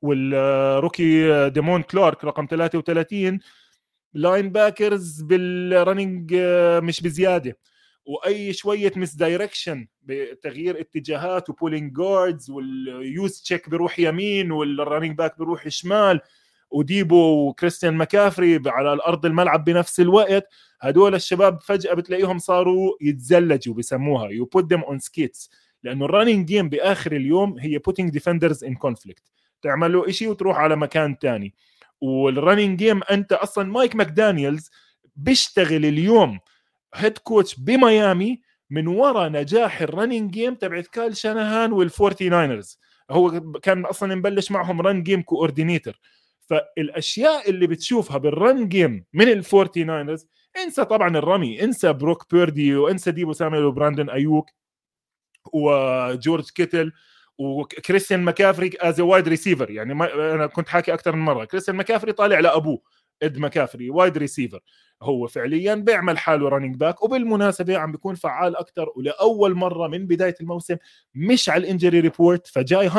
وال 0.02 0.39
rookie 0.39 1.50
ديمون 1.50 1.82
كلارك 1.82 2.24
رقم 2.24 2.48
33 2.50 3.40
linebackers 4.14 4.50
بال 4.50 5.22
running 5.22 6.36
مش 6.84 7.02
بزيادة. 7.02 7.58
وأي 8.06 8.54
شوية 8.54 8.92
misdirection 8.96 9.88
بتغيير 10.02 10.80
اتجاهات 10.80 11.50
و 11.50 11.55
pulling 11.55 11.94
guards 11.98 12.50
واليوز 12.50 13.42
تشيك 13.42 13.70
بيروح 13.70 14.00
يمين 14.00 14.52
وال 14.52 14.66
running 14.66 15.18
back 15.18 15.38
بيروح 15.38 15.68
شمال 15.68 16.22
وديبو 16.72 17.48
وكريستيان 17.50 17.94
مكافري 17.94 18.62
على 18.66 18.94
الأرض 18.94 19.26
الملعب 19.26 19.64
بنفس 19.64 20.00
الوقت. 20.00 20.48
هدول 20.82 21.16
الشباب 21.16 21.62
فجأة 21.62 21.94
بتلاقيهم 21.94 22.40
صاروا 22.40 22.92
يتزلجوا 23.02 23.74
بسموها. 23.74 24.30
you 24.30 24.46
put 24.46 24.70
them 24.70 24.82
on 24.82 25.00
skates 25.00 25.50
لأنه 25.84 26.06
ال 26.06 26.11
running 26.11 26.46
game 26.48 26.70
بآخر 26.70 27.12
اليوم 27.12 27.60
هي 27.60 27.78
putting 27.78 28.10
defenders 28.10 28.64
in 28.64 28.76
conflict 28.76 29.24
تعمل 29.62 29.94
له 29.94 30.12
شيء 30.12 30.28
وتروح 30.30 30.58
على 30.58 30.76
مكان 30.76 31.16
ثاني 31.22 31.54
وال 32.02 32.19
running 32.19 32.80
game 32.80 33.02
أنت 33.12 33.34
أصلا 33.34 33.72
مايك 33.72 33.96
ماكدانيلز 33.96 34.72
بيشتغل 35.16 35.86
اليوم 35.86 36.40
head 36.96 37.18
coach 37.18 37.60
بميامي 37.60 38.42
من 38.70 38.88
وراء 38.88 39.30
نجاح 39.30 39.82
ال 39.82 39.88
running 39.88 40.32
game 40.32 40.56
تبعت 40.56 40.88
كايل 40.88 41.18
شانهان 41.18 41.72
والفورتي 41.74 42.30
ناينرز 42.30 42.80
هو 43.12 43.42
كان 43.62 43.86
أصلا 43.86 44.16
مبلش 44.16 44.52
معهم 44.52 44.82
run 44.82 45.04
game 45.04 45.22
coordinator 45.22 46.00
فالأشياء 46.42 47.50
اللي 47.50 47.68
بتشوفها 47.68 48.18
بال 48.18 48.38
run 48.38 48.68
game 48.68 49.06
من 49.14 49.28
الفورتي 49.28 49.84
ناينرز 49.84 50.28
انسى 50.64 50.86
طبعا 50.86 51.18
الرمي 51.18 51.64
انسى 51.64 51.94
بروك 51.94 52.34
بيردي 52.34 52.76
وانسى 52.76 53.12
ديبو 53.12 53.34
ساميل 53.34 53.64
وبراندن 53.64 54.10
أيوك 54.10 54.50
وجورج 55.54 56.50
كيتل 56.50 56.92
وكريستيان 57.42 58.20
ماكافري 58.20 58.72
as 58.82 59.02
wide 59.02 59.28
receiver 59.28 59.70
يعني 59.72 59.94
ما 59.94 60.34
أنا 60.36 60.48
كنت 60.48 60.68
حاكي 60.70 60.94
أكثر 60.94 61.16
من 61.16 61.26
مرة. 61.26 61.46
كريستيان 61.46 61.78
ماكافري 61.78 62.12
طالع 62.12 62.40
لأبوه 62.40 62.82
إد 63.24 63.38
ماكافري 63.38 63.90
wide 63.90 64.18
receiver 64.18 64.60
هو 65.02 65.28
فعليا 65.28 65.76
بيعمل 65.76 66.18
حاله 66.18 66.50
running 66.50 66.76
back 66.76 67.04
وبالمناسبة 67.04 67.78
عم 67.78 67.92
بيكون 67.92 68.16
فعال 68.16 68.56
أكثر 68.56 68.90
ولأول 68.96 69.56
مرة 69.56 69.88
من 69.88 70.08
بداية 70.08 70.36
الموسم 70.42 70.76
مش 71.16 71.50
على 71.50 71.64
ال 71.64 71.69
injury 71.69 72.00
report 72.00 72.48
فجاي 72.48 72.90
100% 72.90 72.94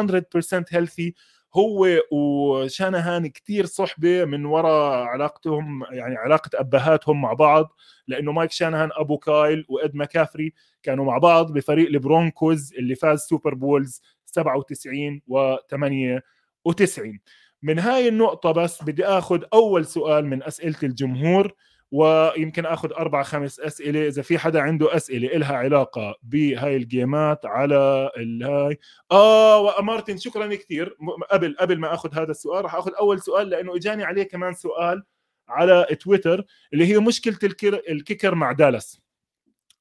healthy 0.70 1.14
هو 1.54 1.88
وشانهان 2.12 3.26
كثير 3.26 3.66
صحبة 3.66 4.24
من 4.24 4.44
وراء 4.44 5.02
علاقتهم 5.02 5.84
يعني 5.90 6.16
علاقة 6.16 6.50
أبهاتهم 6.54 7.20
مع 7.20 7.32
بعض 7.32 7.76
لأنه 8.06 8.32
مايك 8.32 8.50
شانهان 8.50 8.90
أبو 8.92 9.18
كايل 9.18 9.66
وإد 9.68 9.94
ماكافري 9.94 10.54
كانوا 10.82 11.04
مع 11.04 11.18
بعض 11.18 11.52
بفريق 11.52 11.88
البرونكوز 11.88 12.74
اللي 12.74 12.94
فاز 12.94 13.20
Super 13.20 13.54
Bowls 13.54 14.02
97 14.32 15.22
و 15.28 15.56
98 15.70 17.18
من 17.62 17.78
هاي 17.78 18.08
النقطة 18.08 18.52
بس 18.52 18.82
بدي 18.82 19.04
آخذ 19.04 19.42
أول 19.52 19.86
سؤال 19.86 20.26
من 20.26 20.42
أسئلة 20.42 20.76
الجمهور 20.82 21.54
ويمكن 21.92 22.66
آخذ 22.66 22.92
أربع 22.92 23.22
خمس 23.22 23.60
أسئلة 23.60 24.08
إذا 24.08 24.22
في 24.22 24.38
حدا 24.38 24.60
عنده 24.60 24.96
أسئلة 24.96 25.36
إلها 25.36 25.56
علاقة 25.56 26.14
بهاي 26.22 26.76
الجيمات 26.76 27.46
على 27.46 28.10
الهاي 28.16 28.78
آه 29.12 29.80
مارتن 29.82 30.16
شكرا 30.16 30.54
كثير 30.54 30.96
قبل 31.30 31.56
قبل 31.60 31.78
ما 31.78 31.94
آخذ 31.94 32.14
هذا 32.14 32.30
السؤال 32.30 32.64
راح 32.64 32.74
آخذ 32.74 32.90
أول 32.98 33.20
سؤال 33.20 33.48
لأنه 33.48 33.76
إجاني 33.76 34.04
عليه 34.04 34.22
كمان 34.22 34.54
سؤال 34.54 35.02
على 35.48 35.86
تويتر 36.00 36.44
اللي 36.72 36.86
هي 36.86 36.98
مشكلة 36.98 37.38
ال 37.88 37.95
kicker 37.95 38.34
مع 38.34 38.52
دالاس. 38.52 39.00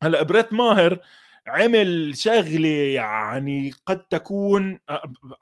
هلأ 0.03 0.23
بريت 0.23 0.53
ماهر 0.53 0.99
عمل 1.47 2.17
شغلة 2.17 2.69
يعني 2.69 3.73
قد 3.85 4.03
تكون 4.07 4.79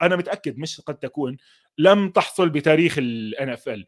أنا 0.02 0.16
متأكد 0.16 0.58
مش 0.58 0.80
قد 0.80 0.98
تكون 0.98 1.36
لم 1.78 2.10
تحصل 2.10 2.48
بتاريخ 2.50 2.98
ال 2.98 3.48
NFL 3.48 3.86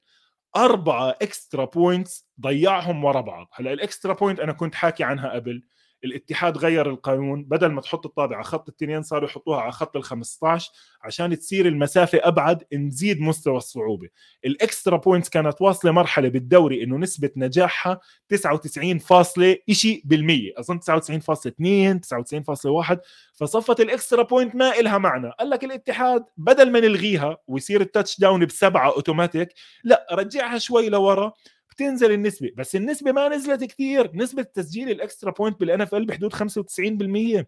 أربعة 0.57 1.11
extra 1.23 1.65
points 1.65 2.29
ضيعهم 2.41 3.05
ورا 3.05 3.21
بعض. 3.21 3.49
هلأ 3.55 3.73
ال 3.73 3.80
extra 3.80 4.15
point 4.15 4.41
أنا 4.41 4.53
كنت 4.53 4.75
حاكي 4.75 5.05
عنها 5.05 5.31
قبل. 5.33 5.63
الاتحاد 6.05 6.59
غير 6.59 6.91
القانون 6.91 7.45
بدل 7.45 7.67
ما 7.67 7.81
تحط 7.81 8.07
الطابة 8.07 8.37
على 8.37 8.45
خط 8.45 8.69
التنتين 8.69 9.03
صاروا 9.03 9.29
يحطوها 9.29 9.61
على 9.61 9.73
خط 9.73 9.97
ال 9.97 10.05
15 10.05 10.71
عشان 11.03 11.39
تصير 11.39 11.67
المسافة 11.67 12.21
أبعد 12.23 12.65
نزيد 12.73 13.21
مستوى 13.21 13.57
الصعوبة. 13.57 14.09
ال 14.45 14.54
extra 14.54 14.97
points 14.97 15.29
كانت 15.29 15.63
واصلة 15.63 15.93
مرحلة 15.93 16.29
بالدوري 16.29 16.83
إنه 16.83 16.97
نسبة 16.97 17.31
نجاحها 17.37 18.01
99 18.29 18.99
فاصلة 18.99 19.57
شيء 19.71 20.03
بالمية 20.05 20.53
اظن 20.57 20.81
99.2 20.81 22.01
99.1 22.01 22.99
فصفت 23.35 23.81
ال 23.81 23.88
extra 23.88 24.23
point 24.23 24.55
ما 24.55 24.81
إلها 24.81 24.99
معنى. 24.99 25.31
قال 25.39 25.51
لك 25.51 25.65
الاتحاد 25.65 26.25
بدل 26.37 26.71
ما 26.71 26.81
نلغيها 26.81 27.37
ويصير 27.47 27.81
ال 27.81 28.21
touchdown 28.21 28.47
بسبعة 28.47 28.93
أوتوماتيك 28.93 29.49
لا 29.85 30.07
رجعها 30.13 30.59
شوي 30.59 30.89
لورا. 30.89 31.33
بتنزل 31.73 32.13
النسبة 32.13 32.51
بس 32.57 32.77
النسبة 32.77 33.13
ما 33.13 33.29
نزلت 33.29 33.65
كثير 33.65 34.11
نسبة 34.17 34.43
تسجيل 34.43 34.91
ال 34.91 34.98
extra 34.98 35.31
point 35.31 35.61
بال 35.61 35.81
NFL 35.81 36.07
بحدود 36.07 36.35
95% 36.35 37.45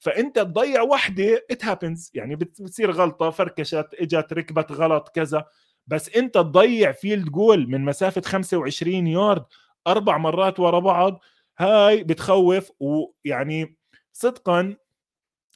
فأنت 0.00 0.38
تضيع 0.38 0.82
وحدة 0.82 1.46
it 1.50 1.64
happens 1.64 2.10
يعني 2.14 2.36
بتصير 2.36 2.90
غلطة 2.90 3.30
فركشت 3.30 3.88
إجت 3.94 4.32
ركبت 4.32 4.72
غلط 4.72 5.08
كذا. 5.08 5.44
بس 5.86 6.08
أنت 6.16 6.34
تضيع 6.34 6.92
field 6.92 7.28
goal 7.28 7.68
من 7.68 7.84
مسافة 7.84 8.20
25 8.20 9.06
يارد 9.06 9.44
أربع 9.86 10.18
مرات 10.18 10.60
ورا 10.60 10.78
بعض. 10.78 11.20
هاي 11.58 12.04
بتخوف 12.04 12.72
ويعني 12.80 13.76
صدقا 14.12 14.76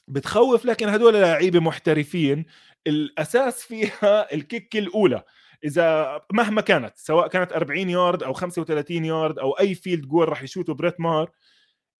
بتخوف 0.07 0.65
لكن 0.65 0.89
هدول 0.89 1.13
لعيبة 1.13 1.59
محترفين. 1.59 2.45
الأساس 2.87 3.63
فيها 3.63 4.33
ال 4.33 4.41
kick 4.41 4.75
الأولى. 4.75 5.23
إذا 5.65 6.21
مهما 6.33 6.61
كانت 6.61 6.97
سواء 6.97 7.27
كانت 7.27 7.53
40 7.53 7.89
يارد 7.89 8.23
أو 8.23 8.33
35 8.33 9.05
يارد 9.05 9.39
أو 9.39 9.51
أي 9.51 9.75
field 9.75 10.05
goal 10.07 10.29
راح 10.29 10.43
يشوته 10.43 10.73
بريت 10.73 10.99
ماهر 10.99 11.31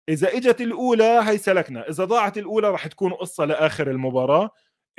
إذا 0.10 0.38
إجت 0.38 0.62
الأولى 0.62 1.22
هي 1.24 1.38
سلكنا 1.38 1.90
إذا 1.90 2.06
ضاعت 2.06 2.38
الأولى 2.38 2.70
راح 2.72 2.88
تكون 2.88 3.14
قصة 3.14 3.46
لآخر 3.46 3.92
المباراة. 3.92 4.50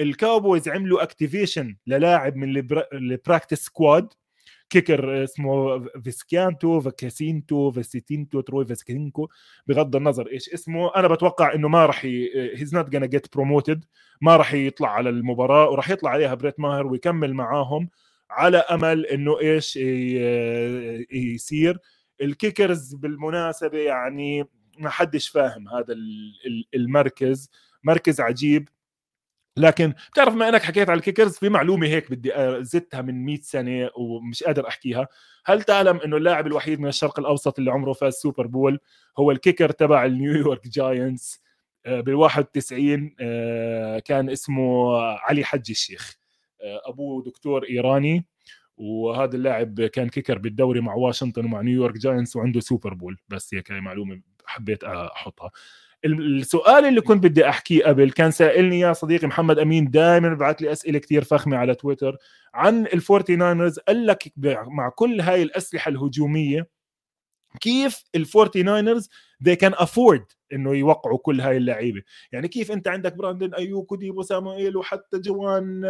الكاوبويز 0.01 0.69
عملوا 0.69 1.03
activation 1.03 1.77
للاعب 1.87 2.37
من 2.37 2.57
ال 2.93 3.01
practice 3.01 3.65
squad 3.65 4.09
kicker 4.71 5.25
اسمه 5.25 5.79
فيسكانتو 6.05 6.81
فاكاسينتو 6.81 7.71
فيسيتينتو 7.71 8.41
تروي 8.41 8.67
فيسكينكو 8.67 9.29
بغض 9.67 9.97
النظر 9.97 10.27
إيش 10.33 10.49
اسمه 10.55 10.97
أنا 10.97 11.09
بتوقع 11.09 11.55
إنه 11.55 11.69
ما 11.69 11.87
راح 11.87 12.05
he's 12.05 12.75
not 12.75 12.89
gonna 12.91 13.07
get 13.07 13.35
promoted 13.35 13.85
ما 14.21 14.37
راح 14.37 14.55
يطلع 14.55 14.89
على 14.91 15.09
المباراة 15.11 15.71
وراح 15.71 15.91
يطلع 15.91 16.11
عليها 16.11 16.35
بريت 16.35 16.61
ماهر 16.61 16.87
ويكمل 16.87 17.35
معاهم. 17.35 17.89
على 18.31 18.59
أمل 18.59 19.07
إنه 19.07 19.41
إيش 19.41 19.77
يصير. 21.13 21.79
ال 22.21 22.30
kickers 22.30 22.95
بالمناسبة 22.95 23.79
يعني 23.79 24.49
ما 24.79 24.91
حدش 24.91 25.29
فاهم 25.29 25.69
هذا 25.69 25.95
المركز 26.75 27.51
مركز 27.85 28.21
عجيب. 28.21 28.69
لكن 29.59 29.95
بتعرف 30.13 30.35
ما 30.35 30.49
إنك 30.49 30.63
حكيت 30.63 30.91
على 30.91 30.99
ال 30.99 31.04
kickers 31.04 31.39
في 31.39 31.49
معلومة 31.49 31.87
هيك 31.87 32.11
بدي 32.11 32.33
زدتها 32.65 33.03
من 33.03 33.25
100 33.25 33.41
سنة 33.43 33.91
ومش 33.97 34.43
قادر 34.43 34.69
أحكيها. 34.69 35.09
هل 35.47 35.63
تعلم 35.63 36.01
إنه 36.01 36.17
اللاعب 36.17 36.47
الوحيد 36.47 36.81
من 36.81 36.89
الشرق 36.89 37.19
الأوسط 37.19 37.59
اللي 37.59 37.71
عمره 37.71 37.93
فاز 37.93 38.15
Super 38.15 38.47
Bowl 38.47 38.79
هو 39.19 39.31
ال 39.31 39.36
kicker 39.36 39.71
تبع 39.71 40.05
النيويورك 40.05 40.69
جاينتس؟ 40.69 41.41
بال 41.87 42.15
91 42.15 43.15
كان 44.01 44.31
اسمه 44.31 44.97
علي 44.99 45.45
حج 45.45 45.71
الشيخ. 45.71 46.15
آه، 46.15 46.26
ابوه 46.61 47.23
دكتور 47.23 47.65
إيراني 47.65 48.27
وهذا 48.77 49.37
اللاعب 49.37 49.81
كان 49.83 50.09
kicker 50.09 50.39
بالدوري 50.39 50.81
مع 50.81 50.95
واشنطن 50.95 51.45
ومع 51.45 51.61
نيويورك 51.61 51.99
جاينتس 51.99 52.37
وعنده 52.37 52.61
Super 52.61 52.95
Bowl. 52.95 53.17
بس 53.29 53.55
هيك 53.55 53.73
هي 53.73 53.81
معلومة 53.81 54.21
حبيت 54.47 54.85
أحطها. 54.85 55.51
السؤال 56.05 56.85
اللي 56.85 57.01
كنت 57.01 57.25
بدي 57.25 57.49
أحكيه 57.49 57.85
قبل 57.85 58.11
كان 58.11 58.31
سائلني 58.31 58.81
يا 58.81 58.93
صديقي 58.93 59.27
محمد 59.27 59.59
أمين 59.59 59.91
دائما 59.91 60.35
ببعث 60.35 60.63
لي 60.63 60.73
أسئلة 60.73 60.99
كثير 60.99 61.25
فخمة 61.25 61.57
على 61.57 61.75
تويتر 61.75 62.17
عن 62.55 62.87
الفورتي 62.87 63.37
ناينرز 63.37 63.79
قال 63.79 64.07
لك 64.07 64.33
مع 64.67 64.89
كل 64.89 65.21
هاي 65.21 65.43
الأسلحة 65.43 65.89
الهجومية 65.89 66.69
كيف 67.61 68.05
الفورتي 68.15 68.63
ناينرز 68.63 69.09
they 69.49 69.57
can 69.57 69.75
afford 69.75 70.37
إنه 70.53 70.75
يوقعوا 70.75 71.19
كل 71.19 71.41
هاي 71.41 71.57
اللعيبة. 71.57 72.03
يعني 72.33 72.49
كيف 72.49 72.73
أنت 72.73 72.89
عندك 72.89 73.15
براندن 73.15 73.55
ايوك 73.55 73.93
وديبو 73.93 74.23
سامويل 74.23 74.77
وحتى 74.77 75.19
جوان 75.19 75.83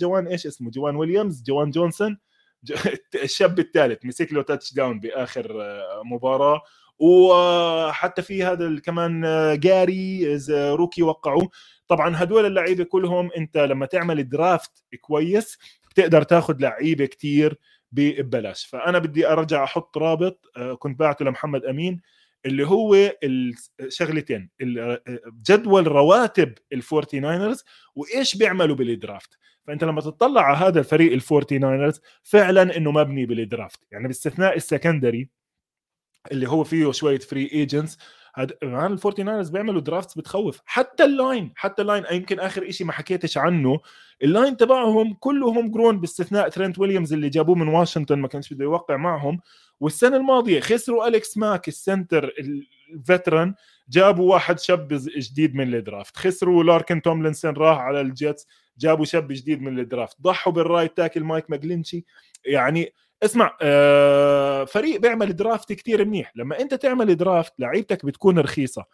جوان 0.00 0.26
إيش 0.26 0.46
اسمه؟ 0.46 0.70
جوان 0.70 0.96
ويليامز 0.96 1.42
جوان 1.42 1.70
جونسون. 1.70 2.18
الشاب 3.24 3.58
الثالث 3.58 4.04
مسك 4.04 4.32
له 4.32 4.42
touchdown 4.42 5.00
باخر 5.00 5.56
مباراة. 6.04 6.62
وحتى 6.98 8.22
في 8.22 8.44
هذا 8.44 8.80
كمان 8.80 9.22
جاري 9.60 10.38
rookie 10.50 11.02
وقعوا. 11.02 11.48
طبعا 11.88 12.22
هدول 12.22 12.46
اللعيبة 12.46 12.84
كلهم 12.84 13.30
أنت 13.36 13.58
لما 13.58 13.86
تعمل 13.86 14.28
draft 14.28 14.72
كويس 15.00 15.58
بتقدر 15.90 16.22
تاخذ 16.22 16.56
لعيبة 16.60 17.06
كتير. 17.06 17.58
ببلاش. 17.94 18.66
فأنا 18.66 18.98
بدي 18.98 19.28
أرجع 19.28 19.64
أحط 19.64 19.98
رابط 19.98 20.50
آه، 20.56 20.74
كنت 20.74 20.98
بعته 20.98 21.24
لمحمد 21.24 21.64
أمين 21.64 22.00
اللي 22.46 22.66
هو 22.66 22.96
الشغلتين 23.80 24.50
جدول 25.48 25.86
رواتب 25.86 26.54
الفورتي 26.72 27.20
ناينرز 27.20 27.64
وإيش 27.94 28.36
بيعملوا 28.36 28.76
بال 28.76 28.94
draft 28.94 29.38
فأنت 29.66 29.84
لما 29.84 30.00
تطلع 30.00 30.42
على 30.42 30.56
هذا 30.56 30.80
الفريق 30.80 31.12
الفورتي 31.12 31.58
ناينرز 31.58 32.00
فعلا 32.22 32.76
إنه 32.76 32.90
مبني 32.92 33.26
بال 33.26 33.41
draft 33.41 33.80
يعني 33.92 34.08
باستثناء 34.08 34.56
ال 34.56 34.63
secondary 34.63 35.28
اللي 36.32 36.48
هو 36.48 36.64
فيه 36.64 36.92
شوية 36.92 37.18
free 37.18 37.50
agents 37.52 37.98
هاد 38.34 38.52
الفورتي 38.62 39.22
ناينرز 39.22 39.50
بيعملوا 39.50 39.80
drafts 39.80 40.18
بتخوف. 40.18 40.60
حتى 40.66 41.04
ال 41.04 41.14
line 41.14 41.52
حتى 41.56 41.82
ال 41.82 41.86
line 41.86 42.04
يمكن 42.12 42.40
آخر 42.40 42.70
شيء 42.70 42.86
ما 42.86 42.92
حكيتش 42.92 43.38
عنه. 43.38 43.80
ال 44.22 44.29
line 44.29 44.56
تبعهم 44.56 45.14
كلهم 45.14 45.70
grown 45.70 46.00
باستثناء 46.00 46.48
ترنت 46.48 46.78
ويليامز 46.78 47.12
اللي 47.12 47.28
جابوه 47.28 47.54
من 47.54 47.68
واشنطن 47.68 48.18
ما 48.18 48.28
كانش 48.28 48.52
بده 48.52 48.64
يوقع 48.64 48.96
معهم. 48.96 49.40
والسنة 49.80 50.16
الماضية 50.16 50.60
خسروا 50.60 51.06
أليكس 51.08 51.36
ماك 51.36 51.68
ال 51.68 51.77
center 51.77 52.34
ال 52.94 53.01
veteran 53.01 53.54
جابوا 53.88 54.32
واحد 54.32 54.60
شاب 54.60 54.88
جديد 55.16 55.54
من 55.54 55.74
ال 55.74 55.81
draft 55.81 56.16
خسروا 56.16 56.64
لايكن 56.64 57.02
توملينسون 57.02 57.54
راح 57.54 57.78
على 57.78 58.00
ال 58.00 58.09
Jets 58.09 58.46
جابوا 58.78 59.04
شاب 59.04 59.32
جديد 59.32 59.62
من 59.62 59.78
ال 59.78 59.84
draft 59.84 60.16
ضحوا 60.22 60.52
بال 60.52 60.65
right 60.65 60.96
tackle 60.96 61.24
مايك 61.24 61.50
ماجلينشي 61.50 62.04
يعني 62.44 62.92
اسمع 63.22 63.56
آه 63.62 64.64
فريق 64.64 65.00
بيعمل 65.00 65.36
draft 65.36 65.72
كتير 65.72 66.04
منيح. 66.04 66.32
لما 66.36 66.60
انت 66.60 66.74
تعمل 66.74 67.16
draft 67.16 67.52
لعيبتك 67.58 68.06
بتكون 68.06 68.38
رخيصة. 68.38 68.84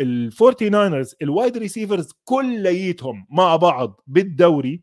ال 0.00 0.11
Forty 0.11 0.68
Niners 0.68 1.14
ال 1.22 1.29
wide 1.29 1.56
receivers 1.58 2.12
كليتهم 2.24 3.26
مع 3.30 3.56
بعض 3.56 4.00
بالدوري 4.06 4.82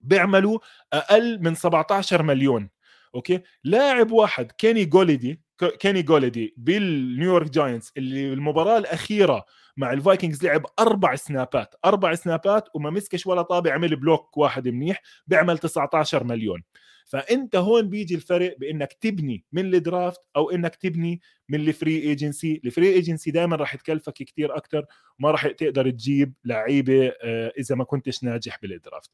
بيعملوا 0.00 0.58
أقل 0.92 1.42
من 1.42 1.54
17 1.54 2.22
مليون. 2.22 2.70
okay؟ 3.14 3.40
لاعب 3.64 4.10
واحد 4.12 4.52
كيني 4.52 4.84
جوليدي 4.84 5.42
كيني 5.80 6.02
جوليدي 6.02 6.54
بال 6.56 6.77
New 6.77 7.08
York 7.08 7.50
Giants 7.50 7.92
اللي 7.96 8.32
المباراة 8.32 8.78
الأخيرة 8.78 9.44
مع 9.76 9.92
ال 9.92 9.99
Vikings 9.99 10.44
لعب 10.44 10.66
أربع 10.78 11.14
سنابات. 11.14 11.74
أربع 11.84 12.14
سنابات 12.14 12.68
وما 12.74 12.90
مسكش 12.90 13.26
ولا 13.26 13.42
طابع 13.42 13.72
عمل 13.74 13.96
block 13.96 14.36
واحد 14.36 14.68
منيح 14.68 15.02
بيعمل 15.26 15.58
19 15.58 16.24
مليون. 16.24 16.62
فأنت 17.04 17.56
هون 17.56 17.88
بيجي 17.88 18.14
الفرق 18.14 18.56
بإنك 18.58 18.92
تبني 18.92 19.44
من 19.52 19.74
ال 19.74 19.82
draft 19.82 20.20
أو 20.36 20.50
إنك 20.50 20.76
تبني 20.76 21.20
من 21.48 21.60
ال 21.60 21.68
free 21.68 21.98
agency 22.02 22.60
ال 22.64 22.69
free 22.69 22.88
agency 22.88 23.30
دائما 23.30 23.56
راح 23.56 23.76
تكلفك 23.76 24.12
كثير 24.12 24.56
أكثر 24.56 24.86
وما 25.18 25.30
راح 25.30 25.46
تقدر 25.46 25.90
تجيب 25.90 26.32
لعيبة 26.44 27.12
آه، 27.22 27.52
إذا 27.58 27.74
ما 27.74 27.84
كنتش 27.84 28.24
ناجح 28.24 28.58
بال 28.62 28.74
draft. 28.74 29.10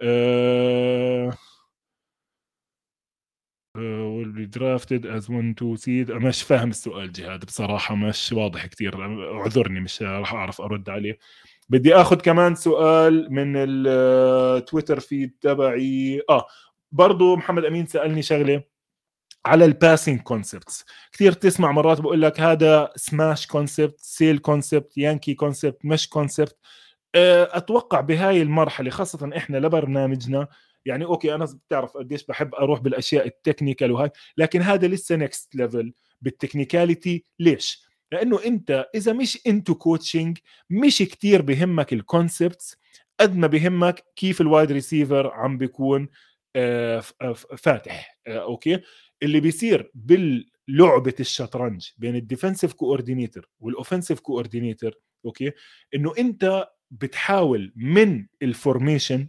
أه 0.00 1.30
drafted 4.52 5.06
as 5.06 5.30
1 5.30 5.54
2 5.56 5.76
seed 5.76 6.12
مش 6.12 6.42
فاهم 6.42 6.70
السؤال 6.70 7.12
جهاد 7.12 7.44
بصراحة 7.44 7.94
مش 7.94 8.32
واضح 8.32 8.66
كثير 8.66 9.02
اعذرني 9.40 9.80
مش 9.80 10.02
راح 10.02 10.34
أعرف 10.34 10.60
أرد 10.60 10.90
عليه. 10.90 11.18
بدي 11.68 11.94
آخذ 11.94 12.16
كمان 12.16 12.54
سؤال 12.54 13.32
من 13.32 13.52
ال 13.56 13.74
Twitter 13.74 15.00
feed 15.00 15.32
تبعي. 15.40 16.22
آه 16.30 16.46
برضو 16.92 17.36
محمد 17.36 17.64
أمين 17.64 17.86
سألني 17.86 18.22
شغلة 18.22 18.62
على 19.46 19.64
ال 19.64 19.71
passing 19.71 20.20
concepts 20.20 20.84
كثير 21.12 21.32
تسمع 21.32 21.72
مرات 21.72 22.00
بقول 22.00 22.22
لك 22.22 22.40
هذا 22.40 22.90
smash 22.96 23.46
concept 23.46 24.00
sail 24.00 24.38
concept 24.38 24.98
Yankee 24.98 25.34
concept 25.34 25.84
مش 25.84 26.08
concept 26.08 26.56
أتوقع 27.14 28.00
بهاي 28.00 28.42
المرحلة 28.42 28.90
خاصة 28.90 29.30
إحنا 29.36 29.56
لبرنامجنا 29.56 30.48
يعني 30.86 31.04
okay 31.04 31.34
أنا 31.34 31.44
بتعرف 31.44 31.96
قديش 31.96 32.26
بحب 32.26 32.54
أروح 32.54 32.80
بالأشياء 32.80 33.26
ال 33.26 33.33
technical 33.33 33.92
وهاي 33.92 34.10
لكن 34.36 34.62
هذا 34.62 34.88
لسه 34.88 35.16
next 35.16 35.54
level 35.54 35.92
بال 36.22 36.36
technicality. 36.36 37.24
ليش؟ 37.38 37.90
لأنه 38.12 38.44
أنت 38.44 38.86
إذا 38.94 39.12
مش 39.12 39.38
into 39.46 39.74
coaching 39.74 40.38
مش 40.70 40.98
كتير 40.98 41.42
بهمك 41.42 41.92
ال 41.92 42.01
concepts 42.01 42.76
قد 43.20 43.36
ما 43.36 43.46
بهمك 43.46 44.04
كيف 44.16 44.40
ال 44.40 44.46
wide 44.46 44.72
receiver 44.72 45.30
عم 45.30 45.58
بيكون 45.58 46.08
فاتح 47.58 48.18
آه، 48.26 48.38
okay؟ 48.42 48.80
اللي 49.22 49.40
بيصير 49.40 49.90
باللعبة 49.94 51.14
الشطرنج 51.20 51.88
بين 51.98 52.16
ال 52.16 52.22
defensive 52.22 52.72
coordinator 52.72 53.48
وال 53.60 53.71
offensive 53.71 54.20
coordinator 54.20 54.92
okay؟ 55.24 55.52
إنه 55.94 56.12
أنت 56.18 56.68
بتحاول 56.90 57.72
من 57.76 58.26
ال 58.42 58.51
formation 58.51 59.28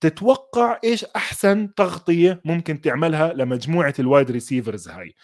تتوقع 0.00 0.80
إيش 0.84 1.04
أحسن 1.04 1.74
تغطية 1.74 2.40
ممكن 2.44 2.80
تعملها 2.80 3.32
لمجموعة 3.32 3.94
ال 3.98 4.04
wide 4.04 4.30
receivers 4.30 4.88
هاي. 4.88 5.14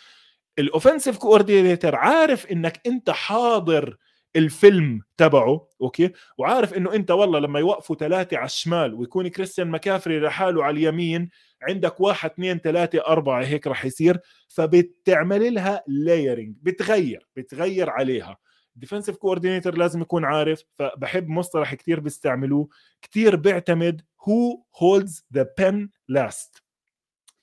ال 0.59 0.65
offensive 0.65 1.19
coordinator 1.19 1.95
عارف 1.95 2.47
إنك 2.47 2.81
أنت 2.87 3.11
حاضر 3.11 3.97
الفيلم 4.37 5.03
تبعه 5.17 5.69
okay؟ 5.83 6.13
وعارف 6.39 6.75
إنه 6.75 6.95
أنت 6.95 7.11
والله 7.11 7.39
لما 7.39 7.61
يوقفوا 7.61 7.97
ثلاثة 7.97 8.37
على 8.37 8.47
الشمال 8.47 8.95
ويكون 8.95 9.29
كريستيان 9.29 9.71
مكافري 9.71 10.21
لحاله 10.21 10.65
على 10.65 10.79
اليمين 10.79 11.29
عندك 11.63 12.01
واحد 12.01 12.31
اثنين 12.31 12.59
ثلاثة 12.59 12.99
أربعة 13.07 13.45
هيك 13.45 13.67
راح 13.67 13.85
يصير. 13.85 14.21
فبتعمل 14.49 15.55
لها 15.55 15.83
layering 15.87 16.57
بتغير 16.63 17.27
بتغير 17.37 17.91
عليها. 17.91 18.37
defensive 18.77 19.17
coordinator 19.17 19.77
لازم 19.77 20.01
يكون 20.01 20.25
عارف 20.25 20.65
فبحب 20.79 21.29
مصطلح 21.29 21.75
كثير 21.75 22.01
بيستعملوه 22.01 22.69
كثير 23.03 23.37
بيعتمد 23.37 24.03
who 24.29 24.63
holds 24.77 25.27
the 25.35 25.49
pen 25.59 25.89
last 26.09 26.62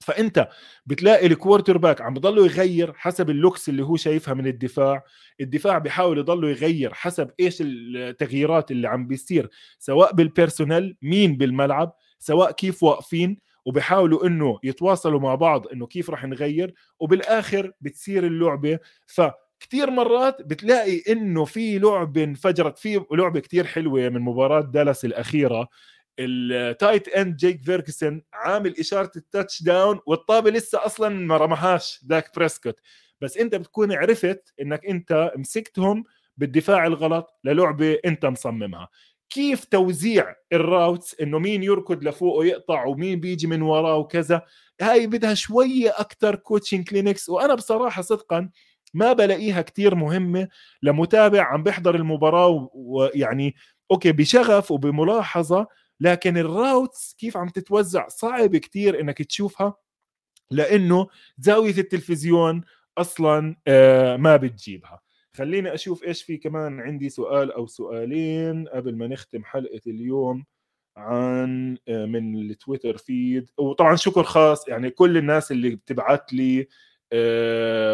فأنت 0.09 0.49
بتلاقي 0.85 1.25
ال 1.27 1.77
quarterback 1.77 2.01
عم 2.01 2.13
بضله 2.13 2.45
يغير 2.45 2.93
حسب 2.93 3.29
ال 3.29 3.36
looks 3.36 3.69
اللي 3.69 3.83
هو 3.83 3.95
شايفها 3.95 4.33
من 4.33 4.47
الدفاع. 4.47 5.03
الدفاع 5.41 5.77
بيحاول 5.77 6.17
يضله 6.17 6.49
يغير 6.49 6.93
حسب 6.93 7.31
إيش 7.39 7.57
التغييرات 7.61 8.71
اللي 8.71 8.87
عم 8.87 9.07
بيصير 9.07 9.49
سواء 9.79 10.13
بال 10.13 10.28
personnel 10.28 10.95
مين 11.01 11.37
بالملعب 11.37 11.93
سواء 12.19 12.51
كيف 12.51 12.83
واقفين 12.83 13.37
وبيحاولوا 13.65 14.27
إنه 14.27 14.59
يتواصلوا 14.63 15.19
مع 15.19 15.35
بعض 15.35 15.67
إنه 15.67 15.87
كيف 15.87 16.09
راح 16.09 16.25
نغير 16.25 16.73
وبالآخر 16.99 17.71
بتصير 17.81 18.25
اللعبة. 18.25 18.79
ف 19.07 19.21
كثير 19.59 19.91
مرات 19.91 20.41
بتلاقي 20.41 21.01
إنه 21.09 21.45
في 21.45 21.79
لعبة 21.79 22.23
انفجرت 22.23 22.77
في 22.77 23.01
لعبة 23.11 23.39
كثير 23.39 23.65
حلوة 23.67 24.09
من 24.09 24.21
مباراة 24.21 24.61
دالاس 24.61 25.05
الأخيرة 25.05 25.67
ال 26.19 26.34
tight 26.34 27.07
end 27.07 27.35
جيك 27.35 27.63
فيرجسون 27.63 28.21
عامل 28.33 28.79
إشارة 28.79 29.11
ال 29.15 29.63
touchdown 29.63 29.99
والطابة 30.05 30.51
لسه 30.51 30.85
أصلا 30.85 31.09
ما 31.09 31.37
رماهاش 31.37 31.99
داك 32.03 32.35
بريسكوت. 32.35 32.79
بس 33.21 33.37
أنت 33.37 33.55
بتكون 33.55 33.91
عرفت 33.91 34.53
إنك 34.61 34.85
أنت 34.85 35.31
مسكتهم 35.35 36.03
بالدفاع 36.37 36.87
الغلط 36.87 37.39
للعبة 37.43 37.97
أنت 38.05 38.25
مصممها. 38.25 38.89
كيف 39.29 39.65
توزيع 39.65 40.35
ال 40.53 40.62
routes 40.62 41.15
إنه 41.21 41.39
مين 41.39 41.63
يركض 41.63 42.03
لفوق 42.03 42.35
ويقطع 42.37 42.85
ومين 42.85 43.19
بيجي 43.19 43.47
من 43.47 43.61
وراه 43.61 43.97
وكذا؟ 43.97 44.41
هاي 44.81 45.07
بدها 45.07 45.33
شوية 45.33 45.89
أكثر 45.97 46.35
coaching 46.35 46.89
clinics 46.89 47.29
وأنا 47.29 47.55
بصراحة 47.55 48.01
صدقا 48.01 48.49
ما 48.93 49.13
بلاقيها 49.13 49.61
كتير 49.61 49.95
مهمة 49.95 50.47
لمتابع 50.83 51.43
عم 51.43 51.63
بيحضر 51.63 51.95
المباراة 51.95 52.69
ويعني 52.73 53.55
okay 53.91 54.11
بشغف 54.11 54.71
وبملاحظة 54.71 55.67
لكن 55.99 56.37
ال 56.37 56.48
routes 56.48 57.15
كيف 57.17 57.37
عم 57.37 57.49
تتوزع 57.49 58.07
صعب 58.07 58.55
كتير 58.55 58.99
إنك 58.99 59.21
تشوفها 59.21 59.73
لأنه 60.51 61.07
زاوية 61.37 61.77
التلفزيون 61.77 62.61
أصلا 62.97 63.55
آه، 63.67 64.17
ما 64.17 64.37
بتجيبها. 64.37 65.01
خليني 65.33 65.73
أشوف 65.73 66.03
إيش 66.03 66.23
في 66.23 66.37
كمان 66.37 66.79
عندي 66.79 67.09
سؤال 67.09 67.51
أو 67.51 67.67
سؤالين 67.67 68.67
قبل 68.67 68.95
ما 68.95 69.07
نختم 69.07 69.43
حلقة 69.43 69.81
اليوم 69.87 70.45
عن 70.97 71.77
آه، 71.87 72.05
من 72.05 72.35
ال 72.35 72.43
Twitter 72.43 72.97
feed. 72.97 73.49
وطبعا 73.57 73.95
شكر 73.95 74.23
خاص 74.23 74.67
يعني 74.67 74.89
كل 74.89 75.17
الناس 75.17 75.51
اللي 75.51 75.69
بتبعت 75.69 76.33
لي 76.33 76.67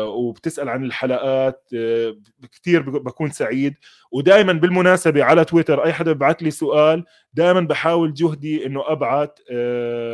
وبتسأل 0.07 0.69
عن 0.69 0.83
الحلقات 0.83 1.69
آه، 1.75 2.15
كثير 2.51 2.89
بكون 2.89 3.31
سعيد. 3.31 3.73
ودائما 4.11 4.53
بالمناسبة 4.53 5.23
على 5.23 5.45
تويتر 5.45 5.85
أي 5.85 5.93
حدا 5.93 6.11
ببعث 6.11 6.43
لي 6.43 6.51
سؤال 6.51 7.05
دائما 7.33 7.61
بحاول 7.61 8.13
جهدي 8.13 8.65
إنه 8.65 8.83
أبعث 8.91 9.29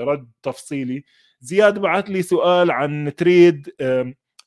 رد 0.08 0.30
تفصيلي. 0.44 1.04
زياد 1.40 1.80
بعث 1.80 2.10
لي 2.10 2.22
سؤال 2.22 2.72
عن 2.72 3.12
trade 3.18 3.70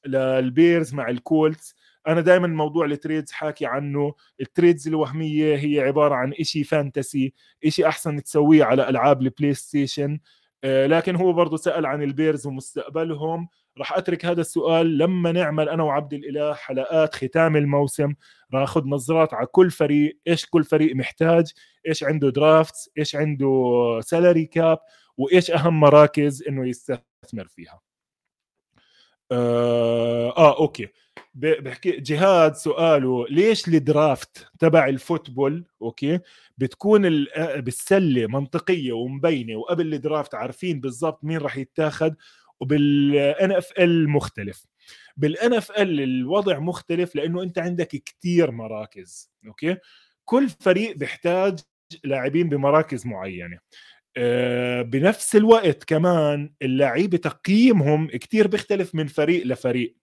لل 0.07 0.32
Bears 0.32 0.95
مع 0.95 1.09
ال 1.09 1.18
Colts. 1.18 1.75
أنا 2.07 2.21
دائما 2.21 2.47
موضوع 2.47 2.87
ال 2.87 2.93
trades 2.93 3.33
حاكي 3.33 3.67
عنه. 3.67 4.15
ال 4.41 4.47
trades 4.47 4.89
الوهمية 4.89 5.57
هي 5.57 5.81
عبارة 5.81 6.15
عن 6.15 6.33
إشي 6.41 6.65
fantasy 6.65 7.33
إشي 7.67 7.87
أحسن 7.87 8.23
تسويه 8.23 8.65
على 8.65 8.89
ألعاب 8.89 9.23
ال 9.23 9.55
PlayStation. 9.55 10.19
آه، 10.65 10.87
لكن 10.87 11.17
هو 11.17 11.33
برضه 11.33 11.57
سأل 11.57 11.87
عن 11.87 12.03
ال 12.03 12.10
Bears 12.10 12.47
ومستقبلهم. 12.47 13.49
راح 13.79 13.97
أترك 13.97 14.25
هذا 14.25 14.41
السؤال. 14.41 14.99
لما 14.99 15.33
نعمل 15.33 15.69
أنا 15.69 15.83
وعبد 15.83 16.15
الإله 16.15 16.55
حلقات 16.55 17.15
ختام 17.15 17.57
الموسم 17.57 18.15
راح 18.55 18.63
اخذ 18.63 18.85
نظرات 18.87 19.35
على 19.35 19.47
كل 19.47 19.71
فريق 19.71 20.19
إيش 20.27 20.47
كل 20.47 20.65
فريق 20.65 20.97
محتاج 20.97 21.53
إيش 21.89 22.05
عنده 22.05 22.31
drafts 22.31 22.91
إيش 22.99 23.17
عنده 23.17 24.01
salary 24.05 24.47
cap 24.47 24.79
وإيش 25.17 25.51
أهم 25.51 25.81
مراكز 25.81 26.43
إنه 26.49 26.69
يستثمر 26.69 27.49
فيها. 27.49 27.81
آه, 29.33 30.37
آه 30.37 30.59
okay. 30.59 30.89
بحكي 31.35 31.91
جهاد 31.91 32.55
سؤاله 32.55 33.27
ليش 33.31 33.69
ال 33.69 33.82
draft 33.82 34.47
تبع 34.59 34.89
ال 34.89 34.96
football؟ 34.96 35.65
okay. 35.83 36.21
بتكون 36.59 37.27
آه، 37.37 37.61
بالسلة 37.61 38.27
منطقية 38.27 38.93
ومبينة 38.93 39.57
وقبل 39.57 39.95
ال 39.95 40.01
draft 40.01 40.35
عارفين 40.35 40.81
بالضبط 40.81 41.25
مين 41.25 41.39
راح 41.39 41.57
يتاخذ 41.57 42.11
وبال 42.65 43.53
NFL 43.53 44.09
مختلف. 44.11 44.67
بال 45.17 45.55
NFL 45.55 46.01
الوضع 46.01 46.59
مختلف 46.59 47.17
لأنه 47.17 47.43
أنت 47.43 47.59
عندك 47.59 47.89
كثير 47.89 48.51
مراكز 48.51 49.31
okay؟ 49.47 49.77
كل 50.25 50.49
فريق 50.61 50.97
بيحتاج 50.97 51.59
لاعبين 52.05 52.49
بمراكز 52.49 53.07
معينة. 53.07 53.59
آه، 54.17 54.83
بنفس 54.83 55.37
الوقت 55.37 55.85
كمان 55.85 56.55
اللعيبة 56.63 57.19
تقييمهم 57.19 58.09
كثير 58.09 58.47
بيختلف 58.49 58.95
من 58.95 59.07
فريق 59.07 59.47
لفريق. 59.47 59.97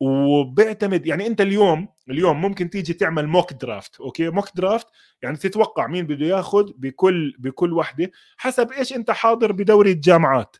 وبيعتمد 0.00 1.06
يعني 1.06 1.26
أنت 1.26 1.40
اليوم 1.40 1.88
اليوم 2.10 2.40
ممكن 2.40 2.70
تيجي 2.70 2.94
تعمل 2.94 3.26
mock 3.26 3.52
draft 3.52 4.00
okay؟ 4.00 4.30
mock 4.30 4.48
draft 4.56 4.86
يعني 5.22 5.36
تتوقع 5.36 5.86
مين 5.86 6.06
بده 6.06 6.26
ياخذ 6.26 6.72
بكل 6.76 7.36
بكل 7.38 7.72
وحدة 7.72 8.10
حسب 8.36 8.72
إيش 8.72 8.92
أنت 8.92 9.10
حاضر 9.10 9.52
بدوري 9.52 9.92
الجامعات. 9.92 10.56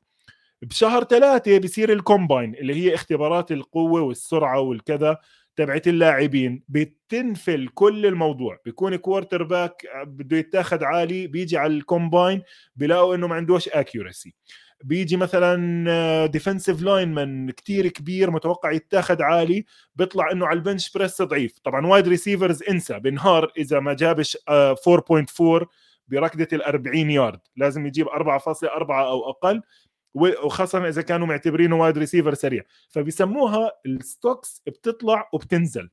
بشهر 0.62 1.04
ثلاثة 1.04 1.58
بصير 1.58 1.92
ال 1.92 2.00
combine 2.00 2.54
اللي 2.54 2.74
هي 2.74 2.94
اختبارات 2.94 3.52
القوة 3.52 4.00
والسرعة 4.00 4.60
والكذا 4.60 5.18
تبعت 5.56 5.88
اللاعبين. 5.88 6.62
بتنفل 6.68 7.68
كل 7.74 8.06
الموضوع. 8.06 8.58
بيكون 8.64 8.96
quarterback 8.96 9.82
بده 10.06 10.36
يتاخذ 10.36 10.84
عالي 10.84 11.26
بيجي 11.26 11.58
على 11.58 11.72
ال 11.74 11.83
combine 11.83 12.42
بيلاقوا 12.76 13.14
إنه 13.14 13.26
ما 13.26 13.34
عندوش 13.34 13.68
accuracy 13.68 14.34
بيجي 14.84 15.16
مثلا 15.16 16.26
defensive 16.26 16.82
lineman 16.82 17.50
كتير 17.50 17.88
كبير 17.88 18.30
متوقع 18.30 18.70
يتاخذ 18.72 19.22
عالي 19.22 19.64
بيطلع 19.96 20.30
إنه 20.32 20.46
على 20.46 20.56
ال 20.56 20.62
bench 20.62 20.92
press 20.92 21.22
ضعيف. 21.22 21.52
طبعا 21.64 21.86
wide 21.86 22.08
receivers 22.08 22.62
انسى. 22.62 22.98
بنهار 22.98 23.52
إذا 23.58 23.80
ما 23.80 23.94
جابش 23.94 24.36
4.4 24.36 25.66
بركضه 26.08 26.48
ال 26.52 26.62
40 26.62 27.10
يارد 27.10 27.40
لازم 27.56 27.86
يجيب 27.86 28.08
4.4 28.08 28.90
أو 28.90 29.30
أقل. 29.30 29.62
وخاصة 30.14 30.88
إذا 30.88 31.02
كانوا 31.02 31.26
معتبرينه 31.26 31.76
wide 31.76 31.98
receiver 31.98 32.34
سريع. 32.34 32.62
فبيسموها 32.88 33.72
ال 33.86 33.97
stocks 33.97 34.62
بتطلع 34.66 35.28
وبتنزل. 35.32 35.90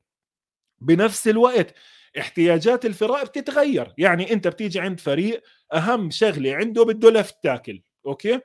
بنفس 0.80 1.28
الوقت 1.28 1.74
احتياجات 2.18 2.86
الفرق 2.86 3.24
بتتغير. 3.24 3.94
يعني 3.98 4.32
أنت 4.32 4.48
بتيجي 4.48 4.80
عند 4.80 5.00
فريق 5.00 5.42
أهم 5.74 6.10
شغلة 6.10 6.54
عنده 6.54 6.84
بده 6.84 7.10
left 7.10 7.36
tackle 7.42 7.82
okay؟ 8.06 8.40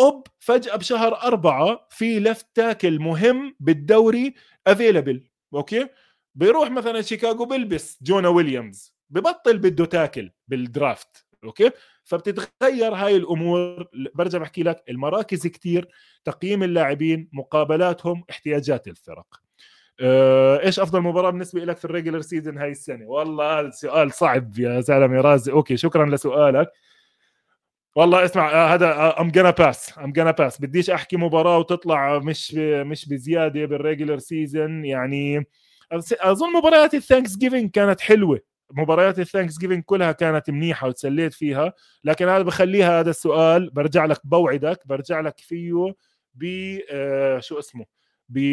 أوب 0.00 0.26
فجأة 0.38 0.76
بشهر 0.76 1.14
أربعة 1.22 1.86
في 1.90 2.20
left 2.20 2.46
tackle 2.54 2.98
مهم 2.98 3.56
بالدوري 3.60 4.34
available 4.66 5.24
okay؟ 5.54 5.88
بيروح 6.34 6.70
مثلا 6.70 7.02
شيكاغو 7.02 7.44
بيلبس 7.44 7.98
جونا 8.02 8.28
ويليامز 8.28 8.94
ببطل 9.10 9.58
بده 9.58 9.84
tackle 9.84 10.30
بال 10.48 10.67
draft. 10.67 11.26
okay؟ 11.44 11.70
فبتتغير 12.04 12.94
هاي 12.94 13.16
الأمور. 13.16 13.88
برجع 14.14 14.38
بحكي 14.38 14.62
لك 14.62 14.82
المراكز 14.88 15.46
كتير 15.46 15.88
تقييم 16.24 16.62
اللاعبين 16.62 17.28
مقابلاتهم 17.32 18.24
احتياجات 18.30 18.88
الفرق. 18.88 19.26
آه، 20.00 20.60
إيش 20.60 20.80
أفضل 20.80 21.00
مباراة 21.00 21.30
بالنسبة 21.30 21.64
لك 21.64 21.76
في 21.76 21.84
ال 21.84 21.88
regular 21.88 22.20
season 22.20 22.58
هاي 22.58 22.70
السنة؟ 22.70 23.06
والله 23.06 23.60
هذا 23.60 23.70
سؤال 23.70 24.12
صعب 24.12 24.58
يا 24.58 24.80
زلمة 24.80 25.20
رازي. 25.20 25.52
okay 25.52 25.76
شكرا 25.76 26.06
لسؤالك. 26.06 26.70
والله 27.96 28.24
اسمع 28.24 28.50
آه، 28.52 28.74
هذا 28.74 29.20
I'm 29.20 29.30
gonna 29.30 29.50
pass 29.50 29.98
I'm 29.98 30.12
gonna 30.12 30.30
pass 30.30 30.60
بديش 30.60 30.90
أحكي 30.90 31.16
مباراة 31.16 31.58
وتطلع 31.58 32.18
مش 32.18 32.54
مش 32.54 33.08
بزيادة 33.08 33.64
بال 33.66 33.78
regular 33.78 34.18
season 34.18 34.84
يعني 34.84 35.46
أظن 36.20 36.52
مباريات 36.52 36.94
ال 36.94 37.36
Thanksgiving 37.36 37.70
كانت 37.70 38.00
حلوة. 38.00 38.53
مباريات 38.74 39.18
ال 39.18 39.58
Thanksgiving 39.58 39.82
كلها 39.82 40.12
كانت 40.12 40.50
منيحة 40.50 40.88
وتسليت 40.88 41.32
فيها 41.34 41.72
لكن 42.04 42.28
هذا 42.28 42.42
بخليها 42.42 43.00
هذا 43.00 43.10
السؤال 43.10 43.70
برجع 43.70 44.04
لك 44.04 44.26
بوعدك 44.26 44.86
برجع 44.86 45.20
لك 45.20 45.40
فيه 45.40 45.94
ب 46.34 46.44
آه، 46.90 47.38
شو 47.40 47.58
اسمه؟ 47.58 47.86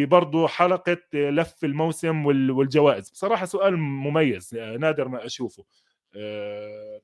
برضه 0.06 0.48
حلقة 0.48 0.98
لف 1.14 1.64
الموسم 1.64 2.26
والجوائز. 2.26 3.10
بصراحة 3.10 3.46
سؤال 3.46 3.78
مميز 3.78 4.56
آه، 4.56 4.78
نادر 4.78 5.08
ما 5.08 5.26
أشوفه. 5.26 5.66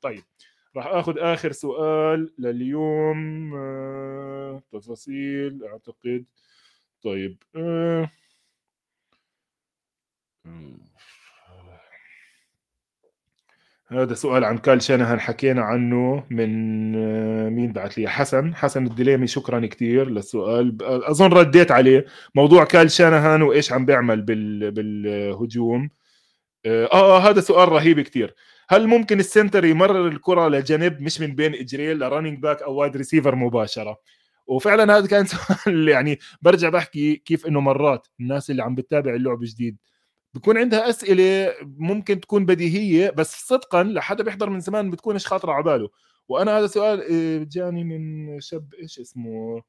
طيب 0.02 0.24
راح 0.76 0.88
آخذ 0.88 1.20
آخر 1.20 1.52
سؤال 1.52 2.34
لليوم 2.40 3.54
آه، 3.56 4.62
تفاصيل 4.72 5.64
أعتقد. 5.64 6.26
طيب 7.04 7.44
آه. 7.56 8.10
هذا 13.92 14.14
سؤال 14.14 14.44
عن 14.44 14.58
كال 14.58 14.82
شانهان. 14.82 15.20
حكينا 15.20 15.62
عنه 15.62 16.24
من 16.30 16.96
آه، 16.96 17.50
مين 17.50 17.72
بعث 17.74 17.98
لي؟ 17.98 18.08
حسن. 18.08 18.56
حسن 18.56 18.86
الدليمي 18.86 19.28
شكرا 19.28 19.66
كثير 19.66 20.10
للسؤال. 20.10 20.78
أظن 20.82 21.34
رديت 21.34 21.72
عليه. 21.72 22.06
موضوع 22.36 22.64
كال 22.66 22.92
شانهان 22.92 23.42
وإيش 23.42 23.74
عم 23.74 23.86
بيعمل 23.86 24.22
بال 24.22 24.72
بالهجوم. 24.72 25.90
آه, 26.66 26.86
آه 26.94 27.20
هذا 27.30 27.42
سؤال 27.42 27.70
رهيب 27.70 28.00
كثير 28.02 28.36
هل 28.70 28.88
ممكن 28.88 29.20
ال 29.20 29.26
center 29.26 29.66
يمرر 29.66 30.08
الكرة 30.08 30.48
لجنب 30.50 31.02
مش 31.02 31.22
من 31.22 31.36
بين 31.36 31.54
اجريه 31.56 31.94
ل 31.94 31.99
running 32.00 32.40
back 32.40 32.62
أو 32.62 32.76
wide 32.76 32.98
receiver 32.98 33.36
مباشرة؟ 33.36 34.00
وفعلا 34.48 34.98
هذا 34.98 35.08
كان 35.08 35.26
سؤال 35.36 35.90
يعني 35.90 36.20
برجع 36.42 36.70
بحكي 36.70 37.16
كيف 37.16 37.48
إنه 37.48 37.60
مرات 37.62 38.08
الناس 38.20 38.50
اللي 38.52 38.64
عم 38.64 38.76
بتتابع 38.76 39.16
اللعبه 39.16 39.46
جديد. 39.46 39.78
بكون 40.34 40.58
عندها 40.58 40.90
أسئلة 40.90 41.54
ممكن 41.64 42.20
تكون 42.20 42.46
بديهية 42.46 43.10
بس 43.10 43.48
صدقا 43.48 43.84
لحدا 43.84 44.24
بيحضر 44.24 44.50
من 44.50 44.60
زمان 44.60 44.92
بتكونش 44.92 45.28
خاطرة 45.28 45.52
على 45.52 45.64
باله. 45.64 45.90
وأنا 46.28 46.60
هذا 46.60 46.68
سؤال 46.68 47.02
آه، 47.02 47.44
جاني 47.52 47.84
من 47.84 48.40
شاب 48.42 48.74
إيش 48.74 49.00
اسمه؟ 49.00 49.62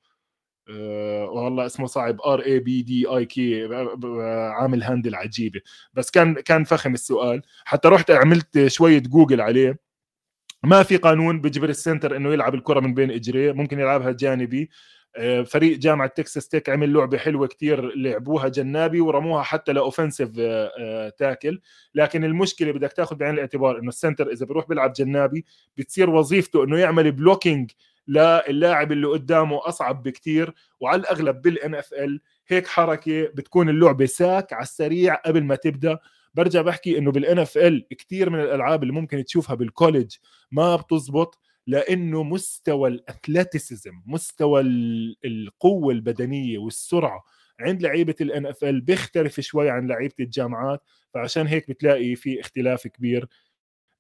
أه 0.71 1.25
والله 1.31 1.67
اسمه 1.67 1.87
صعب. 1.87 2.21
R 2.21 2.41
A 2.41 2.61
B 2.61 2.83
D 2.83 3.07
A 3.07 3.25
K 3.27 3.69
عامل 4.61 4.83
handle 4.83 5.15
عجيبة. 5.15 5.61
بس 5.95 6.11
كان 6.11 6.35
كان 6.35 6.65
فخم 6.65 6.95
السؤال. 6.95 7.43
حتى 7.65 7.89
رحت 7.89 8.11
عملت 8.11 8.67
شوية 8.67 8.99
جوجل 8.99 9.41
عليه. 9.41 9.79
ما 10.65 10.83
في 10.83 10.97
قانون 10.97 11.41
بيجبر 11.41 11.69
ال 11.69 11.76
center 11.76 12.17
إنه 12.17 12.33
يلعب 12.33 12.55
الكرة 12.55 12.81
من 12.81 12.95
بين 12.95 13.11
إجريه. 13.11 13.53
ممكن 13.53 13.81
يلعبها 13.81 14.13
جانبي. 14.13 14.71
فريق 15.47 15.79
جامعة 15.79 16.09
Texas 16.09 16.49
Tech 16.49 16.69
عمل 16.69 16.93
لعبة 16.93 17.19
حلوة 17.19 17.47
كتير 17.47 17.97
لعبوها 17.97 18.49
جنابي 18.49 19.01
ورموها 19.01 19.43
حتى 19.43 19.73
ل 19.73 19.78
offensive 19.78 20.29
tackle 21.19 21.55
آه، 21.55 21.61
لكن 21.95 22.25
المشكلة 22.25 22.73
بدك 22.73 22.93
تاخذ 22.93 23.17
بعين 23.17 23.35
الاعتبار 23.35 23.79
إنه 23.79 23.89
ال 23.89 23.95
center 23.95 24.31
إذا 24.31 24.47
بيروح 24.47 24.69
بيلعب 24.69 24.93
جنابي 24.93 25.45
بتصير 25.77 26.11
وظيفته 26.11 26.65
إنه 26.65 26.79
يعمل 26.79 27.13
blocking 27.13 27.71
للاعب 28.09 28.93
اللي 28.93 29.07
قدامه 29.07 29.69
أصعب 29.69 30.03
بكتير. 30.03 30.55
وعلى 30.81 31.01
الأغلب 31.01 31.43
بال 31.43 31.75
NFL 31.75 32.21
هيك 32.49 32.67
حركة 32.67 33.23
بتكون 33.23 33.69
اللعبة 33.69 34.07
sack 34.07 34.53
على 34.53 34.63
السريع 34.63 35.15
قبل 35.15 35.45
ما 35.45 35.55
تبدأ. 35.55 35.99
برجع 36.35 36.63
بحكي 36.63 36.99
إنه 36.99 37.13
بال 37.13 37.39
NFL 37.39 37.87
كثير 37.89 38.31
من 38.31 38.41
الألعاب 38.41 38.83
اللي 38.83 38.95
ممكن 38.95 39.25
تشوفها 39.25 39.55
بال 39.55 39.68
college 39.68 40.17
ما 40.51 40.77
بتزبط. 40.77 41.39
لأنه 41.69 42.23
مستوى 42.23 42.89
ال 42.89 42.98
athleticism 42.98 44.03
مستوى 44.07 44.61
القوة 45.25 45.93
البدنية 45.93 46.59
والسرعة 46.59 47.25
عند 47.61 47.83
لعيبة 47.83 48.15
ال 48.21 48.47
NFL 48.47 48.81
بيختلف 48.81 49.41
شوي 49.41 49.71
عن 49.71 49.87
لعيبة 49.87 50.15
الجامعات 50.21 50.83
فعشان 51.15 51.47
هيك 51.47 51.69
بتلاقي 51.69 52.17
في 52.17 52.41
اختلاف 52.41 52.87
كبير 52.87 53.29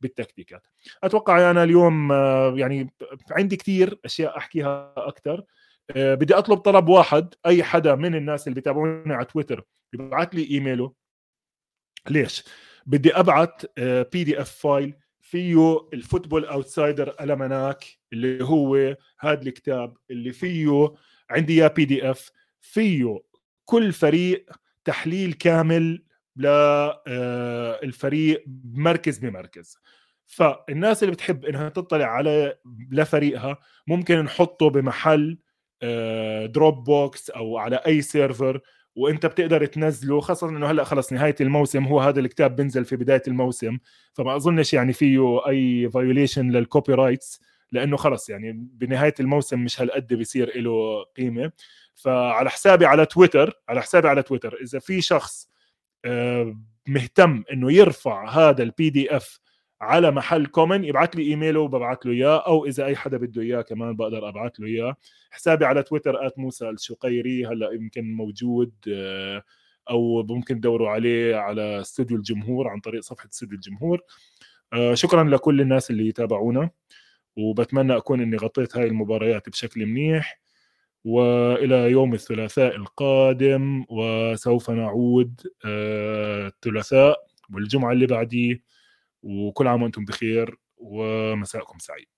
بالتكتيكات. 0.00 0.66
أتوقع 1.04 1.50
أنا 1.50 1.64
اليوم 1.64 2.12
آه، 2.12 2.54
يعني 2.56 2.90
عندي 3.30 3.56
كثير 3.56 4.00
أشياء 4.04 4.38
أحكيها 4.38 4.94
أكثر 4.96 5.44
آه، 5.90 6.14
بدي 6.14 6.34
أطلب 6.34 6.58
طلب 6.58 6.88
واحد 6.88 7.34
أي 7.46 7.62
حدا 7.64 7.94
من 7.94 8.14
الناس 8.14 8.48
اللي 8.48 8.54
بيتابعوني 8.54 9.14
على 9.14 9.24
تويتر 9.24 9.64
يبعث 9.92 10.28
لي 10.34 10.50
إيميله. 10.50 10.92
ليش؟ 12.10 12.44
بدي 12.86 13.14
ابعث 13.14 13.66
PDF 14.12 14.50
file 14.50 14.94
فيه 15.30 15.88
ال 15.92 15.98
Football 15.98 16.44
Outsider 16.44 17.14
Almanac 17.20 17.84
اللي 18.12 18.44
هو 18.44 18.96
هذا 19.20 19.42
الكتاب 19.42 19.96
اللي 20.10 20.32
فيه 20.32 20.94
عندي 21.30 21.60
إياه 21.60 21.68
PDF 21.68 22.30
فيه 22.60 23.20
كل 23.64 23.92
فريق 23.92 24.46
تحليل 24.84 25.32
كامل 25.32 26.04
للفريق 26.36 28.38
آه، 28.38 28.44
مركز 28.64 29.18
بمركز 29.18 29.78
فالناس 30.26 31.02
اللي 31.02 31.14
بتحب 31.14 31.44
إنها 31.44 31.68
تطلع 31.68 32.06
على 32.06 32.58
لفريقها 32.90 33.58
ممكن 33.86 34.18
نحطه 34.18 34.70
بمحل 34.70 35.38
Drop 36.46 36.78
آه، 36.78 36.84
box 36.84 37.30
أو 37.30 37.58
على 37.58 37.76
أي 37.76 38.02
server 38.02 38.60
وانت 38.98 39.26
بتقدر 39.26 39.66
تنزله 39.66 40.20
خاصة 40.20 40.48
إنه 40.48 40.70
هلأ 40.70 40.84
خلص 40.84 41.12
نهاية 41.12 41.34
الموسم 41.40 41.84
هو 41.84 42.00
هذا 42.00 42.20
الكتاب 42.20 42.56
بينزل 42.56 42.84
في 42.84 42.96
بداية 42.96 43.22
الموسم 43.28 43.78
فما 44.12 44.36
أظنش 44.36 44.74
يعني 44.74 44.92
فيه 44.92 45.48
أي 45.48 45.90
violation 45.90 46.50
لل 46.50 46.94
copyrights 46.94 47.40
لأنه 47.72 47.96
خلص 47.96 48.30
يعني 48.30 48.52
بنهاية 48.52 49.14
الموسم 49.20 49.64
مش 49.64 49.80
هالقد 49.80 50.14
بيصير 50.14 50.60
له 50.60 51.04
قيمة. 51.16 51.52
فعلى 51.94 52.50
حسابي 52.50 52.86
على 52.86 53.06
تويتر 53.06 53.62
على 53.68 53.82
حسابي 53.82 54.08
على 54.08 54.22
تويتر 54.22 54.58
إذا 54.62 54.78
في 54.78 55.00
شخص 55.00 55.48
آه، 56.04 56.56
مهتم 56.88 57.44
إنه 57.52 57.72
يرفع 57.72 58.30
هذا 58.30 58.62
ال 58.62 58.90
PDF 58.90 59.40
على 59.80 60.10
محل 60.10 60.46
common 60.46 60.84
يبعث 60.84 61.16
لي 61.16 61.22
ايميله 61.22 61.60
وببعث 61.60 61.98
له 62.06 62.12
إياه 62.12 62.46
أو 62.46 62.66
إذا 62.66 62.84
أي 62.84 62.96
حدا 62.96 63.16
بده 63.16 63.42
إياه 63.42 63.62
كمان 63.62 63.96
بقدر 63.96 64.28
أبعث 64.28 64.52
له 64.60 64.66
إياه. 64.66 64.96
حسابي 65.30 65.64
على 65.64 65.82
تويتر 65.82 66.30
موسى 66.36 66.70
الشقيري 66.70 67.46
هلأ 67.46 67.72
يمكن 67.72 68.12
موجود 68.12 68.72
آه، 68.92 69.42
أو 69.90 70.22
ممكن 70.22 70.60
تدوروا 70.60 70.90
عليه 70.90 71.36
على 71.36 71.80
استوديو 71.80 72.16
الجمهور 72.16 72.68
عن 72.68 72.80
طريق 72.80 73.02
صفحة 73.02 73.28
استوديو 73.32 73.56
الجمهور. 73.56 74.00
آه، 74.72 74.94
شكرا 74.94 75.24
لكل 75.24 75.60
الناس 75.60 75.90
اللي 75.90 76.08
يتابعونا 76.08 76.70
وبتمنى 77.36 77.96
أكون 77.96 78.20
إني 78.20 78.36
غطيت 78.36 78.76
هاي 78.76 78.86
المباريات 78.86 79.48
بشكل 79.48 79.86
منيح. 79.86 80.40
وإلى 81.04 81.90
يوم 81.90 82.14
الثلاثاء 82.14 82.76
القادم 82.76 83.84
وسوف 83.88 84.70
نعود 84.70 85.40
آه، 85.64 86.46
الثلاثاء 86.46 87.16
والجمعة 87.54 87.92
اللي 87.92 88.06
بعديه. 88.06 88.62
وكل 89.22 89.66
عام 89.68 89.82
وأنتم 89.82 90.04
بخير 90.04 90.56
ومساءكم 90.78 91.78
سعيد. 91.78 92.08